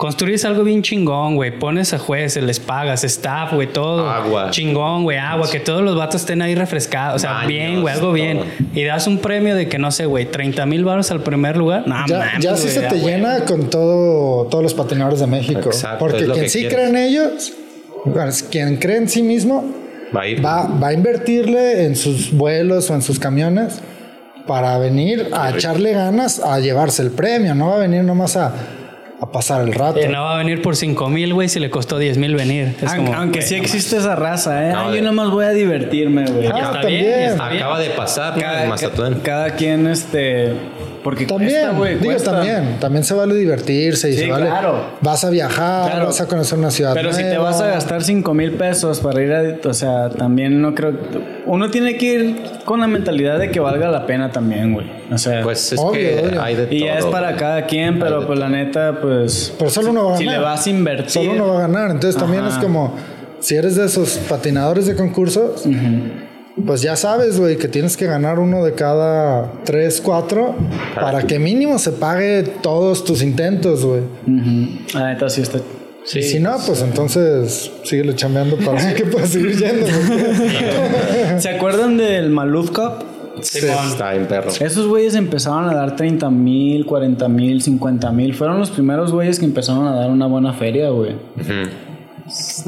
[0.03, 1.57] Construyes algo bien chingón, güey.
[1.57, 4.11] Pones a jueces, les pagas, staff, güey, todo.
[4.11, 4.51] Agua.
[4.51, 5.49] Chingón, güey, agua.
[5.49, 7.15] Que todos los vatos estén ahí refrescados.
[7.15, 8.39] O sea, Baños, bien, güey, algo bien.
[8.39, 8.47] todo.
[8.75, 11.87] Y das un premio de que, no sé, güey, 30 mil varos al primer lugar.
[11.87, 15.61] No, ya, ya sí se te llena con todo, todos los patinadores de México.
[15.67, 17.53] Exacto, Porque quien sí cree en ellos,
[18.05, 19.65] bueno, quien cree en sí mismo,
[20.13, 20.45] Va a ir.
[20.45, 23.81] va, va a invertirle en sus vuelos o en sus camiones
[24.49, 27.55] para venir a echarle ganas a llevarse el premio.
[27.55, 28.53] No va a venir nomás a,
[29.23, 29.99] a pasar el rato.
[29.99, 32.75] Eh, no va a venir por 5 mil, güey, si le costó 10 mil venir.
[32.83, 34.73] Es Aunque, como, aunque sí no existe esa raza, ¿eh?
[34.73, 36.47] No, de- yo nomás voy a divertirme, güey.
[36.49, 37.63] Ah, está bien, está bien.
[37.63, 39.15] Acaba de pasar Cada, en Mazatlán.
[39.21, 40.53] cada quien, este.
[41.03, 42.31] Porque También, cuesta, güey, digo, cuesta.
[42.33, 44.47] también, también se vale divertirse y Sí, se vale.
[44.47, 44.85] claro.
[45.01, 46.07] Vas a viajar, Claro.
[46.07, 46.95] vas a conocer una ciudad.
[46.95, 49.69] Pero si te vas a gastar 5 mil pesos para ir a.
[49.69, 50.93] O sea, también no creo.
[51.47, 54.87] Uno tiene que ir con la mentalidad de que valga la pena también, güey.
[55.11, 55.43] O sea.
[55.43, 56.43] Pues es Obvio, que obvio.
[56.43, 56.75] hay de todo.
[56.77, 59.53] y ya es para cada quien, pero pues la neta, pues.
[59.59, 60.41] Pero solo uno va a Si ganar.
[60.41, 61.11] le vas a invertir.
[61.11, 61.91] Solo uno va a ganar.
[61.91, 62.59] Entonces también Ajá.
[62.59, 62.95] es como,
[63.41, 65.65] si eres de esos patinadores de concursos,
[66.67, 70.55] pues ya sabes, güey, que tienes que ganar uno de cada tres, cuatro,
[70.95, 74.03] para que mínimo se pague todos tus intentos, güey.
[74.27, 74.99] Ujú.
[74.99, 75.59] La neta sí está.
[76.15, 79.87] Y si no, pues entonces síguele chambeando para que puedas seguir yendo.
[81.39, 83.05] ¿Se acuerdan del Maluf Cup?
[83.41, 84.51] Está en perro.
[84.51, 88.35] Esos güeyes empezaron a dar 30 mil, 40 mil, 50 mil.
[88.35, 91.17] Fueron los primeros güeyes que empezaron a dar una buena feria, güey.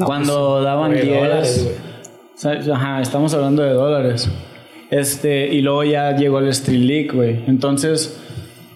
[0.03, 1.19] Cuando daban güey, 10.
[1.21, 1.94] dólares, güey.
[2.43, 4.29] Ajá, estamos hablando de dólares.
[4.91, 7.43] Este, y luego ya llegó el Street League, güey.
[7.47, 8.19] Entonces,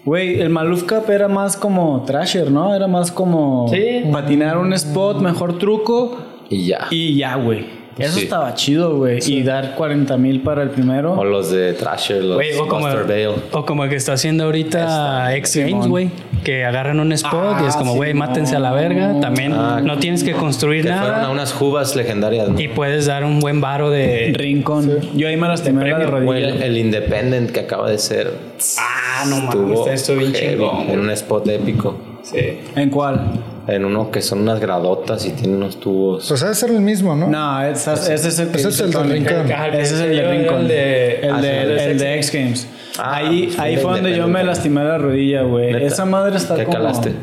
[0.05, 2.73] güey, el Maluf Cup era más como Trasher, ¿no?
[2.75, 4.03] Era más como Sí.
[4.11, 6.17] patinar un spot, mejor truco
[6.49, 6.87] Y ya.
[6.89, 7.78] y ya, güey.
[7.99, 8.23] Eso Sí.
[8.23, 9.19] estaba chido, güey.
[9.27, 11.13] Y dar 40 mil para el primero.
[11.13, 13.35] O los de Thrasher, los Güey, o como, Buster Bale.
[13.51, 15.89] o como el que está haciendo ahorita X Games, Simón.
[15.89, 16.09] güey.
[16.43, 18.27] Que agarran un spot y es como, Ah, güey, Simón.
[18.29, 19.19] mátense a la verga.
[19.19, 21.29] También Ah, no tienes que construir Que fueron a nada.
[21.31, 22.59] unas jubas legendarias, ¿no?
[22.59, 24.31] Y puedes dar un buen varo de.
[24.35, 24.89] Rincón.
[25.15, 26.37] Yo ahí me lastimé la rodilla.
[26.49, 28.31] el, el Independent que acaba de ser.
[28.77, 30.89] Ah, no mames, esto bien chingón.
[30.89, 31.97] En un spot épico.
[32.23, 32.59] Sí.
[32.75, 33.21] ¿En cuál?
[33.69, 36.25] En uno que son unas gradotas y tiene unos tubos.
[36.27, 37.27] Pues ha de ser el mismo, ¿no?
[37.27, 39.13] No, ese, ese es el que Ese es dice el de Tony.
[39.13, 39.51] Rincón.
[39.73, 40.61] Ese es el yo de era Rincón.
[40.61, 42.17] el de- El Ah, de, sí, el de el X de Games.
[42.27, 42.67] X Games.
[42.97, 45.83] Ah, ahí pues, ahí fue donde yo me lastimé la rodilla, güey.
[45.83, 46.77] Esa madre está ¿Qué como...
[46.77, 47.13] calaste?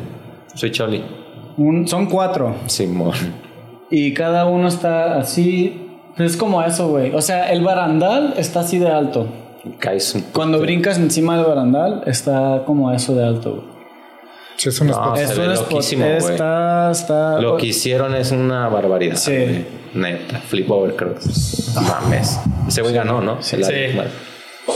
[0.55, 1.03] Soy Choli.
[1.57, 2.55] un- son cuatro.
[2.67, 3.13] Simón.
[3.89, 5.83] Y cada uno está así.
[6.17, 7.13] Es como eso, güey.
[7.13, 9.27] O sea, el barandal está así de alto.
[9.79, 13.76] Caes un Cuando brincas encima del barandal, está como eso de alto, güey.
[14.57, 15.17] Sí, es un No, spot.
[15.19, 15.71] Es un spot.
[15.71, 16.17] loquísimo, güey.
[16.33, 17.39] Está, está...
[17.41, 19.15] Lo que hicieron es una barbaridad.
[19.15, 19.65] Sí.
[19.93, 20.39] Neta.
[20.39, 22.39] Flip over, creo es- Mames.
[22.67, 23.41] Ese güey ganó, ¿no?
[23.41, 23.55] Sí.
[23.57, 23.73] El Sí.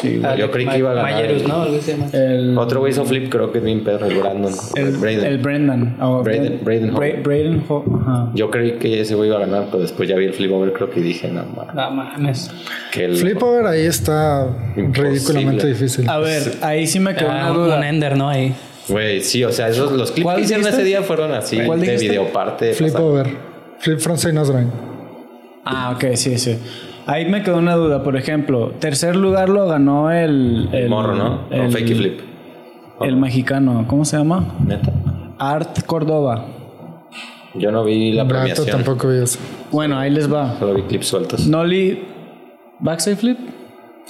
[0.01, 0.37] Sí, güey.
[0.37, 1.11] Yo creí que iba a ganar.
[1.11, 1.65] Mayerus, ¿no?
[2.13, 4.53] El, Otro güey hizo flip, creo que es bien perro, el Brandon.
[4.75, 5.25] el, Braden.
[5.25, 5.97] el Brendan.
[5.99, 6.93] Oh, Braden- Braden.
[7.23, 8.31] Braden Hall, ajá.
[8.33, 10.71] Yo creí que ese güey iba a ganar, pero después ya vi el flip over,
[10.71, 11.75] creo que dije, no, mames.
[11.75, 12.51] No mames.
[12.93, 14.47] Que el, Flip over ahí está
[14.77, 15.09] Imposible.
[15.09, 16.09] ridículamente difícil.
[16.09, 17.89] A ver, ahí sí me quedó una Ah, un duda.
[17.89, 18.29] ender, ¿no?
[18.29, 18.55] Ahí.
[18.91, 20.81] Güey, sí, o sea, esos, los clips ¿Cuál que hicieron dijiste?
[20.81, 22.09] ese día fueron así, ¿Cuál de dijiste?
[22.09, 22.73] videoparte.
[22.73, 23.37] Flip over.
[23.79, 24.71] Flip frontside nose grind.
[25.65, 26.57] Ah, ok, sí, sí.
[27.07, 28.03] Ahí me quedó una duda.
[28.03, 30.69] Por ejemplo, tercer lugar lo ganó el...
[30.71, 31.47] El morro, ¿no?
[31.49, 32.19] El, Con fakey flip.
[33.01, 33.85] El mexicano.
[33.87, 34.55] ¿Cómo se llama?
[34.65, 34.91] Neta.
[35.39, 36.45] Art Córdoba.
[37.55, 38.67] Yo no vi la premiación.
[38.67, 39.39] tampoco vi eso.
[39.71, 40.57] Bueno, ahí les va.
[40.59, 41.47] Solo vi clips sueltos.
[41.47, 42.03] Nolly
[42.79, 43.37] backside flip.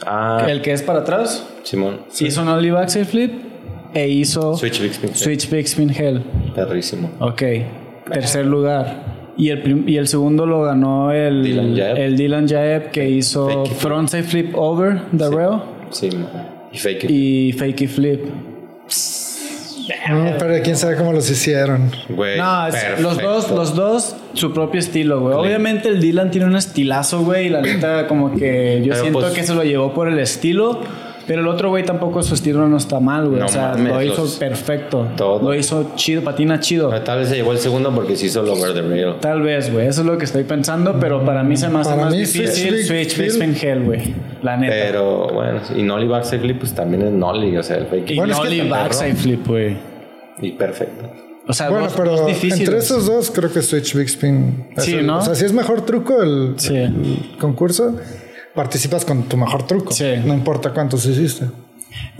[0.06, 1.48] Ah, El que es para atrás.
[1.64, 2.02] Simón.
[2.20, 3.51] Hizo Nolly backside flip.
[3.94, 5.16] E hizo Switch Big Spin.
[5.16, 6.22] Switch Big Spin Hell.
[6.56, 7.10] Perrísimo.
[7.20, 7.42] Ok.
[8.12, 9.22] Tercer lugar.
[9.38, 11.98] Y el, prim- y el segundo lo ganó el Dylan Jaeb.
[11.98, 15.60] el Dylan Jaeb que hizo frontside flip over the rail
[15.90, 16.10] Sí,
[16.72, 17.10] y fake it.
[17.10, 18.22] y fakey flip.
[20.10, 21.92] No, pero quién sabe cómo los hicieron.
[22.10, 25.36] Güey, No, es- los dos, los dos, su propio estilo, güey.
[25.36, 29.20] Obviamente el Dylan tiene un estilazo, güey, y la neta como que yo Pero, siento
[29.22, 30.82] pues- que se lo llevó por el estilo.
[31.28, 33.40] Pero el otro güey tampoco su estilo no está mal, güey.
[33.40, 35.08] No o sea, mames, lo hizo los- perfecto.
[35.16, 35.42] todo.
[35.42, 36.90] Lo hizo chido, patina chido.
[36.90, 39.16] Pero Tal vez se llevó el segundo porque se hizo el over the rail.
[39.20, 39.88] Tal vez, güey.
[39.88, 42.48] Eso es lo que estoy pensando, pero para mí se me hace Para más difícil
[42.50, 44.14] Switch Switch Big Big Spin Hell, güey.
[44.42, 44.74] La neta.
[44.74, 48.16] Pero bueno, y Nolly Backside Flip, pues también es Nolly, o sea, el fake y.
[48.16, 49.78] Bueno, es que Nolly backside flip, güey.
[50.42, 51.06] Y perfecto.
[51.48, 52.60] O sea, Bueno, dos, pero dos difíciles.
[52.62, 54.68] entre esos dos creo que Switch Big Spin.
[54.78, 55.18] Sí, el- ¿no?
[55.18, 56.76] O sea, si es mejor truco el, Sí.
[56.78, 57.96] el concurso,
[58.56, 59.92] participas con tu mejor truco.
[59.94, 60.14] Sí.
[60.26, 61.46] No importa cuántos hiciste.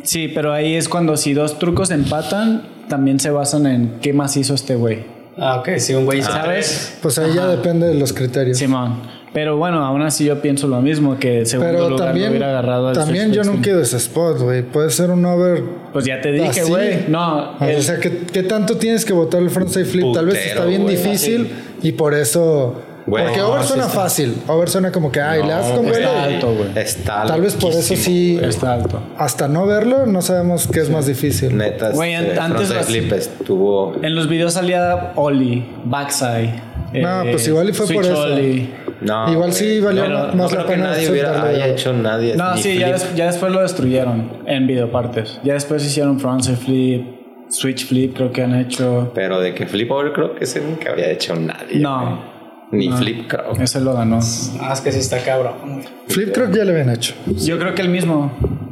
[0.04, 4.36] Sí, pero ahí es cuando si dos trucos empatan, también se basan en qué más
[4.38, 5.06] hizo este güey.
[5.38, 6.20] Ah, ok, sí, un güey.
[6.20, 6.98] hizo ¿Sabes?
[7.02, 8.58] Pues ahí ya depende de los criterios.
[8.58, 9.22] Simón.
[9.34, 12.50] Pero bueno, aún así yo pienso lo mismo, que segundo Pero lugar lo también, hubiera
[12.50, 14.62] agarrado al también yo nunca he ido a ese spot, güey.
[14.62, 15.64] Puede ser un over.
[15.94, 16.70] Pues ya te dije, así.
[16.70, 17.06] güey.
[17.08, 20.06] No, O el- sea, ¿qué, qué tanto tienes que botar el frontside flip?
[20.14, 20.98] Tal vez Putero, está bien güey.
[20.98, 21.50] difícil
[21.82, 22.82] y por eso.
[23.06, 24.36] Porque no, over suena fácil.
[24.48, 26.70] Over suena como que, ay, le das vuelo está alto, güey.
[26.76, 28.40] Está Tal vez por eso sí.
[28.42, 29.02] está alto.
[29.18, 31.58] Hasta no verlo, no sabemos qué es más difícil.
[31.58, 33.96] Neta, Güey, este, an- antes frontside las- flip estuvo...
[34.02, 36.54] En los videos salía Ollie, Backside.
[36.94, 38.22] No, eh, pues igual y fue por eso.
[38.24, 38.70] Ollie.
[39.02, 41.92] No, Igual sí valió No, más no la creo que pena nadie hubiera haya hecho
[41.94, 42.36] nadie.
[42.36, 45.40] No, sí, ya, des- ya después lo destruyeron en videopartes.
[45.44, 47.06] Ya después hicieron frontside flip,
[47.50, 49.12] switch flip, creo que han hecho.
[49.16, 51.80] Pero de que flip over creo que ese nunca había hecho nadie.
[51.80, 52.31] No,
[52.72, 53.52] Ni flip creo.
[53.60, 54.20] ese lo ganó.
[54.62, 55.82] Ah, es que sí está cabrón.
[56.08, 57.14] Flip creo que ya le habían hecho.
[57.28, 58.32] Yo creo que el mismo.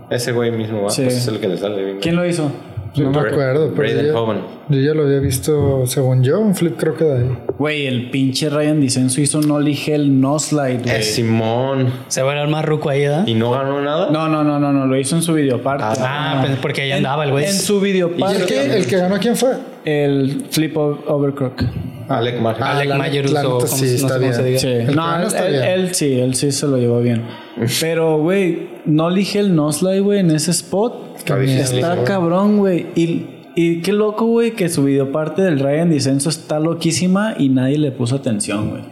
[0.10, 1.04] Ese güey mismo, va, Sí.
[1.04, 1.98] pues es el que le sale bien.
[2.02, 2.52] ¿Quién lo hizo?
[2.96, 4.36] No me acuerdo, pero yo,
[4.70, 7.38] yo ya lo había visto, según yo, un flip creo que de ahí.
[7.58, 10.96] Güey, el pinche Ryan Dicenso hizo un Ollie Hell no slide, güey.
[10.96, 11.92] Es Simón.
[12.08, 13.28] Se va a ver el más ruco ahí, ¿verdad?
[13.28, 14.10] ¿Y no ganó nada?
[14.12, 15.84] No, no, no, no, no, lo hizo en su videoparte.
[16.02, 17.46] Ah, pues porque ahí andaba el güey.
[17.46, 18.46] En su ¿Y el videoparte.
[18.46, 19.52] que, el que ganó quién fue?
[19.86, 21.64] El flip o- overcrock.
[22.10, 22.58] Alec Maher.
[22.64, 24.60] Ah, Alec neta como- sí, no sé está bien.
[24.60, 24.68] Sí.
[24.68, 25.64] El No, ganó él, está él- bien.
[25.66, 27.24] él sí, él sí se lo llevó bien.
[27.82, 31.18] Pero, güey, no elige el Noslay, güey, en ese spot.
[31.18, 32.88] Está Está cabrón, güey.
[32.96, 33.26] Y,
[33.56, 37.92] y qué loco, güey, que su videoparte del Ryan Dicenso está loquísima y nadie le
[37.92, 38.84] puso atención, güey.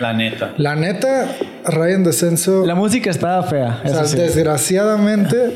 [0.00, 0.52] La neta.
[0.58, 1.26] La neta,
[1.64, 3.80] Ryan Descenso, La música estaba fea.
[3.84, 4.16] o sea, sí.
[4.18, 5.52] desgraciadamente,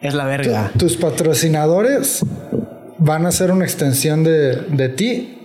[0.00, 0.70] Es la verga.
[0.78, 2.24] tus patrocinadores
[2.98, 5.38] van a ser una extensión de, de ti.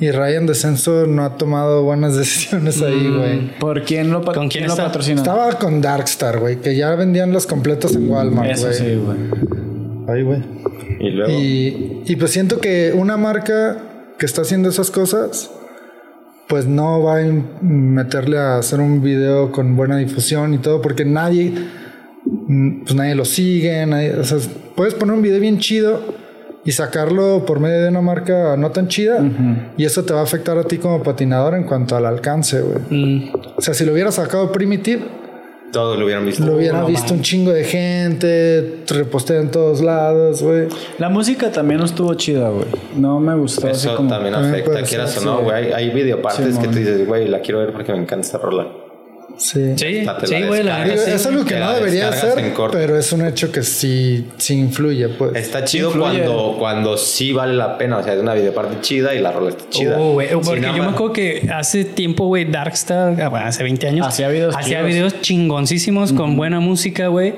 [0.00, 3.58] Y Ryan Descenso no ha tomado buenas decisiones ahí, güey.
[3.58, 5.20] ¿Por quién lo, pa- ¿Con quién lo patrocina?
[5.20, 8.78] Estaba con Darkstar, güey, que ya vendían los completos en Walmart, Eso güey.
[8.78, 9.18] sí, güey.
[10.08, 10.42] Ahí, güey.
[11.00, 11.32] Y luego.
[11.32, 13.76] Y, y pues siento que una marca
[14.18, 15.50] que está haciendo esas cosas,
[16.48, 17.22] pues no va a
[17.62, 21.52] meterle a hacer un video con buena difusión y todo, porque nadie,
[22.26, 24.38] mm, pues nadie lo sigue, nadie- o sea,
[24.74, 26.00] puedes poner un video bien chido
[26.64, 29.18] y sacarlo por medio de una marca no tan chida
[29.76, 32.78] y eso te va a afectar a ti como patinador en cuanto al alcance, güey.
[32.90, 35.02] Mm, O sea, si lo hubiera sacado Primitive,
[35.72, 36.44] Todos lo hubieran visto.
[36.44, 40.66] lo hubieran visto un chingo de gente, repostea en todos lados, güey.
[40.98, 42.66] La música también no estuvo chida, güey.
[42.96, 43.68] No me gustó.
[43.68, 45.44] así Eso como- también afecta, quieras ser, o no, sí.
[45.44, 45.56] güey.
[45.56, 48.66] Hay, hay videopartes que tú dices, güey, la quiero ver porque me encanta esta rola.
[49.36, 49.72] Sí.
[49.76, 53.62] Sí, sí, güey, la es algo que no debería hacer, pero es un hecho que
[53.62, 55.34] sí, sí influye, pues.
[55.34, 56.24] Está chido Influye.
[56.24, 57.98] cuando, cuando sí vale la pena.
[57.98, 59.98] O sea, es una videoparte chida y la rola está chida.
[59.98, 63.88] Oh, güey, porque yo me acuerdo que hace tiempo, güey, Darkstar, ah, bueno, hace 20
[63.88, 67.34] años, Hacía videos hacía videos chingoncísimos con buena música, güey.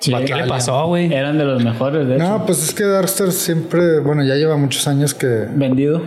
[0.00, 1.12] Sí, ¿Qué le pasó, güey?
[1.12, 2.24] Eran de los mejores, de hecho.
[2.24, 6.02] No, pues es que Darkstar siempre, bueno, ya lleva muchos años que Vendido.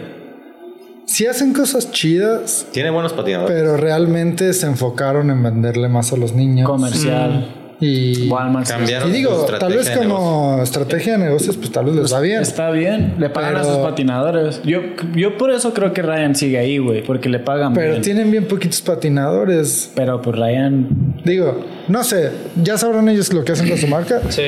[1.06, 3.56] Sí hacen cosas chidas, Tiene buenos patinadores.
[3.56, 6.68] pero realmente se enfocaron en venderle más a los niños.
[6.70, 7.62] Comercial.
[7.80, 8.68] Y, Walmart.
[8.70, 12.22] Cambiaron y digo, tal vez de como estrategia de negocios, pues tal vez les va
[12.22, 12.42] bien.
[12.42, 14.62] Está bien, le pagan a sus patinadores.
[14.64, 14.80] Yo,
[15.14, 18.02] yo por eso creo que Ryan sigue ahí, güey, porque le pagan Pero bien.
[18.02, 19.92] tienen bien poquitos patinadores.
[19.94, 22.30] Pero pues Ryan Digo, no sé,
[22.62, 24.22] ya sabrán ellos lo que hacen con su marca.
[24.30, 24.44] Sí.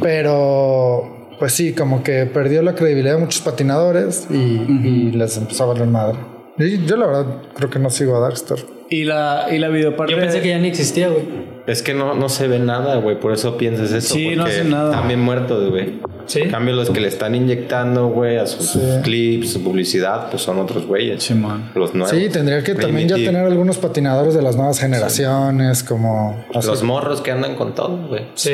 [0.00, 5.64] Pero, pues sí, como que perdió la credibilidad de muchos patinadores y, y les empezó
[5.64, 6.18] a valer madre.
[6.58, 8.58] Y yo la verdad creo que no sigo a Darkstar.
[8.90, 11.52] y la y la videoparte Yo pensé que ya ni existía, güey.
[11.66, 13.18] Es que no, no se ve nada, güey.
[13.18, 14.14] Por eso piensas eso.
[14.14, 14.90] Sí, no hacen nada.
[14.90, 16.00] Están bien muertos, güey.
[16.26, 16.40] Sí.
[16.40, 20.42] En cambio, los que le están inyectando, güey, a sus, sus clips, su publicidad, pues
[20.42, 21.22] son otros güeyes.
[21.22, 21.70] Simón.
[21.74, 22.10] Los nuevos.
[22.10, 26.44] Sí, tendría que también ya tener algunos patinadores de las nuevas generaciones, como...
[26.54, 26.68] así.
[26.68, 28.26] Los morros que andan con todo, güey.
[28.34, 28.52] Sí.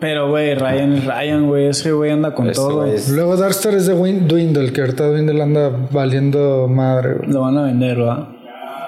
[0.00, 2.76] Pero güey, Ryan es Ryan, güey, ese güey anda con Ese todo.
[2.82, 7.14] güey es- Luego Darkstar es de Win- Dwindle, que ahorita Dwindle anda valiendo madre.
[7.14, 7.30] güey.
[7.32, 8.28] Lo van a vender, ¿verdad?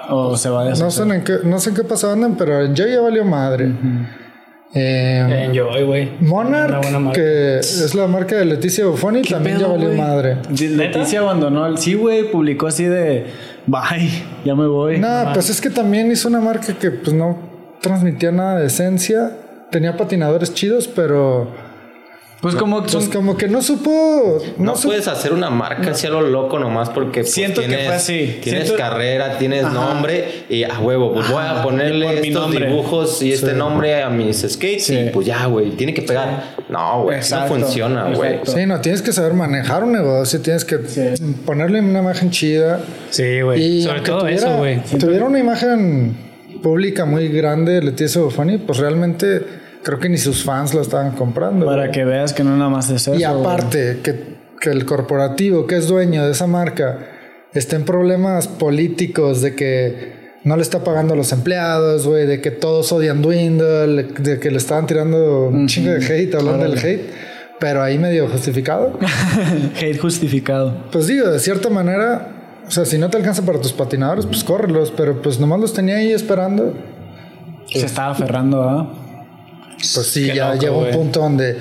[0.09, 1.13] O se va a No sé, deshacer.
[1.15, 3.71] en qué, no sé en qué pasado andan, pero Enjoy ya valió madre.
[4.73, 6.09] Eh, Enjoy, güey.
[6.21, 7.11] Una Monarch, marca.
[7.13, 9.97] que es la marca de Leticia Buffoni, también ya valió güey?
[9.97, 10.37] madre.
[10.49, 11.77] Di- Leticia abandonó el...
[11.77, 13.25] Sí, güey, publicó así de...
[13.67, 14.09] Bye,
[14.45, 14.97] ya me voy.
[14.97, 17.37] No, pues es que también hizo una marca que pues no
[17.81, 19.31] transmitía nada de esencia.
[19.71, 21.47] Tenía patinadores chidos, pero
[22.41, 23.07] Pues como pues son...
[23.11, 24.41] como que no supo...
[24.57, 27.61] No, No, supo puedes hacer una marca así a lo loco nomás porque pues, Siento
[27.61, 28.39] que tienes, fue así.
[28.43, 33.31] tienes Siento- carrera, tienes nombre y a huevo, pues voy a ponerle estos dibujos y
[33.31, 34.95] este nombre a mis skates Sí.
[34.97, 36.55] y pues ya, güey, tiene que pegar.
[36.67, 38.39] No, güey, eso no funciona, güey.
[38.43, 40.79] Sí, no, tienes que saber manejar un negocio, tienes que
[41.45, 42.79] ponerle una imagen chida.
[43.11, 43.61] Sí, güey.
[43.63, 44.81] Y Sobre todo tuviera, eso, güey.
[44.99, 46.17] tuviera una imagen
[46.63, 51.65] pública muy grande, Leticia Buffoni, pues realmente creo que ni sus fans la estaban comprando.
[51.65, 51.91] Para güey.
[51.91, 53.15] que veas que no nada más es eso.
[53.15, 53.25] Y güey.
[53.25, 56.99] aparte, que, que el corporativo que es dueño de esa marca
[57.53, 62.41] está en problemas políticos de que no le está pagando a los empleados, güey, de
[62.41, 66.77] que todos odian Dwindle, de que le estaban tirando un chingo de hate, hablando del
[66.79, 67.09] hate,
[67.59, 68.97] pero ahí medio justificado.
[69.75, 70.85] Hate justificado.
[70.91, 74.43] Pues digo, de cierta manera, o sea, si no te alcanza para tus patinadores, pues
[74.43, 76.73] córrelos, pero pues nomás los tenía ahí esperando.
[77.67, 78.91] Se estaba aferrando, ¿ah?
[79.93, 81.57] Pues sí, Qué ya loco, llegó un punto donde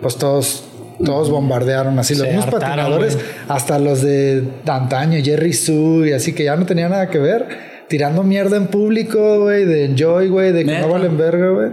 [0.00, 0.64] pues todos
[1.04, 3.26] todos bombardearon así los mismos patinadores, güey.
[3.48, 7.46] hasta los de antaño, Jerry Sue y así que ya no tenía nada que ver,
[7.88, 10.86] tirando mierda en público, güey, de enjoy, güey, de que Neta.
[10.86, 11.70] no valen verga, güey.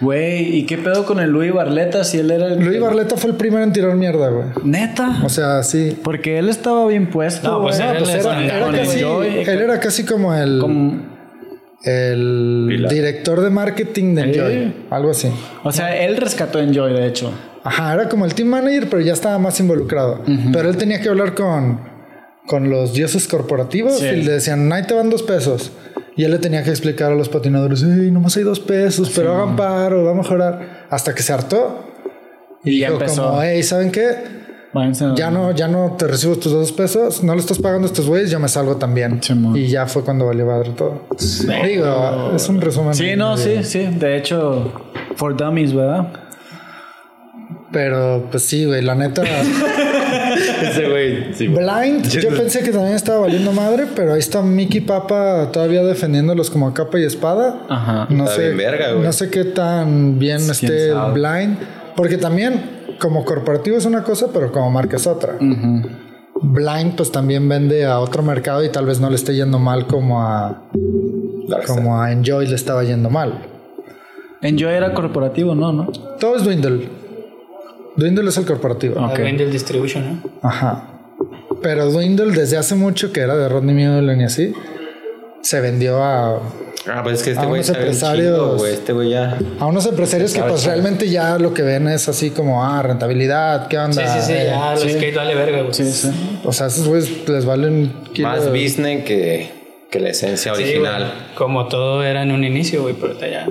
[0.00, 2.58] Güey, ¿y qué pedo con el Luis Barleta si él era el...
[2.62, 4.46] Luis Barleta fue el primero en tirar mierda, güey.
[4.62, 5.20] Neta.
[5.24, 5.96] O sea, sí.
[6.02, 7.50] Porque él estaba bien puesto.
[7.50, 7.90] No, pues güey.
[7.90, 11.15] él Pues es era, el era casi, él era casi como el, como-
[11.86, 12.92] el Pilar.
[12.92, 15.28] director de marketing de Enjoy, algo así.
[15.64, 17.30] O sea, él rescató a Enjoy, de hecho.
[17.64, 20.20] Ajá, era como el team manager, pero ya estaba más involucrado.
[20.52, 21.80] Pero él tenía que hablar con,
[22.46, 24.06] con los dioses corporativos Sí.
[24.06, 25.72] y le decían, ahí te van dos pesos.
[26.16, 29.34] Y él le tenía que explicar a los patinadores, hey, nomás hay dos pesos, pero
[29.34, 30.86] hagan paro, va a mejorar.
[30.90, 31.84] Hasta que se hartó.
[32.64, 33.26] Y, Y dijo empezó.
[33.28, 34.14] como, hey, ¿saben qué?
[34.76, 37.90] Váyanse Ya no, ya no te recibo tus dos pesos, no le estás pagando a
[37.90, 39.20] estos güeyes, yo me salgo también.
[39.54, 41.00] Y ya fue cuando valió madre todo.
[41.64, 42.92] Digo, es un resumen.
[42.94, 43.86] Sí, no, sí, sí.
[43.86, 44.70] De hecho,
[45.16, 46.08] for dummies, ¿verdad?
[47.72, 49.22] Pero pues sí, güey, la neta.
[50.62, 51.64] Ese güey, sí, güey.
[51.64, 56.50] Blind, yo pensé que también estaba valiendo madre, pero ahí está Mickey Papa todavía defendiéndolos
[56.50, 57.62] como a capa y espada.
[57.70, 58.08] Ajá.
[58.10, 59.04] No Está sé, bien verga, güey.
[59.04, 61.14] no sé qué tan bien esté sabe.
[61.14, 61.56] Blind,
[61.96, 65.36] porque también como corporativo es una cosa, pero como marca es otra.
[65.38, 69.86] Blind pues también vende a otro mercado y tal vez no le esté yendo mal
[69.86, 70.62] como a
[71.66, 73.46] como a Enjoy le estaba yendo mal.
[74.42, 75.72] Enjoy era corporativo, ¿no?
[75.72, 75.86] ¿No?
[76.20, 76.88] Todo es Dwindle.
[77.96, 79.00] Dwindle es el corporativo.
[79.02, 79.18] Ok.
[79.18, 80.30] La del Distribution, ¿no?
[80.42, 80.88] Ajá.
[81.62, 84.52] Pero Dwindle desde hace mucho que era de Rodney Mullen y así,
[85.40, 86.40] se vendió a,
[86.88, 88.64] Ah, pues es que este A güey empresarios.
[88.64, 89.38] Este güey ya.
[89.58, 93.66] a unos empresarios que pues realmente ya lo que ven es así como, ah, rentabilidad,
[93.68, 94.06] ¿qué onda?
[94.06, 95.74] Sí, sí, sí, Eh, ya los skate vale verga, güey.
[95.74, 96.10] Sí, sí.
[96.44, 99.50] O sea, esos güeyes les valen Más de- business que,
[99.90, 101.12] que la esencia Sí, original.
[101.36, 103.46] Como todo era en un inicio, güey, pero ahorita ya.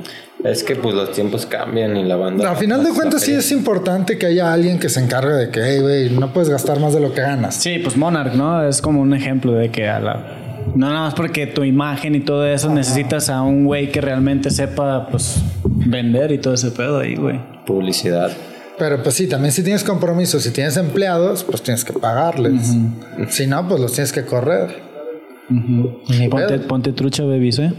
[0.49, 2.49] es que pues los tiempos cambian y la banda.
[2.51, 5.59] Al final de cuentas sí es importante que haya alguien que se encargue de que,
[5.61, 7.55] hey, güey, no puedes gastar más de lo que ganas.
[7.55, 8.65] Sí, pues Monarch, ¿no?
[8.67, 10.25] Es como un ejemplo de que a la...
[10.73, 14.49] No nada más porque tu imagen y todo eso necesitas a un güey que realmente
[14.49, 17.39] sepa, pues, vender y todo ese pedo ahí, güey.
[17.65, 18.31] Publicidad.
[18.77, 22.75] Pero pues sí, también si tienes compromisos, si tienes empleados, pues tienes que pagarles.
[23.29, 24.83] Si no, pues los tienes que correr.
[26.29, 27.71] Ponte, ponte trucha, babies, ¿eh?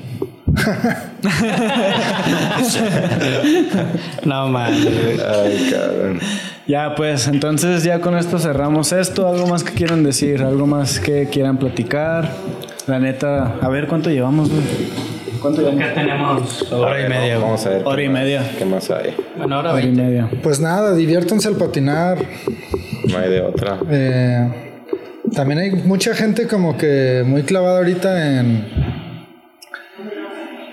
[4.24, 4.86] No mames.
[4.86, 6.20] Ay, cabrón.
[6.66, 9.28] Ya, pues, entonces ya con esto cerramos esto.
[9.28, 10.42] ¿Algo más que quieran decir?
[10.42, 12.30] ¿Algo más que quieran platicar?
[12.86, 14.62] La neta, a ver cuánto llevamos, güey.
[15.40, 15.94] ¿Cuánto llevamos?
[15.94, 17.42] Tenemos A hora ver, y media, güey.
[17.44, 17.82] Vamos a ver.
[17.84, 18.50] Hora y más- media.
[18.58, 19.14] ¿Qué más hay?
[19.36, 20.02] Bueno, hora Hora y 20.
[20.02, 20.30] media.
[20.42, 22.18] Pues nada, diviértanse al patinar.
[23.10, 23.78] No hay de otra.
[23.90, 24.48] Eh,
[25.34, 28.86] también hay mucha gente como que muy clavada ahorita en...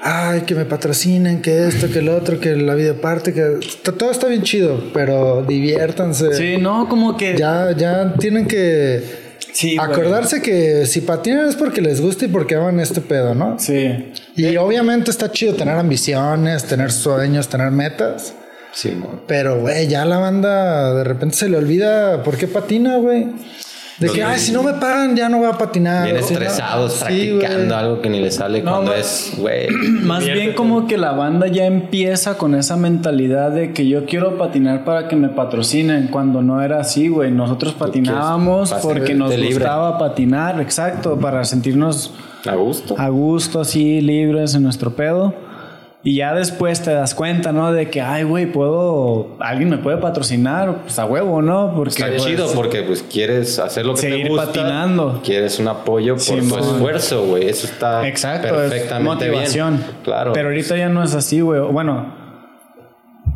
[0.06, 3.41] Ay, que me patrocinen, que esto, que el otro, que la vida parte, que
[3.84, 6.34] t- todo está bien chido, pero diviértanse.
[6.34, 7.38] Sí, no, como que...
[7.38, 9.22] Ya, ya tienen que
[9.53, 13.57] Sí, acordarse que si patinan es porque les gusta y porque aman este pedo, ¿no?
[13.59, 14.11] Sí.
[14.35, 18.34] Y obviamente está chido tener ambiciones, tener sueños, tener metas.
[18.73, 18.99] Sí.
[19.27, 23.27] Pero, güey, ya la banda de repente se le olvida por qué patina, güey.
[23.99, 26.05] De que, ay, si no me pagan, ya no voy a patinar.
[26.05, 29.67] Bien estresados, Sí, practicando algo que ni le sale No, cuando es, güey.
[30.01, 34.37] Más bien como que la banda ya empieza con esa mentalidad de que yo quiero
[34.37, 37.31] patinar para que me patrocinen, cuando no era así, güey.
[37.31, 42.11] Nosotros patinábamos porque nos gustaba patinar, exacto, para sentirnos
[42.45, 42.95] A gusto.
[42.97, 45.33] a gusto, así, libres en nuestro pedo.
[46.05, 47.71] Y ya después te das cuenta, ¿no?
[47.71, 51.73] De que, ay, güey, puedo, alguien me puede patrocinar, pues a huevo, ¿no?
[51.73, 54.47] Porque Está pues, chido porque pues quieres hacer lo que Seguir te gusta.
[54.47, 55.21] patinando.
[55.23, 57.47] Quieres un apoyo por Sí, tu esfuerzo, güey.
[57.47, 59.77] Eso está Exacto, perfectamente es motivación.
[59.77, 59.88] bien.
[60.03, 60.34] Claro.
[60.34, 61.61] Pero ahorita ya no es así, güey.
[61.71, 62.13] Bueno,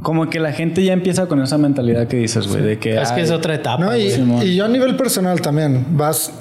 [0.02, 3.14] como que la gente ya empieza con esa mentalidad que dices, güey, de que Es
[3.14, 3.82] que es otra etapa.
[3.82, 4.12] No, y,
[4.44, 6.34] y yo a nivel personal también, vas,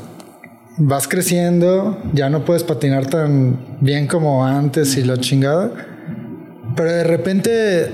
[0.77, 5.71] vas creciendo, ya no puedes patinar tan bien como antes y la chingada.
[6.77, 7.91] Pero de repente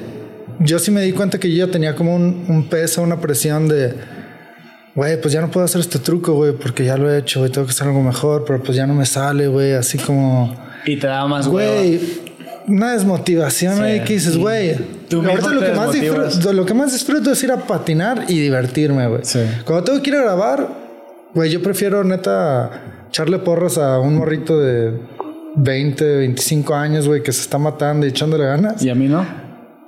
[0.58, 3.68] yo sí me di cuenta que yo ya tenía como un, un peso, una presión
[3.68, 3.94] de,
[4.94, 7.50] güey, pues ya no puedo hacer este truco, güey, porque ya lo he hecho, güey,
[7.50, 10.54] tengo que hacer algo mejor, pero pues ya no me sale, güey, así como,
[10.84, 12.00] y te da más güey.
[12.66, 14.76] una desmotivación ahí que dices, güey.
[15.12, 19.06] Ahorita lo que, más disfruto, lo que más disfruto es ir a patinar y divertirme,
[19.06, 19.20] güey.
[19.24, 19.40] Sí.
[19.64, 20.68] Cuando tengo que ir a grabar,
[21.34, 24.98] güey, yo prefiero neta echarle porras a un morrito de
[25.56, 28.82] 20, 25 años, güey, que se está matando y echándole ganas.
[28.82, 29.24] Y a mí no.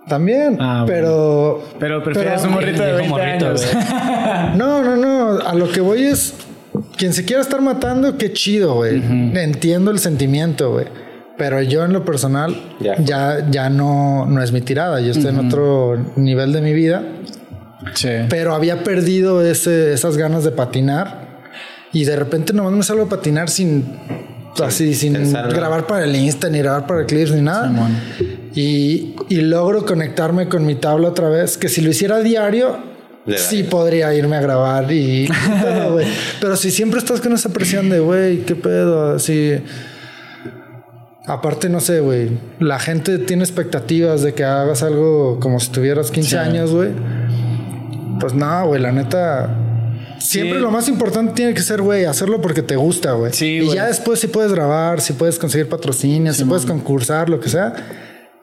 [0.08, 0.86] También, Ah, bueno.
[0.86, 1.64] pero...
[1.78, 4.56] Pero prefieres pero- un morrito de Viejo 20 morrito, años.
[4.56, 5.40] No, no, no.
[5.40, 6.34] A lo que voy es.
[6.98, 8.96] Quien se quiera estar matando, qué chido, güey.
[9.34, 10.86] Entiendo el sentimiento, güey.
[11.38, 12.96] Pero yo en lo personal Ya.
[12.98, 15.00] ya, ya, no, no es mi tirada.
[15.00, 17.02] Yo estoy en otro nivel de mi vida.
[17.94, 18.08] sí.
[18.28, 21.24] Pero había perdido ese, esas ganas de patinar.
[21.92, 23.84] Y de repente nomás me salgo a patinar sin.
[24.62, 25.48] Así, sin nada.
[25.48, 27.72] grabar para el Insta, ni grabar para el Clips, ni nada.
[28.54, 31.58] Y, y logro conectarme con mi tabla otra vez.
[31.58, 32.78] Que si lo hiciera a diario,
[33.36, 35.28] sí podría irme a grabar y
[35.62, 36.06] todo, güey.
[36.40, 39.60] Pero si siempre estás con esa presión de, güey, qué pedo, así.
[41.26, 42.30] Aparte, no sé, güey.
[42.60, 46.90] La gente tiene expectativas de que hagas algo como si tuvieras 15 años, güey.
[48.20, 49.63] Pues no, güey, la neta.
[50.24, 50.62] Siempre Sí.
[50.62, 53.32] lo más importante tiene que ser, güey, hacerlo porque te gusta, güey.
[53.32, 57.40] Sí, y ya después si puedes grabar, si puedes conseguir patrocinio, si puedes concursar, lo
[57.40, 57.74] que sea.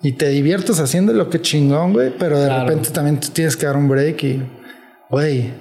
[0.03, 2.11] Y te diviertes haciendo lo que chingón, güey.
[2.17, 2.67] Pero de Claro.
[2.67, 4.41] repente también te tienes que dar un break y,
[5.09, 5.51] güey,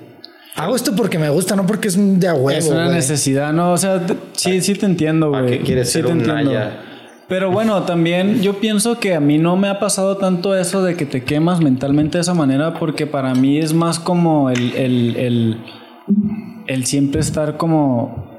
[0.57, 3.73] hago esto porque me gusta, no porque es de a huevo, es una necesidad, no,
[3.73, 4.03] o sea,
[4.33, 5.59] sí, sí te entiendo, ¿Para güey.
[5.59, 6.53] qué quieres Sí ser te un entiendo.
[6.53, 6.83] Naya?
[7.29, 10.97] Pero bueno, también yo pienso que a mí no me ha pasado tanto eso de
[10.97, 15.17] que te quemas mentalmente de esa manera, porque para mí es más como el, el,
[15.17, 15.57] el,
[16.67, 18.31] el siempre estar como,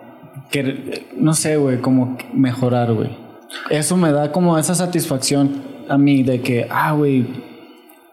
[0.50, 3.10] que, no sé, güey, como mejorar, güey.
[3.70, 7.26] Eso me da como esa satisfacción a mí de que, ah, güey,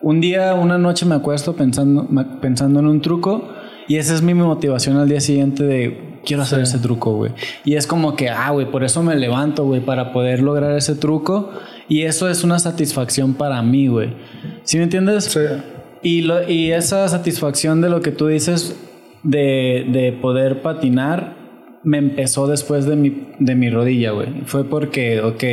[0.00, 2.08] un día, una noche me acuesto pensando,
[2.40, 3.48] pensando en un truco
[3.88, 7.32] y esa es mi motivación al día siguiente de quiero hacer ese truco, güey.
[7.64, 10.94] Y es como que, ah, güey, por eso me levanto, güey, para poder lograr ese
[10.94, 11.50] truco
[11.88, 14.14] y eso es una satisfacción para mí, güey.
[14.62, 15.24] ¿Sí me entiendes?
[15.24, 15.40] Sí.
[16.02, 18.76] Y, lo, y esa satisfacción de lo que tú dices
[19.22, 21.36] de, de poder patinar,
[21.82, 24.28] me empezó después de mi, de mi rodilla, güey.
[24.44, 25.44] Fue porque, ok,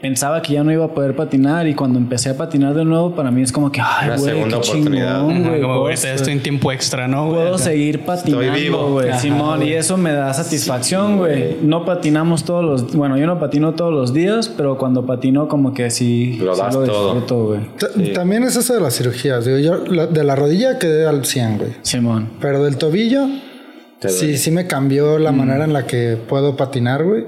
[0.00, 3.14] pensaba que ya no iba a poder patinar y cuando empecé a patinar de nuevo,
[3.14, 5.20] para mí es como que, ay, güey, segunda qué oportunidad.
[5.20, 5.60] chingón, güey.
[5.60, 7.26] como güey, esto en tiempo extra, ¿no?
[7.30, 7.40] güey?
[7.42, 8.90] Puedo seguir patinando, vivo.
[8.92, 11.56] güey, Simón, y eso me da satisfacción, güey.
[11.62, 15.74] No patinamos todos los, bueno, yo no patino todos los días, pero cuando patino como
[15.74, 17.14] que sí, Lo sí das lo todo.
[17.14, 18.12] disfruto, güey.
[18.12, 19.44] También es eso de las cirugías.
[19.44, 21.70] Digo, yo la- de la rodilla quedé al 100, güey.
[21.82, 22.28] Simón.
[22.40, 23.26] Pero del tobillo,
[24.06, 27.24] sí, sí me cambió la manera en la que puedo patinar, güey.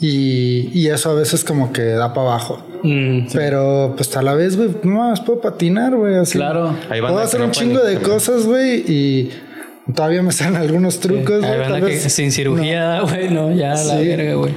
[0.00, 2.64] Y, y eso a veces como que da para abajo.
[2.82, 6.14] Mm, Pero pues a la vez, güey, no más puedo patinar, güey.
[6.16, 6.38] Así.
[6.38, 6.74] Claro.
[6.88, 9.30] Hay banda Puedo hacer un chingo de cosas, güey, y
[9.94, 11.50] todavía me salen algunos trucos, güey.
[11.50, 13.52] banda tal que vez- sin cirugía, güey, no.
[13.54, 14.06] ya la Sí.
[14.08, 14.54] verga, güey.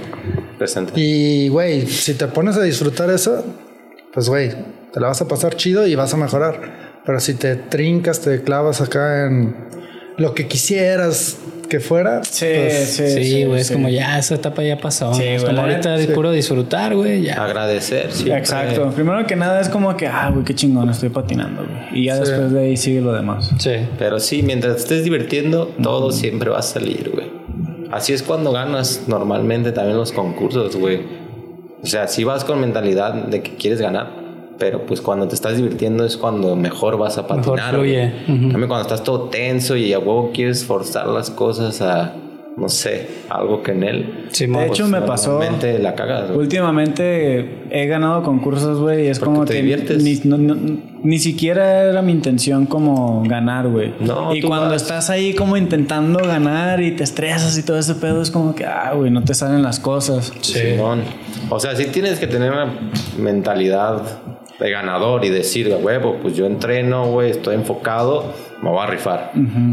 [0.57, 0.94] Presente.
[0.95, 3.44] Y, güey, si te pones a disfrutar eso,
[4.14, 4.52] pues, güey,
[4.94, 7.02] te la vas a pasar chido y vas a mejorar.
[7.06, 9.53] Pero si te trincas, te clavas acá en
[10.18, 11.36] lo que quisieras
[11.74, 13.74] que fuera, Sí, pues, sí, Sí, güey, es sí.
[13.74, 15.12] como ya esa etapa ya pasó.
[15.16, 17.44] Sí, es güey, como ahorita es puro disfrutar, güey, ya.
[17.44, 18.30] Agradecer, sí.
[18.30, 18.91] Exacto.
[18.91, 22.00] Primero que nada es como que, ah, güey, qué chingón estoy patinando, güey.
[22.00, 22.22] Y ya Sí.
[22.30, 23.50] después de ahí sigue lo demás.
[23.58, 23.72] Sí.
[23.98, 27.32] Pero sí, mientras estés divirtiendo, todo siempre va a salir, güey.
[27.91, 31.02] Así es cuando ganas normalmente también los concursos, güey.
[31.82, 34.23] O sea, si vas con mentalidad de que quieres ganar,
[34.60, 37.74] pero pues cuando te estás divirtiendo es cuando mejor vas a Mejor patinar.
[37.76, 38.12] fluye.
[38.28, 38.38] güey.
[38.40, 38.50] Ujú.
[38.52, 42.14] También cuando estás todo tenso y a huevo quieres forzar las cosas a,
[42.56, 44.28] no sé, algo que en él.
[44.32, 44.62] Simón.
[44.62, 46.30] De hecho, me pasó- Normalmente la cagas.
[46.36, 50.04] Últimamente he ganado concursos, güey, y es Porque como te que diviertes.
[50.04, 50.56] Ni, no- no-
[51.04, 53.94] ni siquiera era mi intención como ganar, güey.
[54.00, 54.84] No, y cuando vas.
[54.84, 58.66] estás ahí como intentando ganar y te estresas y todo ese pedo, es como que,
[58.66, 60.32] ah, güey, no te salen las cosas.
[60.42, 61.02] Simón.
[61.50, 62.72] O sea, sí tienes que tener una
[63.18, 64.02] mentalidad
[64.64, 68.23] de ganador y decir, "A huevo, pues yo entreno, güey, estoy enfocado,
[68.61, 69.31] me voy a rifar.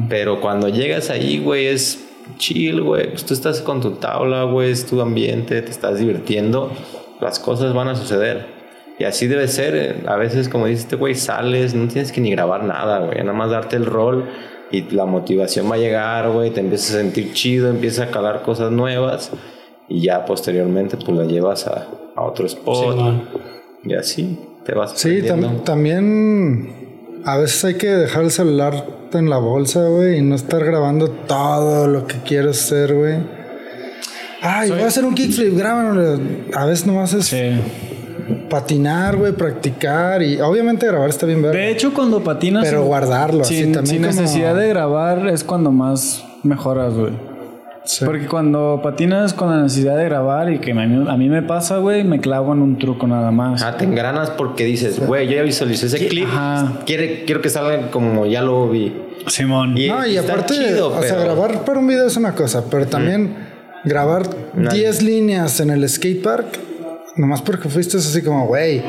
[0.08, 2.06] Pero cuando llegas ahí, güey, es
[2.38, 3.08] chill, güey.
[3.10, 6.72] Pues tú estás con tu tabla, güey, es tu ambiente, te estás divirtiendo,
[7.20, 8.46] las cosas van a suceder.
[8.98, 9.74] Y así debe ser.
[9.76, 13.18] eh, A veces, como dices, güey, sales, no tienes que ni grabar nada, güey.
[13.18, 14.26] Nada más darte el rol
[14.70, 16.50] y la motivación va a llegar, güey.
[16.50, 19.30] Te empiezas a sentir chido, empiezas a calar cosas nuevas
[19.88, 22.92] y ya posteriormente, pues la llevas a, a otro spot.
[22.96, 23.22] Simón.
[23.84, 24.92] y así te vas.
[24.96, 30.22] Sí, tam- también a veces hay que dejar el celular en la bolsa, güey, y
[30.22, 33.16] no estar grabando todo lo que quieres hacer, güey.
[34.42, 36.18] Ay, voy a hacer un kickflip, grábanlo.
[36.54, 37.60] A veces nomás es Sí.
[38.48, 41.52] patinar, güey, practicar y obviamente grabar está bien ver.
[41.54, 42.64] De hecho, cuando patinas.
[42.64, 47.12] Pero guardarlo, así sin, también sin como- necesidad de grabar es cuando más mejoras, güey.
[47.92, 48.04] Sí.
[48.04, 51.42] Porque cuando patinas con la necesidad de grabar y que a mí, a mí me
[51.42, 53.62] pasa, güey, me clavo en un truco nada más.
[53.62, 56.28] Ah, te engranas porque dices, güey, yo ya visualicé ese clip.
[56.28, 56.74] Ajá.
[56.86, 58.94] Quiere, quiero que salga como ya lo vi.
[59.26, 59.76] Simón.
[59.76, 62.64] Y- No, y está aparte, chido, o sea, grabar para un video es una cosa,
[62.70, 63.34] pero también
[63.84, 64.22] grabar
[64.54, 64.80] Nadie.
[64.82, 66.46] 10 líneas en el skatepark,
[67.16, 68.82] nomás porque fuiste así como, güey,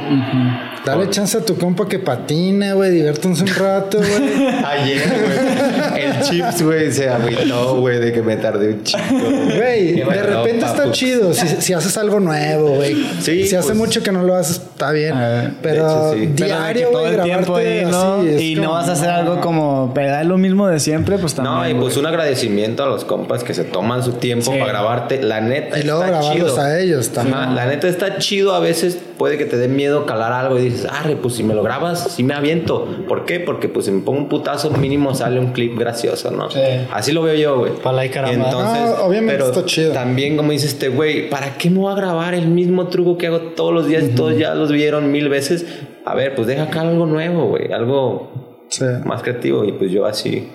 [0.86, 4.48] dale chance a tu compa que patine, güey, diviértanse un rato, güey.
[4.66, 9.00] Ayer, güey, el chips, güey, se agüitó, güey, de que me tardé un chico.
[9.10, 12.96] Güey, de bueno, repente está chido si, si haces algo nuevo, güey.
[13.22, 13.78] Sí, si hace pues.
[13.78, 15.14] mucho que no lo haces, está bien.
[15.18, 16.28] Eh, pero hecho, sí.
[16.28, 18.14] Diario, todo güey, el tiempo grabarte ahí, ¿no?
[18.22, 21.34] así, y como- no vas a hacer algo como pegar lo mismo de siempre, pues
[21.34, 21.56] también.
[21.56, 24.60] No, y pues un agradecimiento a los compas que se toman su tiempo Sí.
[24.60, 25.22] para grabarte.
[25.22, 26.62] La neta Y luego está grabarlos chido.
[26.62, 27.38] a ellos también.
[27.38, 28.54] Ajá, la neta está chido.
[28.54, 31.54] A veces puede que te dé miedo calar algo y dices, arre, pues si me
[31.54, 32.88] lo grabas, sí me aviento.
[33.08, 33.40] ¿Por qué?
[33.40, 36.50] Porque pues si me pongo un putazo, mínimo sale un clip gracioso, ¿no?
[36.50, 36.60] Sí.
[36.92, 37.74] Así lo veo yo, güey.
[38.06, 38.46] Y caramba.
[38.46, 39.94] Entonces, No, obviamente pero está chido.
[39.94, 43.28] También, como dice este güey, ¿para qué me voy a grabar el mismo truco que
[43.28, 44.04] hago todos los días?
[44.16, 45.66] Todos ya los vieron mil veces.
[46.06, 47.72] A ver, pues deja acá algo nuevo, güey.
[47.72, 48.86] Algo Sí.
[49.06, 50.48] más creativo y pues yo así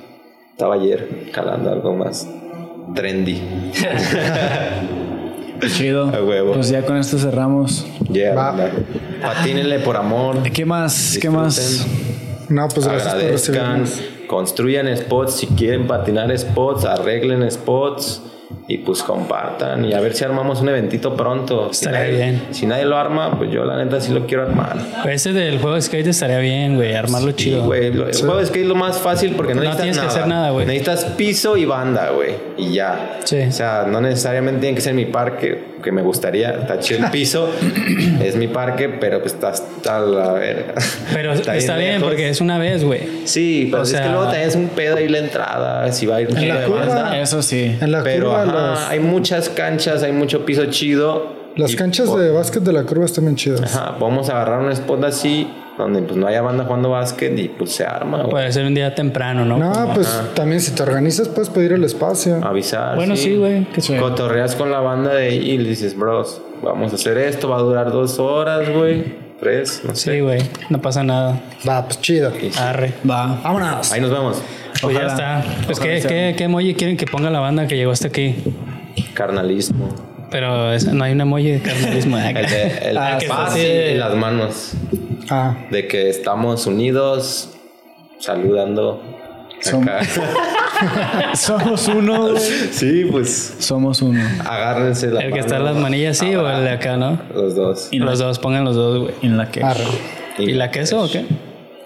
[0.52, 2.26] estaba ayer calando algo más
[2.94, 3.42] trendy.
[5.76, 6.08] Chido.
[6.08, 6.54] A huevo.
[6.54, 7.86] Pues ya con esto cerramos.
[8.12, 8.50] Yeah, Va.
[8.50, 8.72] banda.
[9.22, 10.42] Patínenle por amor.
[10.52, 11.18] ¿Qué más?
[11.20, 11.86] ¿Qué más?
[12.48, 18.22] No, pues gracias por construyan spots si quieren patinar spots, arreglen spots
[18.68, 21.72] y pues compartan y a ver si armamos un eventito pronto.
[21.72, 22.42] Si Estaría nadie- bien.
[22.52, 24.76] Si nadie lo arma, pues yo la neta sí lo quiero armar.
[25.02, 27.64] Pues ese del juego de skate estaría bien, güey, armarlo chido.
[27.64, 30.06] güey, el juego de skate es lo más fácil porque no, No necesitas tienes que
[30.18, 30.66] hacer nada, güey.
[30.66, 32.30] Necesitas piso y banda, güey.
[32.56, 33.18] Y ya.
[33.24, 33.40] Sí.
[33.40, 36.50] O sea, no necesariamente tiene que ser mi parque, que me gustaría.
[36.50, 37.48] Está chido el piso.
[38.22, 40.74] es mi parque, pero pues está hasta la verga.
[41.12, 42.08] Pero está, bien, lejos.
[42.08, 43.00] porque es una vez, güey.
[43.24, 46.06] Sí, pero O es sea- que luego también es un pedo ahí la entrada, si
[46.06, 47.20] va a ir un En la de curva, banda.
[47.20, 47.76] Eso sí.
[47.80, 51.34] En la Pero curva, ajá, los- hay muchas canchas, hay mucho piso chido.
[51.56, 53.74] las Y canchas de básquet de la curva están bien chidas.
[53.74, 55.48] Ajá, podemos agarrar un spot así
[55.78, 58.30] donde pues no haya banda jugando básquet y pues se arma, güey.
[58.30, 59.58] Puede ser un día temprano, ¿no?
[59.58, 62.42] No, pues también si te organizas puedes pedir el espacio.
[62.44, 62.96] Avisar.
[62.96, 63.64] bueno, sí, güey.
[63.66, 67.18] que se- Cotorreas con la banda de ahí y le dices, bros, vamos a hacer
[67.18, 69.26] esto, va a durar dos horas, güey.
[69.38, 70.12] Tres, no sé.
[70.14, 70.40] Sí, güey.
[70.70, 71.38] No pasa nada.
[71.68, 72.32] Va, pues chido.
[72.40, 72.50] Sí.
[72.58, 72.94] Arre.
[73.08, 73.38] Va.
[73.44, 73.92] Vámonos.
[73.92, 74.40] Ahí nos vemos.
[74.80, 75.44] Pues ya está.
[75.66, 78.34] Pues Ojalá ¿qué, qué, qué emoji quieren que ponga la banda que llegó hasta aquí?
[79.12, 79.88] Carnalismo.
[80.36, 82.18] Pero es- no hay un emoji de carnalismo.
[82.18, 84.72] El de el Ah, que paz y las manos.
[85.30, 87.54] Ah, De que estamos unidos,
[88.18, 89.02] saludando.
[89.62, 90.00] Som- Acá.
[91.34, 92.36] Somos uno.
[92.36, 94.20] sí, pues Somos uno.
[94.44, 95.40] agárrense la El que mano.
[95.42, 97.18] está en las manillas, sí, o el de acá, ¿no?
[97.34, 97.88] Los dos.
[97.90, 99.14] Y Los dos, pongan los dos, güey.
[99.22, 99.62] En la que.
[99.64, 99.84] arre.
[100.36, 101.24] ¿Y la queso o qué?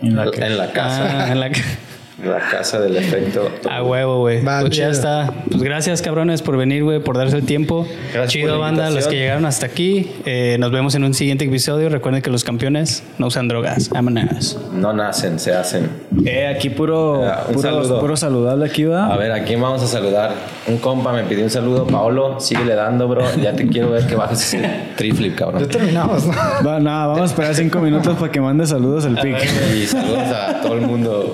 [0.02, 0.44] En la que.
[0.44, 1.26] En la casa.
[1.28, 1.60] Ah, en la que.
[2.24, 3.50] La casa del efecto.
[3.68, 4.42] A huevo, güey.
[4.42, 5.32] Pues ya está.
[5.50, 7.86] Pues gracias, cabrones, por venir, güey, por darse el tiempo.
[8.12, 10.10] Gracias Chido, banda, los que llegaron hasta aquí.
[10.26, 11.88] Eh, nos vemos en un siguiente episodio.
[11.88, 13.88] Recuerden que los campeones no usan drogas.
[13.88, 14.58] Vámonos.
[14.72, 15.88] No nacen, se hacen.
[16.24, 18.00] Eh, aquí puro, un puro, saludo.
[18.00, 19.06] puro saludable aquí va.
[19.06, 20.32] A ver, ¿a quién vamos a saludar?
[20.66, 21.86] Un compa me pidió un saludo.
[21.86, 23.24] Paolo, síguele dando, bro.
[23.40, 25.62] Ya te quiero ver que bajes ese triflip, cabrón.
[25.62, 26.34] Ya terminamos, ¿no?
[26.66, 29.36] Va, nada, vamos a esperar cinco minutos para que mande saludos el pic.
[29.74, 31.32] Y saludos a todo el mundo.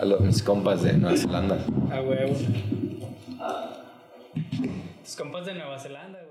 [0.00, 1.58] A los, mis compas de Nueva Zelanda.
[1.92, 2.34] A huevo.
[5.04, 6.29] Tus compas de Nueva Zelanda, güey.